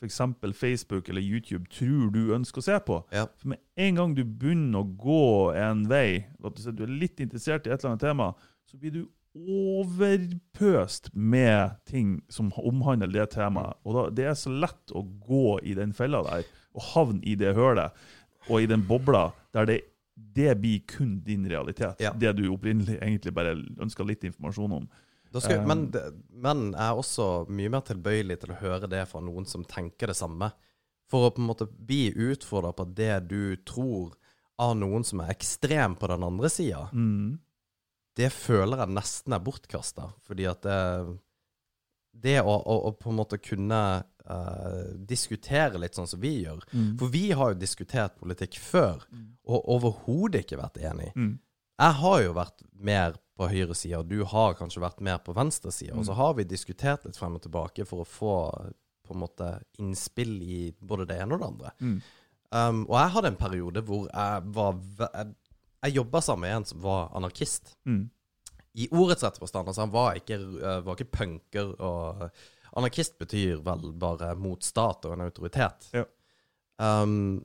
[0.05, 0.21] f.eks.
[0.59, 3.01] Facebook eller YouTube tror du ønsker å se på.
[3.15, 3.27] Ja.
[3.41, 7.67] For med en gang du begynner å gå en vei, at du er litt interessert
[7.67, 8.33] i et eller annet tema,
[8.69, 13.81] så blir du overpøst med ting som omhandler det temaet.
[13.83, 17.35] Og da, det er så lett å gå i den fella der, og havne i
[17.39, 17.97] det hølet,
[18.47, 19.81] og i den bobla, der det,
[20.15, 21.99] det blir kun din realitet.
[22.03, 22.13] Ja.
[22.15, 24.87] Det du opprinnelig egentlig bare ønska litt informasjon om.
[25.43, 25.81] Skal, Um, men,
[26.31, 30.13] men jeg er også mye mer tilbøyelig til å høre det fra noen som tenker
[30.13, 30.53] det samme.
[31.11, 34.15] For å på en måte bli utfordra på det du tror
[34.63, 37.39] av noen som er ekstrem på den andre sida, Mm.
[38.17, 40.13] det føler jeg nesten er bortkasta.
[40.23, 41.19] Fordi at det,
[42.15, 43.81] det å, å, å på en måte kunne
[44.31, 46.93] uh, diskutere litt sånn som vi gjør Mm.
[46.99, 49.03] For vi har jo diskutert politikk før,
[49.45, 51.11] og overhodet ikke vært enig.
[51.19, 51.35] Mm.
[51.81, 55.97] Jeg har jo vært mer på høyresida, og du har kanskje vært mer på venstresida.
[55.99, 58.35] Og så har vi diskutert litt frem og tilbake for å få
[59.05, 59.49] på en måte
[59.83, 61.73] innspill i både det ene og det andre.
[61.81, 61.97] Mm.
[62.55, 65.33] Um, og jeg hadde en periode hvor jeg var Jeg,
[65.83, 67.75] jeg jobba sammen med en som var anarkist.
[67.85, 68.05] Mm.
[68.81, 69.69] I ordets rette forstand.
[69.69, 71.75] Altså, han var ikke, eh, var ikke punker.
[71.85, 72.23] Og
[72.79, 75.91] anarkist betyr vel bare mot stat og en autoritet.
[75.95, 76.07] Ja.
[76.81, 77.45] Um,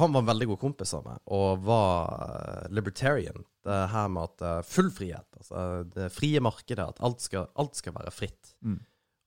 [0.00, 3.44] han var en veldig god kompis av meg, og var eh, libertarian.
[3.66, 5.62] Det her med at eh, full frihet, altså
[5.94, 8.54] det frie markedet, at alt skal, alt skal være fritt.
[8.66, 8.78] Mm.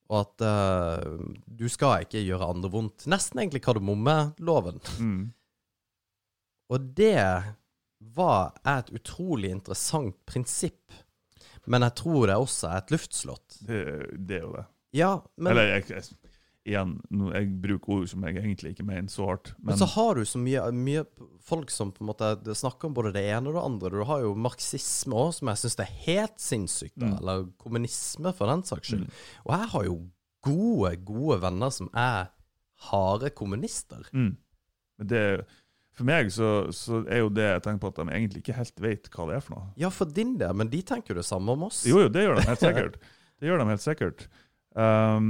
[0.09, 3.05] Og at uh, du skal ikke gjøre andre vondt.
[3.13, 4.79] Nesten egentlig kardemommeloven.
[4.97, 5.19] Mm.
[6.73, 7.21] Og det
[8.15, 10.97] var er et utrolig interessant prinsipp.
[11.69, 13.59] Men jeg tror det også er et luftslott.
[13.67, 13.83] Det,
[14.17, 14.65] det er jo det.
[14.97, 16.28] Ja, men, Eller jeg, jeg,
[16.67, 16.95] igjen,
[17.33, 19.53] jeg bruker ord som jeg egentlig ikke mener så hardt.
[19.57, 21.05] men Men, så har du så mye, mye
[21.45, 23.93] folk som på en måte snakker om både det ene og det andre.
[23.95, 26.99] Du har jo marxisme òg, som jeg syns er helt sinnssykt.
[26.99, 27.15] Mm.
[27.17, 29.07] Eller kommunisme, for den saks skyld.
[29.47, 29.95] Og jeg har jo
[30.45, 32.29] gode, gode venner som er
[32.89, 34.05] harde kommunister.
[34.13, 34.35] mm.
[34.99, 35.23] Men det,
[35.95, 38.81] for meg så, så er jo det jeg tenker på at de egentlig ikke helt
[38.83, 39.69] vet hva det er for noe.
[39.79, 41.85] Ja, for din del, men de tenker jo det samme om oss.
[41.87, 42.99] Jo, jo, det gjør de helt sikkert.
[43.39, 44.23] Det gjør de helt sikkert.
[44.75, 45.27] Um,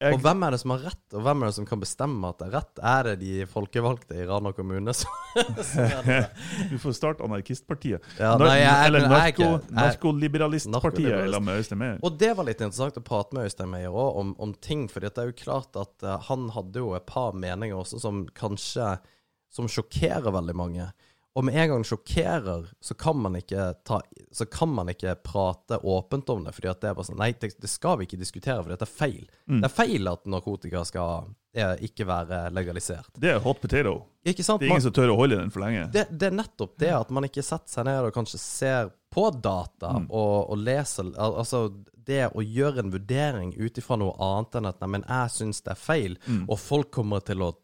[0.00, 2.28] jeg, Og hvem er det som har rett, og hvem er det som kan bestemme
[2.32, 2.80] at det er rett?
[2.90, 5.12] Er det de folkevalgte i Rana kommune som,
[6.70, 8.00] du får starte Anarkistpartiet.
[8.16, 11.34] Ja, Nar- nei, jeg, eller er narko, Narkoliberalistpartiet Narkoliberalist.
[11.36, 11.98] sammen med Øystein Meyer.
[12.06, 14.86] Og det var litt interessant å prate med Øystein Meyer òg om, om ting.
[14.90, 18.24] For det er jo klart at uh, han hadde jo et par meninger også som
[18.36, 18.96] kanskje
[19.50, 20.84] Som sjokkerer veldig mange.
[21.40, 24.00] Og med en gang sjokkerer, så kan man ikke, ta,
[24.36, 26.52] så kan man ikke prate åpent om det.
[26.56, 28.84] fordi at det er bare sånn Nei, det, det skal vi ikke diskutere, for dette
[28.84, 29.24] er feil.
[29.48, 29.62] Mm.
[29.62, 33.08] Det er feil at narkotika skal eh, ikke være legalisert.
[33.16, 33.94] Det er hot potato.
[34.28, 34.60] Ikke sant?
[34.60, 35.86] Det er Man- ingen som tør å holde den for lenge.
[35.96, 39.30] det, det er nettopp det at man ikke setter seg ned og kanskje ser på
[39.42, 40.10] data Mm.
[40.10, 41.64] og, og leser al- Altså
[42.10, 45.62] det å gjøre en vurdering ut ifra noe annet enn at nei, men jeg syns
[45.64, 46.44] det er feil, Mm.
[46.50, 47.54] og folk kommer til å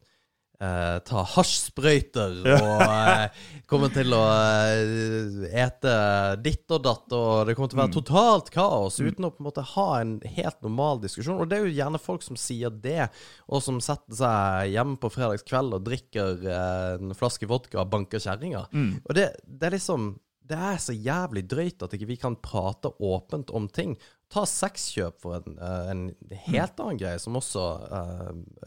[0.61, 3.27] eh, ta hasjsprøyter og uh,
[3.69, 5.95] kommer til å uh, ete
[6.45, 7.97] ditt og datt, og det kommer til å være Mm.
[7.99, 11.41] totalt kaos uten å på en måte ha en helt normal diskusjon.
[11.41, 13.09] Og det er jo gjerne folk som sier det,
[13.47, 16.47] og som setter seg hjemme på fredagskveld og drikker
[17.01, 18.67] en flaske vodka og banker kjerringa.
[18.73, 19.03] Mm.
[19.05, 20.15] Og det, det er liksom
[20.47, 23.97] Det er så jævlig drøyt at ikke vi kan prate åpent om ting.
[24.31, 26.05] Ta sexkjøp for en, en
[26.47, 27.65] helt annen greie, som også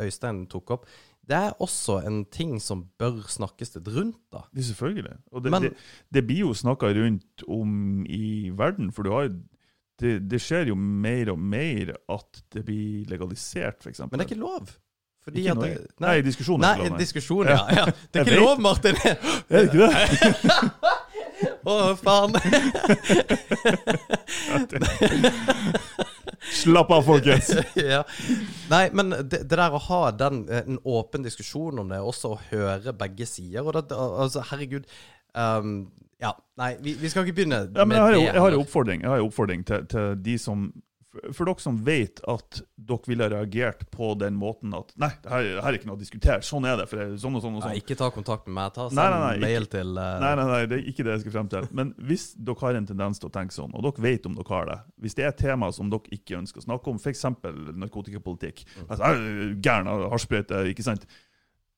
[0.03, 0.89] Øystein tok opp.
[1.30, 4.39] Det er også en ting som bør snakkes litt rundt, da.
[4.49, 5.15] Det er selvfølgelig.
[5.31, 5.73] Og det, Men- det,
[6.18, 9.30] det blir jo snakka rundt om i verden, for du har
[9.99, 13.99] det, det skjer jo mer og mer at det blir legalisert, f.eks.
[13.99, 14.69] Men det er ikke lov.
[15.23, 15.88] Fordi Ikke at i det, Norge.
[15.99, 16.97] Nei, diskusjonen Nei, nei.
[16.97, 17.60] diskusjonen, ja.
[17.76, 17.85] ja.
[18.14, 18.95] Det er ikke lov, Martin!
[19.49, 19.91] Er det ikke det?
[21.69, 22.31] Å, faen.
[26.39, 27.51] Slapp av, folkens!
[27.93, 28.03] ja.
[28.71, 32.35] Nei, men det, det der å ha den, eh, en åpen diskusjon om det, også
[32.35, 34.87] å høre begge sider og det, altså, Herregud.
[35.37, 35.89] Um,
[36.19, 38.23] ja, nei, vi, vi skal ikke begynne Ja, men med jeg har det.
[38.25, 40.69] jeg har jo oppfordring, har oppfordring til, til de som
[41.34, 45.45] for, dere som vet at dere ville reagert på den måten at Nei, det her,
[45.48, 46.44] det her er ikke noe å diskutere.
[46.45, 46.86] Sånn er det.
[46.91, 47.73] for det sånn og sånn og sånn.
[47.73, 48.73] Nei, ikke ta kontakt med meg.
[48.76, 50.10] Ta send Nei, nei, nei, mail til uh...
[50.22, 51.69] Nei, nei, nei, det er ikke det jeg skal frem til.
[51.81, 54.53] Men hvis dere har en tendens til å tenke sånn, og dere vet om dere
[54.53, 57.26] har det Hvis det er tema som dere ikke ønsker å snakke om, f.eks.
[57.86, 58.86] narkotikapolitikk Mm.
[58.90, 61.06] altså, «Au, Gæren av hasjsprøyte, ikke sant?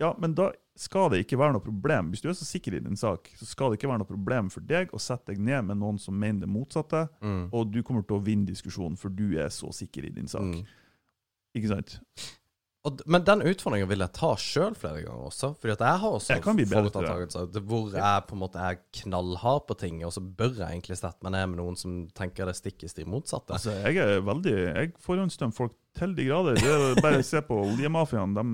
[0.02, 0.50] Ja, men da
[0.82, 2.10] skal det ikke være noe problem.
[2.10, 4.50] Hvis du er så sikker i din sak, så skal det ikke være noe problem
[4.54, 7.82] for deg å sette deg ned med noen som mener det motsatte, mm, og du
[7.86, 10.48] kommer til å vinne diskusjonen, for du er så sikker i din sak.
[10.48, 10.78] mm.
[11.60, 11.98] Ikke sant?
[12.82, 15.52] Og, men den utfordringen vil jeg ta sjøl flere ganger også.
[15.62, 19.76] Fordi at jeg har også forutatt antakelser hvor jeg på en måte er knallhard på
[19.78, 22.98] ting, og så bør jeg egentlig sette meg ned med noen som tenker det stikkes
[22.98, 23.54] de motsatte.
[23.54, 26.58] Altså, jeg er veldig Jeg forhåndsdømmer folk til de grader.
[26.58, 28.34] Det er bare å se på oljemafiaen.
[28.34, 28.46] De,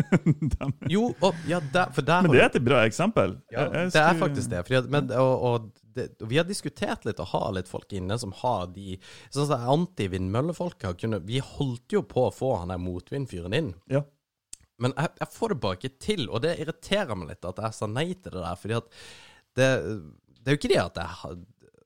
[0.56, 3.36] de, Jo, og, ja, der, der men det er et bra eksempel.
[3.52, 4.64] Ja, Jeg- jeg det er faktisk det.
[4.66, 8.32] Fordi men, og, og det, vi har diskutert litt og har litt folk inne som
[8.42, 8.96] har de
[9.32, 10.94] Sånn som anti-vindmøllefolka.
[11.26, 13.74] Vi holdt jo på å få han der motvindfyren inn.
[13.90, 14.04] Ja.
[14.80, 17.76] Men jeg, jeg får det bare ikke til, og det irriterer meg litt at jeg
[17.76, 18.60] sa nei til det der.
[18.60, 18.92] Fordi at
[19.58, 19.70] det,
[20.40, 21.40] det er jo ikke det at jeg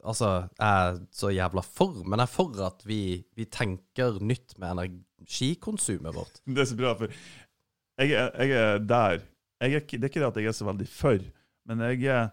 [0.04, 0.30] altså,
[0.62, 3.00] er så jævla for, men jeg er for at vi,
[3.36, 6.40] vi tenker nytt med energikonsumet vårt.
[6.54, 9.26] Det er så bra, for jeg, er, jeg er der.
[9.62, 11.28] Jeg er, det er ikke det at jeg er så veldig for,
[11.68, 12.32] men jeg er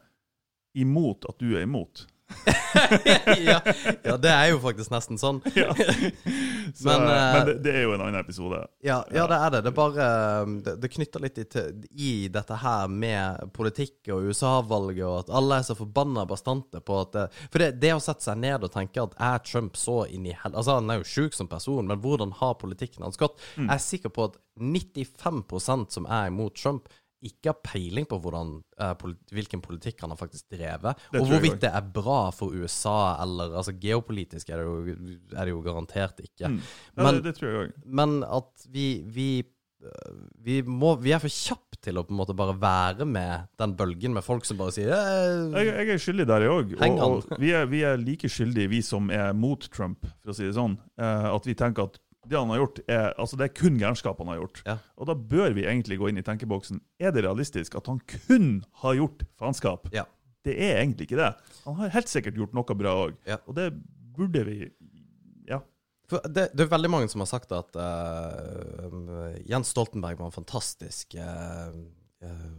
[0.73, 2.05] imot at du er imot.
[3.45, 3.61] ja,
[4.03, 5.41] ja, det er jo faktisk nesten sånn.
[5.61, 5.73] Ja.
[6.71, 8.61] Så, Men, men eh, det, det er jo en annen episode.
[8.85, 9.61] Ja, ja, det er det.
[9.65, 10.05] Det bare
[10.45, 11.45] um, Det, det knytter litt i,
[11.91, 17.01] i dette her med politikk og USA-valget, og at alle er så forbanna bastante på
[17.03, 20.29] at For det, det å sette seg ned og tenke at er Trump så inn
[20.29, 20.55] i hel...
[20.55, 23.41] Altså, han er jo sjuk som person, men hvordan har politikken hans gått?
[23.57, 23.67] Mm.
[23.67, 26.87] Jeg er sikker på at 95% som er imot Trump,
[27.21, 31.29] ikke har peiling på hvordan, uh, politi hvilken politikk han har faktisk drevet, Det og
[31.29, 35.61] hvorvidt det er bra for USA, eller Altså, geopolitisk er det jo, er det jo
[35.61, 36.49] garantert ikke.
[36.49, 36.59] Mm.
[36.97, 37.73] Ja, Men- det, det tror jeg òg.
[37.85, 39.27] Men at vi, vi
[39.83, 43.47] øh, vi, må, vi er for kjappe til å på en måte bare være med
[43.61, 46.75] den bølgen med folk som bare sier eh, Jeg, jeg er skyldig der, jeg òg.
[46.77, 50.37] Og, og vi, er, vi er like skyldige, vi som er mot Trump, for å
[50.37, 50.77] si det sånn.
[50.97, 54.19] Eh, at vi tenker at det han har gjort, er, altså det er kun gærenskap
[54.21, 54.61] han har gjort.
[54.67, 54.75] Ja.
[55.01, 56.81] Og da bør vi egentlig gå inn i tenkeboksen.
[57.01, 58.51] Er det realistisk at han kun
[58.83, 59.89] har gjort faenskap?
[59.95, 60.05] Ja.
[60.45, 61.31] Det er egentlig ikke det.
[61.65, 63.17] Han har helt sikkert gjort noe bra òg.
[63.29, 63.39] Ja.
[63.45, 63.71] Og det
[64.17, 64.59] burde vi
[65.49, 65.61] Ja.
[66.11, 71.15] Det, det er veldig mange som har sagt at uh, Jens Stoltenberg var en fantastisk
[71.15, 71.77] øh,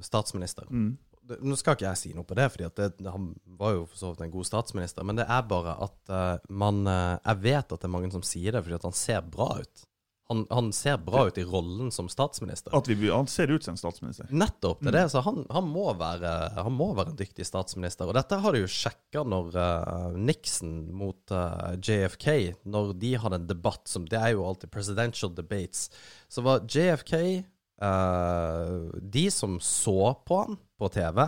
[0.00, 0.64] statsminister.
[0.70, 0.94] Mm.
[1.22, 2.66] Det, nå skal ikke jeg si noe på det, for
[3.14, 5.06] han var jo for så vidt en god statsminister.
[5.06, 8.24] Men det er bare at uh, man uh, Jeg vet at det er mange som
[8.26, 9.88] sier det fordi at han ser bra ut.
[10.32, 12.72] Han, han ser bra ut i rollen som statsminister.
[12.74, 14.30] At vi, han ser ut som en statsminister.
[14.32, 14.80] Nettopp.
[14.80, 18.08] det er det, så han, han, må være, han må være en dyktig statsminister.
[18.08, 21.34] Og dette har de jo sjekka når uh, Nixon mot
[21.78, 22.28] JFK
[22.64, 25.90] Når de hadde en debatt som Det er jo alltid presidential debates.
[26.32, 27.44] Så var JFK
[27.82, 31.24] Uh, De som så på han på TV,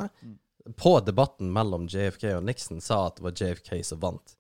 [0.80, 4.34] på debatten mellom JFK og Nixon, sa at det var JFK som vant.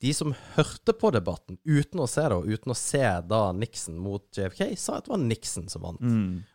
[0.00, 3.98] De som hørte på debatten uten å se det, og uten å se da Nixon
[4.00, 6.00] mot JFK, sa at det var Nixon som vant.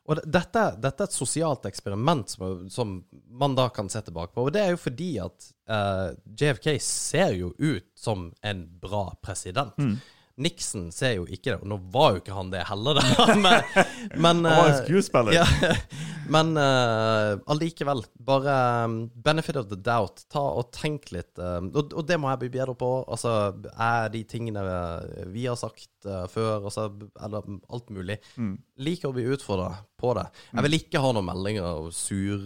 [0.09, 2.95] Og dette, dette er et sosialt eksperiment som, som
[3.29, 4.47] man da kan se tilbake på.
[4.47, 9.77] Og det er jo fordi at uh, JFK ser jo ut som en bra president.
[10.35, 13.25] Nixon ser jo ikke det, og nå var jo ikke han det heller, da.
[13.45, 13.61] Men,
[14.19, 15.35] men, Han var en eh, skuespiller.
[15.37, 15.45] ja,
[16.35, 20.25] men uh, allikevel, bare um, benefit of the doubt.
[20.33, 21.31] Ta og tenk litt.
[21.39, 22.89] um, og, og det må jeg bli bedre på.
[23.07, 24.63] Altså, er de tingene
[25.31, 26.89] vi har sagt uh, før, altså,
[27.23, 28.19] eller alt mulig.
[28.35, 28.57] Mm.
[28.83, 30.27] Liker å bli utfordra på det.
[30.51, 32.43] Jeg vil ikke ha noen meldinger og sur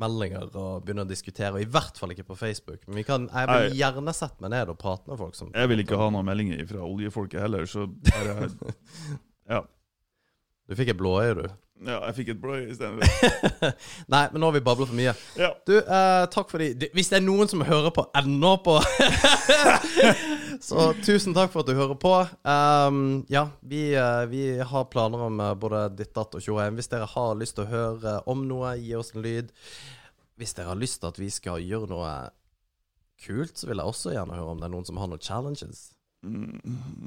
[0.00, 1.52] meldinger og begynne å diskutere.
[1.56, 2.82] og I hvert fall ikke på Facebook.
[2.88, 5.70] Men vi kan, jeg vil gjerne sette meg ned og prate med folk som Jeg
[5.72, 8.50] vil ikke ha noen meldinger fra oljefolket heller, så bare
[9.48, 9.62] Ja.
[10.68, 11.46] Du fikk et blåøye, du.
[11.86, 13.72] Ja jeg fikk et blå istedenfor.
[14.14, 15.12] Nei, men nå har vi babla for mye.
[15.38, 15.50] Ja.
[15.68, 18.78] Du, eh, takk for de- Hvis det er noen som hører på ennå på
[20.68, 22.14] Så tusen takk for at du hører på.
[22.42, 26.78] Um, ja, vi, eh, vi har planer om eh, både ditt, datt og tjoheim.
[26.78, 29.52] Hvis dere har lyst til å høre om noe, gi oss en lyd.
[30.38, 32.10] Hvis dere har lyst til at vi skal gjøre noe
[33.24, 35.88] kult, så vil jeg også gjerne høre om det er noen som har noen challenges.
[36.22, 36.60] Mm.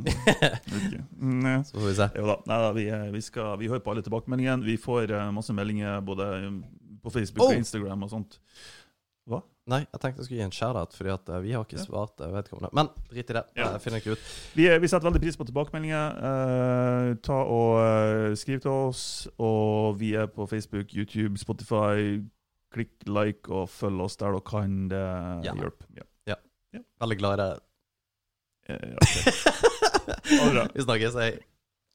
[0.77, 1.01] okay.
[1.19, 1.63] Mm.
[1.63, 2.09] Så får vi se.
[2.15, 2.37] Jo da.
[2.47, 4.65] Nei, da vi, eh, vi, skal, vi hører på alle tilbakemeldingene.
[4.65, 6.61] Vi får eh, masse meldinger både um,
[7.03, 7.51] på Facebook Oh!
[7.51, 8.37] og Instagram og sånt.
[9.29, 9.41] Hva?
[9.71, 12.23] Nei, jeg tenkte jeg skulle gi en shout-out, Fordi at eh, vi har ikke svart
[12.23, 12.71] eh, vedkommende.
[12.77, 13.43] Men drit i det.
[13.59, 13.71] Ja.
[13.75, 14.29] Jeg finner ikke ut.
[14.57, 16.21] Vi, vi setter veldig pris på tilbakemeldinger.
[16.21, 19.03] Uh, ta og uh, Skriv til oss.
[19.37, 22.21] Og vi er på Facebook, YouTube, Spotify.
[22.71, 24.79] Klikk like og følg oss der dere kan.
[24.91, 25.03] Det
[25.45, 25.53] Ja.
[25.57, 25.91] hjelper.
[25.99, 26.07] Ja.
[27.03, 27.43] Veldig glad i.
[27.43, 27.70] Eh, ja, det
[30.51, 30.67] bra.
[30.73, 31.13] Vi snakkes.
[31.13, 31.50] Hei.